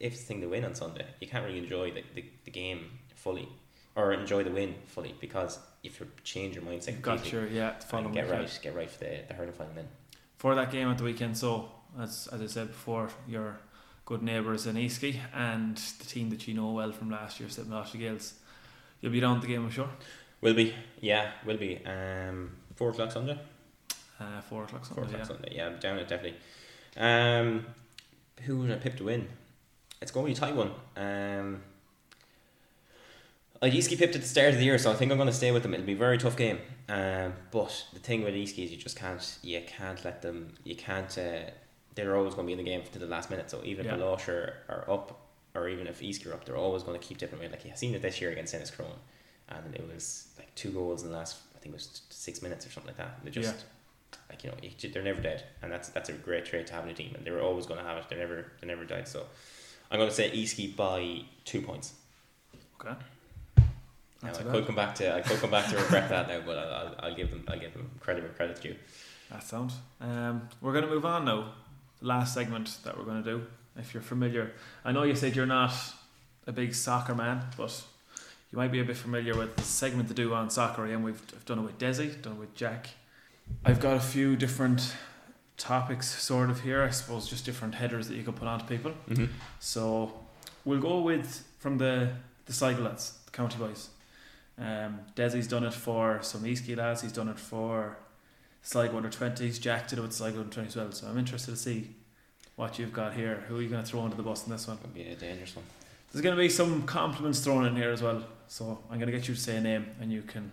if 0.00 0.12
it's 0.12 0.20
the 0.22 0.26
thing 0.28 0.40
to 0.42 0.48
win 0.48 0.64
on 0.64 0.74
Sunday. 0.74 1.06
You 1.20 1.28
can't 1.32 1.44
really 1.46 1.58
enjoy 1.66 1.90
the, 1.96 2.02
the, 2.14 2.24
the 2.44 2.50
game 2.50 2.80
fully 3.14 3.48
or 3.96 4.12
enjoy 4.12 4.42
the 4.44 4.50
win 4.50 4.74
fully 4.86 5.14
because 5.20 5.58
if 5.82 6.00
you 6.00 6.06
change 6.24 6.54
your 6.56 6.64
mindset 6.64 7.00
completely 7.02 7.30
your 7.30 7.46
yeah 7.48 7.72
get 8.12 8.28
right, 8.30 8.58
get 8.62 8.74
right 8.74 8.90
for 8.90 8.98
the, 9.04 9.12
the 9.28 9.34
hurling 9.34 9.52
final 9.52 9.72
then. 9.74 9.88
for 10.36 10.54
that 10.54 10.70
game 10.72 10.88
at 10.88 10.98
the 10.98 11.04
weekend. 11.04 11.36
So, 11.38 11.68
as 12.00 12.28
as 12.32 12.40
I 12.40 12.46
said 12.46 12.68
before, 12.68 13.08
your 13.28 13.58
good 14.04 14.22
neighbours 14.22 14.66
in 14.66 14.76
Easkey 14.76 15.16
and 15.34 15.76
the 15.76 16.04
team 16.04 16.30
that 16.30 16.46
you 16.46 16.54
know 16.54 16.72
well 16.72 16.92
from 16.92 17.10
last 17.10 17.40
year, 17.40 17.48
St. 17.48 17.68
Gaels. 17.68 17.92
Gaels. 17.98 18.34
You'll 19.00 19.12
be 19.12 19.20
down 19.20 19.36
at 19.36 19.42
the 19.42 19.48
game, 19.48 19.64
I'm 19.64 19.70
sure. 19.70 19.88
Will 20.40 20.54
be, 20.54 20.74
yeah, 21.00 21.32
will 21.46 21.56
be. 21.56 21.80
Um, 21.86 22.50
four 22.74 22.90
o'clock 22.90 23.12
Sunday. 23.12 23.38
Uh, 24.20 24.40
four 24.42 24.64
o'clock 24.64 24.84
Sunday. 24.84 24.94
Four 24.94 25.04
o'clock 25.04 25.20
Yeah. 25.20 25.26
Sunday. 25.26 25.52
Yeah, 25.56 25.66
I'm 25.66 25.78
down 25.78 25.98
it 25.98 26.08
definitely. 26.08 26.38
Um, 26.96 27.66
who 28.42 28.58
would 28.58 28.70
I 28.70 28.76
pick 28.76 28.96
to 28.98 29.04
win? 29.04 29.28
It's 30.02 30.10
going 30.12 30.26
to 30.26 30.32
be 30.32 30.36
a 30.36 30.40
tight 30.40 30.54
one. 30.56 30.70
Um, 30.96 31.62
Easkey 33.62 33.98
pipped 33.98 34.14
at 34.14 34.20
the 34.20 34.28
start 34.28 34.50
of 34.50 34.58
the 34.58 34.64
year, 34.64 34.76
so 34.78 34.90
I 34.90 34.94
think 34.94 35.10
I'm 35.10 35.16
going 35.16 35.28
to 35.28 35.32
stay 35.34 35.50
with 35.50 35.62
them. 35.62 35.72
It'll 35.72 35.86
be 35.86 35.94
a 35.94 35.96
very 35.96 36.18
tough 36.18 36.36
game. 36.36 36.58
Um, 36.88 37.32
but 37.50 37.86
the 37.94 37.98
thing 38.00 38.22
with 38.22 38.34
Easkey 38.34 38.64
is 38.64 38.70
you 38.70 38.76
just 38.76 38.98
can't, 38.98 39.38
you 39.42 39.62
can't 39.66 40.04
let 40.04 40.20
them, 40.20 40.52
you 40.64 40.76
can't. 40.76 41.16
Uh, 41.16 41.50
they're 41.94 42.16
always 42.16 42.34
going 42.34 42.46
to 42.46 42.48
be 42.48 42.52
in 42.52 42.58
the 42.64 42.70
game 42.70 42.82
to 42.92 42.98
the 42.98 43.06
last 43.06 43.30
minute. 43.30 43.50
So 43.50 43.60
even 43.64 43.86
if 43.86 43.92
Yeah. 43.92 44.04
Losh 44.04 44.28
are, 44.28 44.54
are 44.68 44.90
up, 44.90 45.20
or 45.54 45.68
even 45.68 45.86
if 45.86 46.00
Easkey 46.00 46.26
are 46.30 46.34
up, 46.34 46.44
they're 46.44 46.56
always 46.56 46.82
going 46.82 46.98
to 46.98 47.06
keep 47.06 47.18
dipping 47.18 47.38
away. 47.38 47.48
Like 47.48 47.64
you've 47.64 47.76
seen 47.76 47.94
it 47.94 48.02
this 48.02 48.20
year 48.20 48.30
against 48.30 48.54
Enniscrone, 48.54 48.98
and 49.48 49.74
it 49.74 49.86
was 49.92 50.28
like 50.38 50.52
two 50.54 50.70
goals 50.70 51.02
in 51.02 51.10
the 51.10 51.16
last, 51.16 51.38
I 51.54 51.58
think 51.58 51.74
it 51.74 51.78
was 51.78 52.02
six 52.10 52.42
minutes 52.42 52.66
or 52.66 52.70
something 52.70 52.88
like 52.88 52.96
that. 52.98 53.24
They 53.24 53.30
just 53.30 53.64
like 54.28 54.42
you 54.44 54.50
know 54.50 54.56
they're 54.92 55.02
never 55.02 55.20
dead, 55.20 55.44
and 55.62 55.70
that's 55.70 55.88
that's 55.90 56.08
a 56.08 56.12
great 56.12 56.44
trait 56.44 56.66
to 56.68 56.72
have 56.74 56.84
in 56.84 56.90
a 56.90 56.94
team, 56.94 57.12
and 57.16 57.24
they're 57.24 57.40
always 57.42 57.66
going 57.66 57.78
to 57.80 57.86
have 57.86 57.98
it. 57.98 58.08
They 58.08 58.16
never 58.16 58.46
they 58.60 58.66
never 58.66 58.84
died. 58.84 59.06
So 59.08 59.26
I'm 59.90 59.98
going 59.98 60.08
to 60.10 60.14
say 60.14 60.30
Easkey 60.30 60.74
by 60.74 61.22
two 61.44 61.62
points. 61.62 61.92
Okay. 62.80 62.94
Now, 64.22 64.30
I 64.30 64.42
could 64.42 64.66
come 64.66 64.74
back 64.74 64.94
to 64.96 65.14
I 65.14 65.20
could 65.20 65.38
come 65.38 65.50
back 65.50 65.68
to 65.68 65.76
regret 65.76 66.08
that 66.08 66.28
now, 66.28 66.40
but 66.44 66.56
I'll, 66.58 66.72
I'll, 66.74 66.94
I'll 67.10 67.14
give 67.14 67.30
them 67.30 67.44
I'll 67.46 67.58
give 67.58 67.72
them 67.74 67.90
credit 68.00 68.22
where 68.24 68.32
credit's 68.32 68.60
due. 68.60 68.74
That 69.30 69.42
sounds. 69.42 69.74
Um, 70.00 70.48
we're 70.60 70.72
going 70.72 70.84
to 70.84 70.90
move 70.90 71.04
on 71.04 71.24
now. 71.24 71.52
Last 72.04 72.34
segment 72.34 72.78
that 72.84 72.98
we're 72.98 73.04
going 73.04 73.24
to 73.24 73.30
do. 73.30 73.46
If 73.76 73.94
you're 73.94 74.02
familiar, 74.02 74.52
I 74.84 74.92
know 74.92 75.04
you 75.04 75.16
said 75.16 75.34
you're 75.34 75.46
not 75.46 75.72
a 76.46 76.52
big 76.52 76.74
soccer 76.74 77.14
man, 77.14 77.46
but 77.56 77.82
you 78.52 78.58
might 78.58 78.70
be 78.70 78.80
a 78.80 78.84
bit 78.84 78.98
familiar 78.98 79.34
with 79.34 79.56
the 79.56 79.62
segment 79.62 80.08
to 80.08 80.14
do 80.14 80.34
on 80.34 80.50
soccer. 80.50 80.84
And 80.84 81.02
we've 81.02 81.22
I've 81.34 81.46
done 81.46 81.60
it 81.60 81.62
with 81.62 81.78
Desi, 81.78 82.20
done 82.20 82.34
it 82.34 82.40
with 82.40 82.54
Jack. 82.54 82.90
I've 83.64 83.80
got 83.80 83.96
a 83.96 84.00
few 84.00 84.36
different 84.36 84.94
topics 85.56 86.22
sort 86.22 86.50
of 86.50 86.60
here. 86.60 86.82
I 86.82 86.90
suppose 86.90 87.26
just 87.26 87.46
different 87.46 87.74
headers 87.74 88.08
that 88.08 88.16
you 88.16 88.22
can 88.22 88.34
put 88.34 88.48
onto 88.48 88.66
people. 88.66 88.92
Mm-hmm. 89.08 89.26
So 89.58 90.12
we'll 90.66 90.80
go 90.80 91.00
with 91.00 91.42
from 91.58 91.78
the 91.78 92.10
the 92.44 92.52
cycle 92.52 92.84
lads, 92.84 93.18
the 93.24 93.30
county 93.30 93.56
boys. 93.56 93.88
Um, 94.58 95.00
Desi's 95.16 95.48
done 95.48 95.64
it 95.64 95.74
for 95.74 96.20
some 96.22 96.44
Eastkey 96.44 96.76
lads. 96.76 97.00
He's 97.00 97.12
done 97.12 97.28
it 97.28 97.38
for 97.38 97.96
Sligo 98.64 98.96
under 98.96 99.10
twenties. 99.10 99.58
Jack 99.58 99.88
did 99.88 99.98
it 99.98 100.02
with 100.02 100.12
Sligo 100.12 100.40
under 100.40 100.52
twenties 100.52 100.76
as 100.76 100.82
well. 100.82 100.92
So 100.92 101.06
I'm 101.06 101.18
interested 101.18 101.52
to 101.52 101.56
see 101.56 101.90
what 102.56 102.78
you've 102.78 102.94
got 102.94 103.12
here. 103.12 103.44
Who 103.46 103.58
are 103.58 103.62
you 103.62 103.68
going 103.68 103.84
to 103.84 103.88
throw 103.88 104.00
under 104.00 104.16
the 104.16 104.22
bus 104.22 104.46
in 104.46 104.50
this 104.50 104.66
one? 104.66 104.78
Could 104.78 104.94
be 104.94 105.02
a 105.02 105.14
dangerous 105.14 105.54
one. 105.54 105.66
There's 106.10 106.22
going 106.22 106.34
to 106.34 106.40
be 106.40 106.48
some 106.48 106.82
compliments 106.82 107.40
thrown 107.40 107.66
in 107.66 107.76
here 107.76 107.90
as 107.90 108.02
well. 108.02 108.24
So 108.48 108.78
I'm 108.90 108.98
going 108.98 109.10
to 109.10 109.16
get 109.16 109.28
you 109.28 109.34
to 109.34 109.40
say 109.40 109.56
a 109.56 109.60
name, 109.60 109.86
and 110.00 110.10
you 110.10 110.22
can 110.22 110.50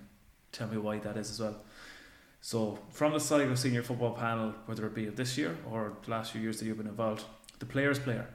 tell 0.51 0.67
me 0.67 0.77
why 0.77 0.99
that 0.99 1.15
is 1.15 1.31
as 1.31 1.39
well. 1.39 1.55
So 2.41 2.79
from 2.89 3.13
the 3.13 3.19
Sligo 3.19 3.55
senior 3.55 3.83
football 3.83 4.11
panel, 4.11 4.53
whether 4.65 4.85
it 4.85 4.93
be 4.93 5.07
of 5.07 5.15
this 5.15 5.37
year 5.37 5.55
or 5.71 5.93
the 6.03 6.11
last 6.11 6.33
few 6.33 6.41
years 6.41 6.59
that 6.59 6.65
you've 6.65 6.77
been 6.77 6.87
involved, 6.87 7.23
the 7.59 7.65
player's 7.65 7.99
player. 7.99 8.27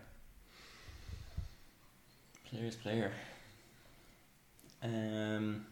Player's 2.48 2.76
player. 2.76 3.12
Um. 4.82 5.66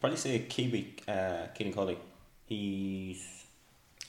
Probably 0.00 0.16
say 0.18 0.38
Kiwi, 0.40 0.94
uh, 1.08 1.48
Keelan 1.58 1.74
Cawley. 1.74 1.98
He's 2.46 3.44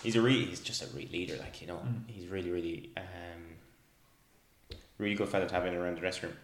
he's 0.04 0.16
a 0.16 0.22
re- 0.22 0.46
he's 0.46 0.60
just 0.60 0.82
a 0.84 0.88
real 0.96 1.10
leader. 1.10 1.36
Like 1.38 1.62
you 1.62 1.68
know, 1.68 1.78
Mm. 1.78 2.08
he's 2.08 2.28
really 2.28 2.52
really 2.52 2.92
um, 2.98 4.76
really 4.98 5.16
good 5.16 5.30
fella 5.30 5.48
to 5.48 5.54
have 5.54 5.66
in 5.66 5.74
around 5.74 5.96
the 5.96 6.02
dressing 6.02 6.30
room. 6.30 6.38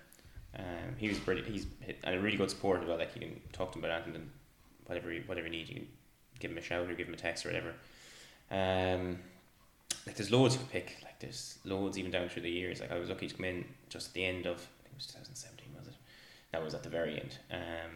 Um, 0.58 0.96
he 0.98 1.08
was 1.10 1.20
pretty. 1.20 1.44
He's 1.44 1.68
and 2.04 2.16
a 2.16 2.20
really 2.20 2.38
good 2.38 2.50
support 2.50 2.82
as 2.82 2.88
well. 2.88 2.98
Like 2.98 3.12
you 3.16 3.22
can 3.22 3.42
talk 3.54 3.72
to 3.74 3.78
him 3.80 3.86
about 3.86 4.02
anything, 4.02 4.16
and 4.16 4.30
whatever 4.88 5.12
you, 5.12 5.24
whatever 5.26 5.48
you 5.48 5.52
need, 5.54 5.70
you 5.70 5.76
can 5.76 5.88
give 6.40 6.52
him 6.52 6.58
a 6.58 6.62
shout 6.62 6.90
or 6.90 6.94
give 6.96 7.08
him 7.08 7.14
a 7.14 7.18
text 7.18 7.46
or 7.46 7.50
whatever. 7.50 7.74
Um, 8.52 9.20
like 10.08 10.16
there's 10.16 10.32
loads 10.32 10.56
you 10.56 10.60
could 10.62 10.72
pick. 10.72 10.98
Like 11.04 11.20
there's 11.20 11.60
loads 11.66 11.98
even 11.98 12.12
down 12.12 12.30
through 12.30 12.44
the 12.44 12.50
years. 12.52 12.80
Like 12.80 12.92
I 12.92 12.98
was 13.00 13.10
lucky 13.10 13.28
to 13.28 13.36
come 13.36 13.46
in 13.46 13.66
just 13.90 14.08
at 14.10 14.14
the 14.14 14.26
end 14.26 14.46
of 14.46 14.56
I 14.56 14.84
think 14.84 14.94
it 14.94 14.98
was 14.98 15.08
2017 15.08 15.68
was 15.78 15.88
it? 15.88 15.94
That 16.52 16.64
was 16.64 16.74
at 16.74 16.84
the 16.84 16.90
very 16.90 17.20
end. 17.20 17.38
Um, 17.52 17.92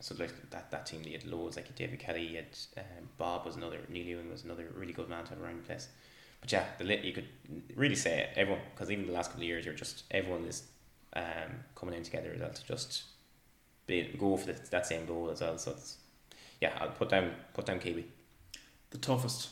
so 0.00 0.14
like 0.18 0.50
that 0.50 0.70
that 0.70 0.86
team 0.86 1.02
they 1.02 1.12
had 1.12 1.24
loads 1.24 1.56
like 1.56 1.74
David 1.74 1.98
Kelly, 1.98 2.34
had 2.34 2.46
um, 2.76 3.08
Bob 3.16 3.44
was 3.46 3.56
another 3.56 3.78
Neil 3.88 4.06
Ewing 4.06 4.30
was 4.30 4.44
another 4.44 4.68
really 4.74 4.92
good 4.92 5.08
man 5.08 5.24
to 5.24 5.30
have 5.30 5.42
around 5.42 5.58
the 5.58 5.66
place. 5.66 5.88
But 6.40 6.52
yeah, 6.52 6.64
the 6.78 6.84
lit 6.84 7.04
you 7.04 7.12
could 7.12 7.28
really 7.74 7.94
say 7.96 8.20
it, 8.20 8.30
everyone 8.36 8.62
because 8.74 8.90
even 8.90 9.06
the 9.06 9.12
last 9.12 9.28
couple 9.28 9.42
of 9.42 9.48
years 9.48 9.64
you're 9.64 9.74
just 9.74 10.04
everyone 10.10 10.44
is 10.44 10.62
um, 11.14 11.64
coming 11.74 11.94
in 11.94 12.02
together 12.02 12.32
as 12.34 12.40
well 12.40 12.50
to 12.50 12.64
just 12.66 13.04
be, 13.86 14.14
go 14.18 14.36
for 14.36 14.52
the, 14.52 14.60
that 14.70 14.86
same 14.86 15.06
goal 15.06 15.30
as 15.30 15.40
well. 15.40 15.58
So 15.58 15.72
it's 15.72 15.96
yeah, 16.60 16.72
I'll 16.80 16.90
put 16.90 17.08
down 17.08 17.32
put 17.54 17.66
down 17.66 17.78
Kiwi. 17.80 18.06
The 18.90 18.98
toughest. 18.98 19.50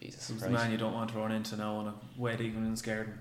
Jesus 0.00 0.28
Who's 0.28 0.40
the 0.40 0.48
Christ. 0.48 0.64
man 0.64 0.72
you 0.72 0.78
don't 0.78 0.94
want 0.94 1.10
to 1.10 1.18
run 1.18 1.32
into 1.32 1.56
now 1.56 1.74
on 1.76 1.88
a 1.88 1.94
wet 2.16 2.40
evening's 2.40 2.82
garden? 2.82 3.18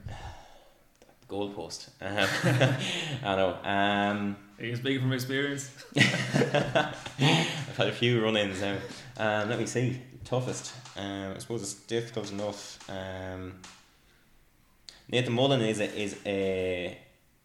Goalpost. 1.30 1.90
I 2.02 3.36
know. 3.36 3.58
Um, 3.64 4.36
Are 4.60 4.66
you 4.66 4.76
speaking 4.76 5.02
from 5.02 5.14
experience? 5.14 5.70
I've 5.96 7.78
had 7.78 7.88
a 7.88 7.92
few 7.92 8.24
run-ins 8.24 8.62
now. 8.62 8.78
Um, 9.18 9.50
let 9.50 9.60
me 9.60 9.66
see. 9.66 10.02
Toughest. 10.26 10.74
Um, 10.98 11.34
I 11.36 11.38
suppose 11.38 11.62
it's 11.62 11.76
difficult 11.76 12.32
enough. 12.32 12.80
Um, 12.90 13.54
Nathan 15.12 15.34
Mullen 15.34 15.62
is 15.62 15.80
a 15.80 16.00
is 16.00 16.18
a 16.26 16.98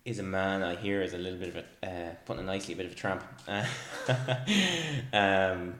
is 0.05 0.19
a 0.19 0.23
man 0.23 0.63
I 0.63 0.77
hear 0.77 1.01
is 1.03 1.15
a 1.15 1.19
little 1.19 1.39
bit 1.39 1.49
of 1.49 1.57
a 1.57 1.87
uh, 1.87 2.15
putting 2.27 2.43
it 2.43 2.47
nicely 2.47 2.75
a 2.75 2.77
bit 2.77 2.87
of 2.87 2.93
a 2.93 2.95
tramp. 2.95 3.23
um, 5.13 5.75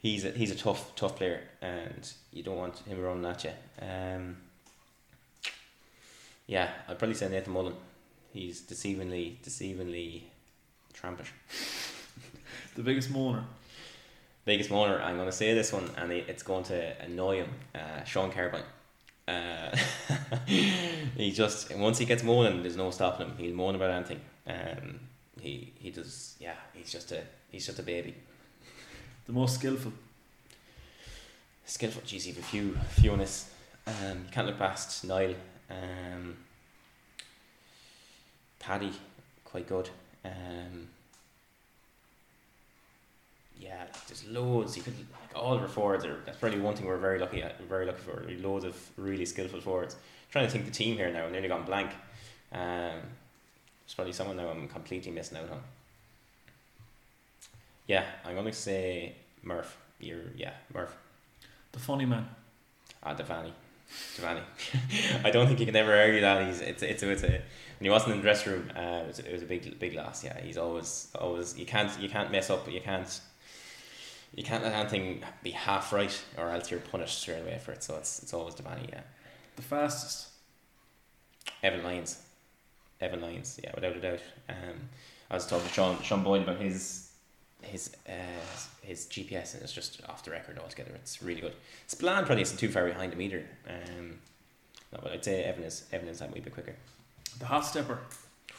he's 0.00 0.24
a, 0.24 0.30
he's 0.30 0.50
a 0.50 0.56
tough 0.56 0.94
tough 0.96 1.16
player, 1.16 1.42
and 1.62 2.12
you 2.32 2.42
don't 2.42 2.56
want 2.56 2.78
him 2.80 3.00
running 3.00 3.24
at 3.24 3.44
you. 3.44 3.52
Um, 3.80 4.36
yeah, 6.46 6.70
I'd 6.88 6.98
probably 6.98 7.14
say 7.14 7.28
Nathan 7.28 7.52
Mullen. 7.52 7.74
He's 8.32 8.60
deceivingly 8.62 9.36
deceivingly 9.42 10.22
trampish. 10.92 11.32
The 12.74 12.82
biggest 12.82 13.10
mourner. 13.10 13.44
Biggest 14.44 14.70
mourner. 14.70 15.00
I'm 15.00 15.16
going 15.16 15.28
to 15.28 15.32
say 15.32 15.54
this 15.54 15.72
one, 15.72 15.88
and 15.96 16.12
it's 16.12 16.42
going 16.42 16.64
to 16.64 17.00
annoy 17.02 17.36
him. 17.36 17.50
Uh, 17.74 18.04
Sean 18.04 18.30
Carrabine. 18.30 18.64
Uh, 19.26 19.74
he 20.46 21.32
just 21.32 21.74
once 21.76 21.98
he 21.98 22.04
gets 22.04 22.22
moaning, 22.22 22.62
there's 22.62 22.76
no 22.76 22.90
stopping 22.90 23.28
him. 23.28 23.36
He'll 23.38 23.54
moan 23.54 23.74
about 23.74 23.90
anything. 23.90 24.20
Um, 24.46 25.00
he 25.40 25.72
he 25.78 25.90
does. 25.90 26.36
Yeah, 26.40 26.56
he's 26.74 26.92
just 26.92 27.12
a 27.12 27.22
he's 27.50 27.64
just 27.64 27.78
a 27.78 27.82
baby. 27.82 28.14
The 29.26 29.32
most 29.32 29.54
skillful. 29.54 29.92
Skillful. 31.64 32.02
Geez, 32.04 32.26
you've 32.26 32.38
a 32.38 32.42
few 32.42 32.76
few 32.90 33.12
on 33.12 33.20
this. 33.20 33.50
Um, 33.86 34.24
you 34.26 34.30
can't 34.30 34.46
look 34.46 34.58
past 34.58 35.04
Niall. 35.04 35.34
Um, 35.74 36.36
Paddy, 38.58 38.92
quite 39.44 39.66
good. 39.66 39.90
Um, 40.24 40.88
yeah, 43.58 43.80
like, 43.80 44.06
there's 44.06 44.26
loads. 44.26 44.76
You 44.76 44.82
could 44.82 44.94
like 44.96 45.34
all 45.34 45.54
of 45.54 45.62
our 45.62 45.68
forwards 45.68 46.04
are. 46.04 46.20
That's 46.24 46.38
probably 46.38 46.60
one 46.60 46.74
thing 46.74 46.86
we're 46.86 46.96
very 46.96 47.18
lucky 47.18 47.42
at. 47.42 47.60
Very 47.62 47.86
lucky 47.86 48.00
for. 48.00 48.24
Loads 48.40 48.64
of 48.64 48.90
really 48.96 49.26
skillful 49.26 49.60
forwards. 49.60 49.96
trying 50.30 50.46
to 50.46 50.50
think 50.50 50.64
the 50.64 50.70
team 50.70 50.96
here 50.96 51.12
now. 51.12 51.26
I 51.26 51.30
nearly 51.30 51.48
gone 51.48 51.64
blank. 51.64 51.90
Um, 52.52 53.00
there's 53.84 53.94
probably 53.94 54.12
someone 54.12 54.36
now 54.36 54.48
I'm 54.48 54.68
completely 54.68 55.12
missing 55.12 55.38
out 55.38 55.50
on. 55.50 55.60
Yeah, 57.86 58.04
I'm 58.24 58.34
gonna 58.34 58.52
say 58.52 59.14
Murph. 59.42 59.76
You're 60.00 60.22
yeah 60.36 60.54
Murph. 60.72 60.96
The 61.72 61.78
funny 61.78 62.06
man. 62.06 62.28
Ah, 63.02 63.14
Devani. 63.14 63.52
Devani. 64.16 64.42
I 65.24 65.30
don't 65.30 65.46
think 65.46 65.60
you 65.60 65.66
can 65.66 65.76
ever 65.76 65.96
argue 65.96 66.20
that. 66.20 66.46
He's 66.46 66.60
it's 66.60 66.82
it's 66.82 67.02
it's 67.02 67.22
a 67.22 67.28
when 67.28 67.40
he 67.80 67.90
wasn't 67.90 68.12
in 68.12 68.18
the 68.18 68.22
dressing 68.22 68.52
room, 68.52 68.70
uh, 68.76 68.80
it 68.80 69.06
was, 69.08 69.18
it 69.18 69.32
was 69.32 69.42
a 69.42 69.46
big 69.46 69.78
big 69.78 69.94
loss. 69.94 70.24
Yeah, 70.24 70.40
he's 70.40 70.58
always 70.58 71.08
always 71.14 71.58
you 71.58 71.66
can't 71.66 71.90
you 72.00 72.08
can't 72.08 72.30
mess 72.30 72.50
up. 72.50 72.70
You 72.70 72.80
can't 72.80 73.20
you 74.34 74.42
can't 74.42 74.64
let 74.64 74.72
anything 74.72 75.22
be 75.42 75.50
half 75.50 75.92
right, 75.92 76.24
or 76.38 76.50
else 76.50 76.70
you're 76.70 76.80
punished 76.80 77.20
straight 77.20 77.40
away 77.40 77.58
for 77.62 77.72
it. 77.72 77.82
So 77.82 77.96
it's 77.96 78.22
it's 78.22 78.34
always 78.34 78.54
Devani. 78.54 78.88
Yeah, 78.90 79.00
The 79.56 79.62
fastest. 79.62 80.28
Evan 81.62 81.82
Lyons. 81.82 82.20
Evan 83.00 83.20
Lyons. 83.20 83.60
Yeah, 83.62 83.70
without 83.74 83.96
a 83.96 84.00
doubt. 84.00 84.20
Um, 84.48 84.88
I 85.30 85.34
was 85.34 85.46
talking 85.46 85.66
to 85.66 85.72
Sean 85.72 86.02
Sean 86.02 86.22
Boyd 86.22 86.42
about 86.42 86.60
his 86.60 87.03
his 87.64 87.96
uh, 88.08 88.12
his 88.82 89.06
GPS 89.06 89.54
and 89.54 89.62
it's 89.62 89.72
just 89.72 90.00
off 90.08 90.24
the 90.24 90.30
record 90.30 90.58
altogether. 90.58 90.92
It's 90.94 91.22
really 91.22 91.40
good. 91.40 91.54
Spillane 91.86 92.24
probably 92.24 92.42
isn't 92.42 92.58
too 92.58 92.68
far 92.68 92.86
behind 92.86 93.12
him 93.12 93.22
either. 93.22 93.44
Um, 93.68 94.18
no, 94.92 95.00
but 95.02 95.12
I'd 95.12 95.24
say 95.24 95.42
Evan 95.44 95.64
is 95.64 95.84
Evan 95.92 96.08
is 96.08 96.18
that 96.20 96.32
wee 96.32 96.40
bit 96.40 96.52
quicker. 96.52 96.74
The 97.38 97.46
hot 97.46 97.64
stepper. 97.64 97.98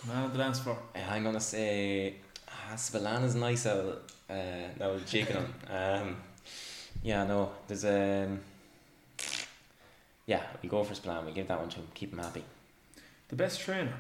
Man 0.08 0.32
the 0.32 0.38
dance 0.38 0.60
floor. 0.60 0.78
Uh, 0.96 1.00
I'm 1.10 1.24
gonna 1.24 1.40
say 1.40 2.16
ah, 2.48 2.74
is 2.74 3.36
nice. 3.36 3.66
I'll, 3.66 3.90
uh, 4.30 4.68
that 4.78 4.92
was 4.92 5.04
jigging 5.10 5.38
on. 5.38 5.54
Um, 5.70 6.18
yeah, 7.04 7.24
no, 7.26 7.52
there's 7.68 7.86
um, 7.86 8.40
yeah, 10.26 10.42
we 10.62 10.70
go 10.70 10.84
for 10.84 10.96
Spillane. 10.96 11.26
We 11.26 11.32
give 11.32 11.48
that 11.48 11.60
one 11.60 11.70
to 11.70 11.78
him. 11.78 11.88
Keep 11.94 12.14
him 12.14 12.20
happy. 12.20 12.44
The 13.30 13.36
best 13.36 13.60
trainer. 13.62 13.94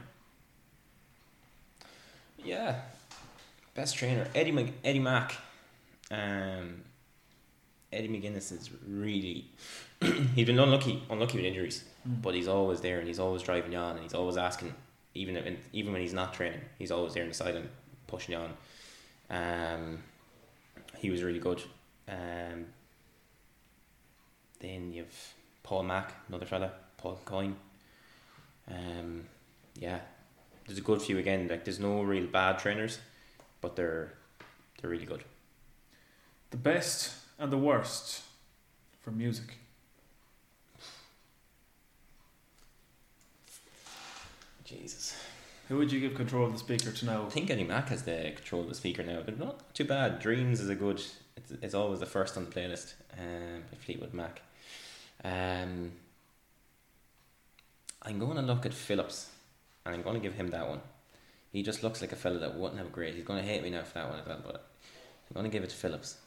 Yeah, 2.44 2.82
best 3.76 3.96
trainer 3.96 4.28
Eddie 4.34 4.52
Mc, 4.52 4.74
Eddie 4.84 5.00
Mack. 5.00 5.36
Um, 6.12 6.82
Eddie 7.94 8.08
McGuinness 8.10 8.52
is 8.52 8.70
really 8.88 9.46
he's 10.36 10.46
been 10.48 10.60
unlucky 10.60 11.02
unlucky 11.10 11.38
with 11.38 11.46
injuries, 11.46 11.84
Mm. 12.08 12.22
but 12.22 12.36
he's 12.36 12.48
always 12.48 12.82
there 12.82 13.00
and 13.00 13.08
he's 13.08 13.18
always 13.20 13.42
driving 13.42 13.72
you 13.72 13.80
on 13.80 13.94
and 13.96 14.04
he's 14.04 14.14
always 14.14 14.38
asking 14.38 14.74
even 15.16 15.38
if, 15.38 15.58
even 15.74 15.92
when 15.94 16.02
he's 16.02 16.14
not 16.14 16.34
training, 16.36 16.60
he's 16.78 16.92
always 16.92 17.14
there 17.14 17.24
on 17.24 17.30
the 17.30 17.36
sideline 17.36 17.70
pushing 18.06 18.34
you 18.36 18.42
on. 18.42 18.54
Um, 19.30 20.04
he 20.98 21.10
was 21.10 21.24
really 21.24 21.40
good. 21.40 21.64
Um, 22.08 22.66
then 24.60 24.92
you've 24.94 25.34
Paul 25.64 25.84
Mack, 25.84 26.14
another 26.28 26.46
fella, 26.46 26.72
Paul 26.98 27.20
Coyne. 27.26 27.56
Um, 28.70 29.24
yeah, 29.80 30.00
there's 30.68 30.78
a 30.78 30.82
good 30.82 31.02
few 31.02 31.18
again. 31.18 31.48
Like 31.48 31.64
there's 31.66 31.80
no 31.80 32.02
real 32.04 32.28
bad 32.28 32.60
trainers, 32.60 33.00
but 33.66 33.76
they're 33.76 34.14
they're 34.78 34.92
really 34.92 35.08
good. 35.08 35.24
The 36.52 36.58
best 36.58 37.16
and 37.40 37.52
the 37.52 37.58
worst 37.58 38.22
for 39.02 39.10
music. 39.10 39.58
Jesus, 44.64 45.16
Who 45.68 45.78
would 45.78 45.92
you 45.92 46.00
give 46.00 46.14
control 46.14 46.46
of 46.46 46.54
the 46.54 46.60
speaker 46.60 46.92
to 46.92 47.06
now? 47.06 47.26
I 47.26 47.30
think 47.30 47.50
Eddie 47.50 47.64
Mac 47.64 47.90
has 47.90 48.04
the 48.04 48.34
control 48.36 48.62
of 48.62 48.70
the 48.70 48.76
speaker 48.76 49.02
now. 49.02 49.24
They're 49.24 49.36
not 49.36 49.74
too 49.74 49.86
bad. 49.86 50.20
Dreams 50.20 50.60
is 50.60 50.70
a 50.70 50.76
good. 50.76 51.02
It's, 51.38 51.52
it's 51.64 51.74
always 51.74 52.00
the 52.00 52.06
first 52.06 52.38
on 52.38 52.46
the 52.46 52.52
playlist. 52.52 52.94
Um, 53.18 53.64
Fleetwood 53.84 54.14
Mac. 54.14 54.42
Um, 55.24 55.92
I'm 58.04 58.20
going 58.20 58.36
to 58.36 58.44
look 58.44 58.68
at 58.68 58.76
Phillips, 58.76 59.32
and 59.86 59.96
I'm 59.96 60.04
going 60.04 60.16
to 60.16 60.22
give 60.22 60.36
him 60.36 60.50
that 60.50 60.68
one. 60.70 60.82
He 61.56 61.64
just 61.64 61.84
looks 61.84 62.02
like 62.02 62.12
a 62.12 62.18
fella 62.18 62.38
that 62.40 62.58
wouldn't 62.58 62.80
have 62.80 62.88
a 62.88 62.92
grade. 62.92 63.16
He's 63.16 63.24
going 63.24 63.42
to 63.42 63.50
hate 63.50 63.64
me 63.64 63.70
now 63.70 63.84
for 63.84 63.94
that 63.94 64.10
one 64.10 64.20
as 64.20 64.28
well, 64.28 64.42
but 64.44 64.68
I'm 65.30 65.36
going 65.36 65.46
to 65.46 65.50
give 65.50 65.64
it 65.64 65.70
to 65.70 65.76
Phillips. 65.78 66.18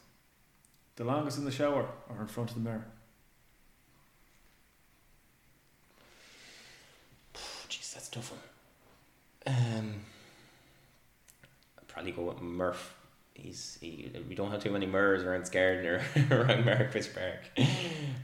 The 0.95 1.03
longest 1.03 1.37
in 1.37 1.45
the 1.45 1.51
shower 1.51 1.87
or 2.09 2.21
in 2.21 2.25
front 2.25 2.49
of 2.49 2.55
the 2.55 2.61
mirror? 2.61 2.87
Jeez, 7.69 7.93
that's 7.93 8.09
tough 8.09 8.31
one. 8.31 9.55
Um, 9.55 9.93
I'd 11.77 11.87
probably 11.87 12.11
go 12.11 12.23
with 12.23 12.41
Murph. 12.41 12.95
He's 13.35 13.77
he, 13.79 14.11
we 14.27 14.33
don't 14.33 14.49
have 14.49 14.63
too 14.63 14.71
many 14.71 14.87
mirrors 14.87 15.21
around 15.21 15.43
Scarden 15.43 15.85
or 15.85 15.97
around 16.41 16.63
Markievicz 16.63 17.13
Park. 17.13 17.67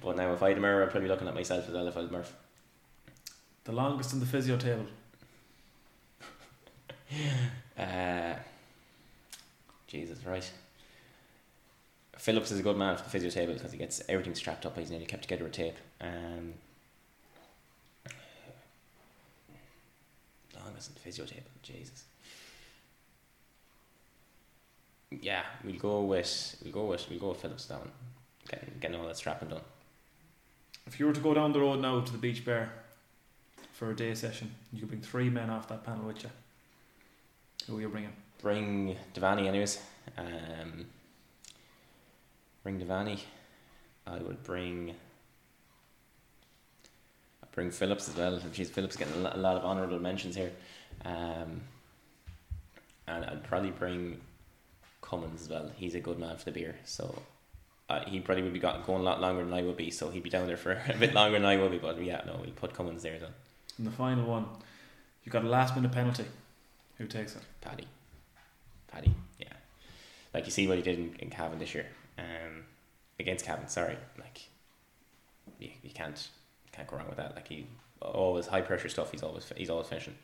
but 0.01 0.18
now 0.18 0.34
if 0.34 0.41
I 0.41 0.49
had 0.49 0.58
a 0.58 0.62
mirror, 0.62 0.82
I'd 0.82 0.89
probably 0.89 1.08
be 1.08 1.14
looking 1.14 1.28
at 1.28 1.36
myself 1.36 1.68
as 1.68 1.76
well 1.76 1.88
if 1.88 1.95
I 1.95 2.01
was 2.01 2.10
Murph. 2.10 2.36
The 3.66 3.74
longest 3.74 4.12
in 4.12 4.20
the 4.20 4.26
physio 4.26 4.58
table? 4.58 4.88
Uh, 7.78 8.34
Jesus, 9.86 10.18
right. 10.26 10.49
Phillips 12.18 12.51
is 12.51 12.60
a 12.62 12.64
good 12.64 12.78
man 12.78 12.95
for 12.95 13.03
the 13.03 13.10
physio 13.10 13.30
table 13.30 13.53
because 13.53 13.74
he 13.74 13.78
gets 13.78 14.01
everything 14.08 14.34
strapped 14.34 14.66
up. 14.66 14.78
He's 14.78 14.89
nearly 14.89 15.06
kept 15.06 15.24
together 15.24 15.43
with 15.43 15.51
tape. 15.51 15.76
Um, 15.99 16.53
longest 20.76 20.89
in 20.89 20.93
the 20.95 20.99
physio 21.01 21.26
table, 21.26 21.49
Jesus. 21.62 22.06
Yeah, 25.12 25.43
we'll 25.64 25.76
go 25.76 26.01
with 26.01 26.58
we'll 26.64 26.74
go 26.74 26.86
with 26.86 27.10
we'll 27.10 27.20
go 27.20 27.30
with 27.30 27.41
Phillips 27.41 27.66
that 27.66 27.80
one. 27.80 27.91
Getting 28.49 28.72
getting 28.80 28.99
all 28.99 29.08
that 29.08 29.18
strapping 29.18 29.49
done. 29.49 29.62
If 30.88 30.99
you 30.99 31.08
were 31.08 31.14
to 31.14 31.20
go 31.20 31.34
down 31.34 31.51
the 31.51 31.60
road 31.60 31.82
now 31.82 31.99
to 32.01 32.12
the 32.12 32.18
beach 32.18 32.45
bar 32.45 32.72
for 33.74 33.91
a 33.91 33.95
day 33.95 34.14
session, 34.14 34.56
you 34.72 34.80
could 34.80 34.89
bring 34.89 35.01
three 35.01 35.30
men 35.30 35.49
off 35.49 35.68
that 35.68 35.84
panel 35.84 36.06
with 36.06 36.24
you. 36.24 36.30
Who 37.68 37.78
are 37.78 37.82
you 37.82 37.89
bringing? 37.89 38.13
Bring 38.41 38.95
Devani 39.13 39.47
anyways. 39.47 39.82
Um, 40.18 40.86
bring 42.63 42.80
Devani. 42.80 43.20
I 44.05 44.18
would 44.18 44.43
bring. 44.43 44.91
I'd 47.41 47.51
bring 47.51 47.72
Phillips 47.72 48.07
as 48.07 48.16
well. 48.16 48.39
She's 48.53 48.70
Phillips 48.70 48.95
getting 48.95 49.16
a 49.16 49.38
lot 49.38 49.57
of 49.57 49.63
honourable 49.63 49.99
mentions 49.99 50.36
here. 50.36 50.51
Um, 51.03 51.61
and 53.07 53.26
I'd 53.26 53.43
probably 53.43 53.72
bring 53.72 54.22
Cummins 55.01 55.43
as 55.43 55.49
well. 55.49 55.72
He's 55.76 55.95
a 55.95 55.99
good 55.99 56.20
man 56.20 56.38
for 56.38 56.45
the 56.45 56.51
beer, 56.51 56.76
so 56.86 57.22
uh, 57.89 58.01
he 58.05 58.20
probably 58.20 58.43
would 58.43 58.53
be 58.53 58.59
got, 58.59 58.86
going 58.86 59.01
a 59.01 59.03
lot 59.03 59.22
longer 59.22 59.43
than 59.43 59.53
I 59.53 59.63
would 59.63 59.78
be. 59.78 59.89
So 59.89 60.09
he'd 60.09 60.24
be 60.24 60.30
down 60.30 60.45
there 60.45 60.57
for 60.57 60.72
a 60.88 60.97
bit 60.97 61.16
longer 61.16 61.39
than 61.39 61.47
I 61.47 61.57
would 61.57 61.72
be. 61.72 61.80
But 61.80 62.03
yeah, 62.03 62.22
no, 62.28 62.38
we'll 62.41 62.51
put 62.51 62.74
Cummins 62.74 63.01
there 63.01 63.18
well. 63.20 63.32
And 63.80 63.88
the 63.88 63.91
final 63.91 64.26
one, 64.26 64.45
you 65.24 65.32
got 65.32 65.43
a 65.43 65.49
last 65.49 65.76
minute 65.76 65.91
penalty. 65.91 66.26
Who 66.98 67.08
takes 67.08 67.36
it? 67.36 67.41
Paddy. 67.62 67.88
Paddy, 68.88 69.14
yeah. 69.39 69.48
Like 70.34 70.46
you 70.46 70.52
see 70.52 70.68
what 70.68 70.78
he 70.78 70.84
did 70.84 71.00
in, 71.00 71.16
in 71.20 71.30
Cavan 71.30 71.60
this 71.60 71.74
year. 71.74 71.88
Um, 72.18 72.64
against 73.20 73.46
Cavan, 73.46 73.68
sorry. 73.68 73.98
Like 74.18 74.41
you, 75.60 75.70
you 75.84 75.89
can't 75.89 76.28
can't 76.72 76.88
go 76.88 76.98
wrong 76.98 77.08
with 77.08 77.18
that. 77.18 77.36
Like 77.36 77.48
he 77.48 77.68
always 78.02 78.48
high 78.48 78.62
pressure 78.62 78.89
stuff. 78.89 79.12
He's 79.12 79.24
always 79.24 79.52
he's 79.56 79.70
always 79.70 79.88
finishing. 79.88 80.16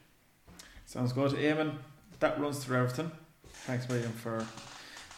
Sounds 0.85 1.13
good. 1.13 1.31
Eamon, 1.31 1.75
that 2.19 2.39
runs 2.39 2.63
through 2.63 2.77
everything. 2.77 3.11
Thanks, 3.53 3.87
William, 3.87 4.11
for 4.11 4.45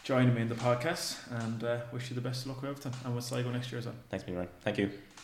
joining 0.04 0.34
me 0.34 0.41
in 0.41 0.49
the 0.49 0.56
podcast 0.56 1.18
and 1.43 1.64
uh, 1.64 1.80
wish 1.91 2.10
you 2.10 2.16
the 2.16 2.22
best 2.22 2.41
of 2.41 2.47
luck 2.47 2.62
with 2.62 2.72
everything 2.72 2.93
and 3.06 3.16
with 3.16 3.24
Sligo 3.24 3.49
next 3.51 3.72
year 3.72 3.80
as 3.80 3.86
well. 3.86 3.95
Thanks, 4.10 4.28
Ryan. 4.28 4.47
Thank 4.62 4.78
you. 4.78 4.91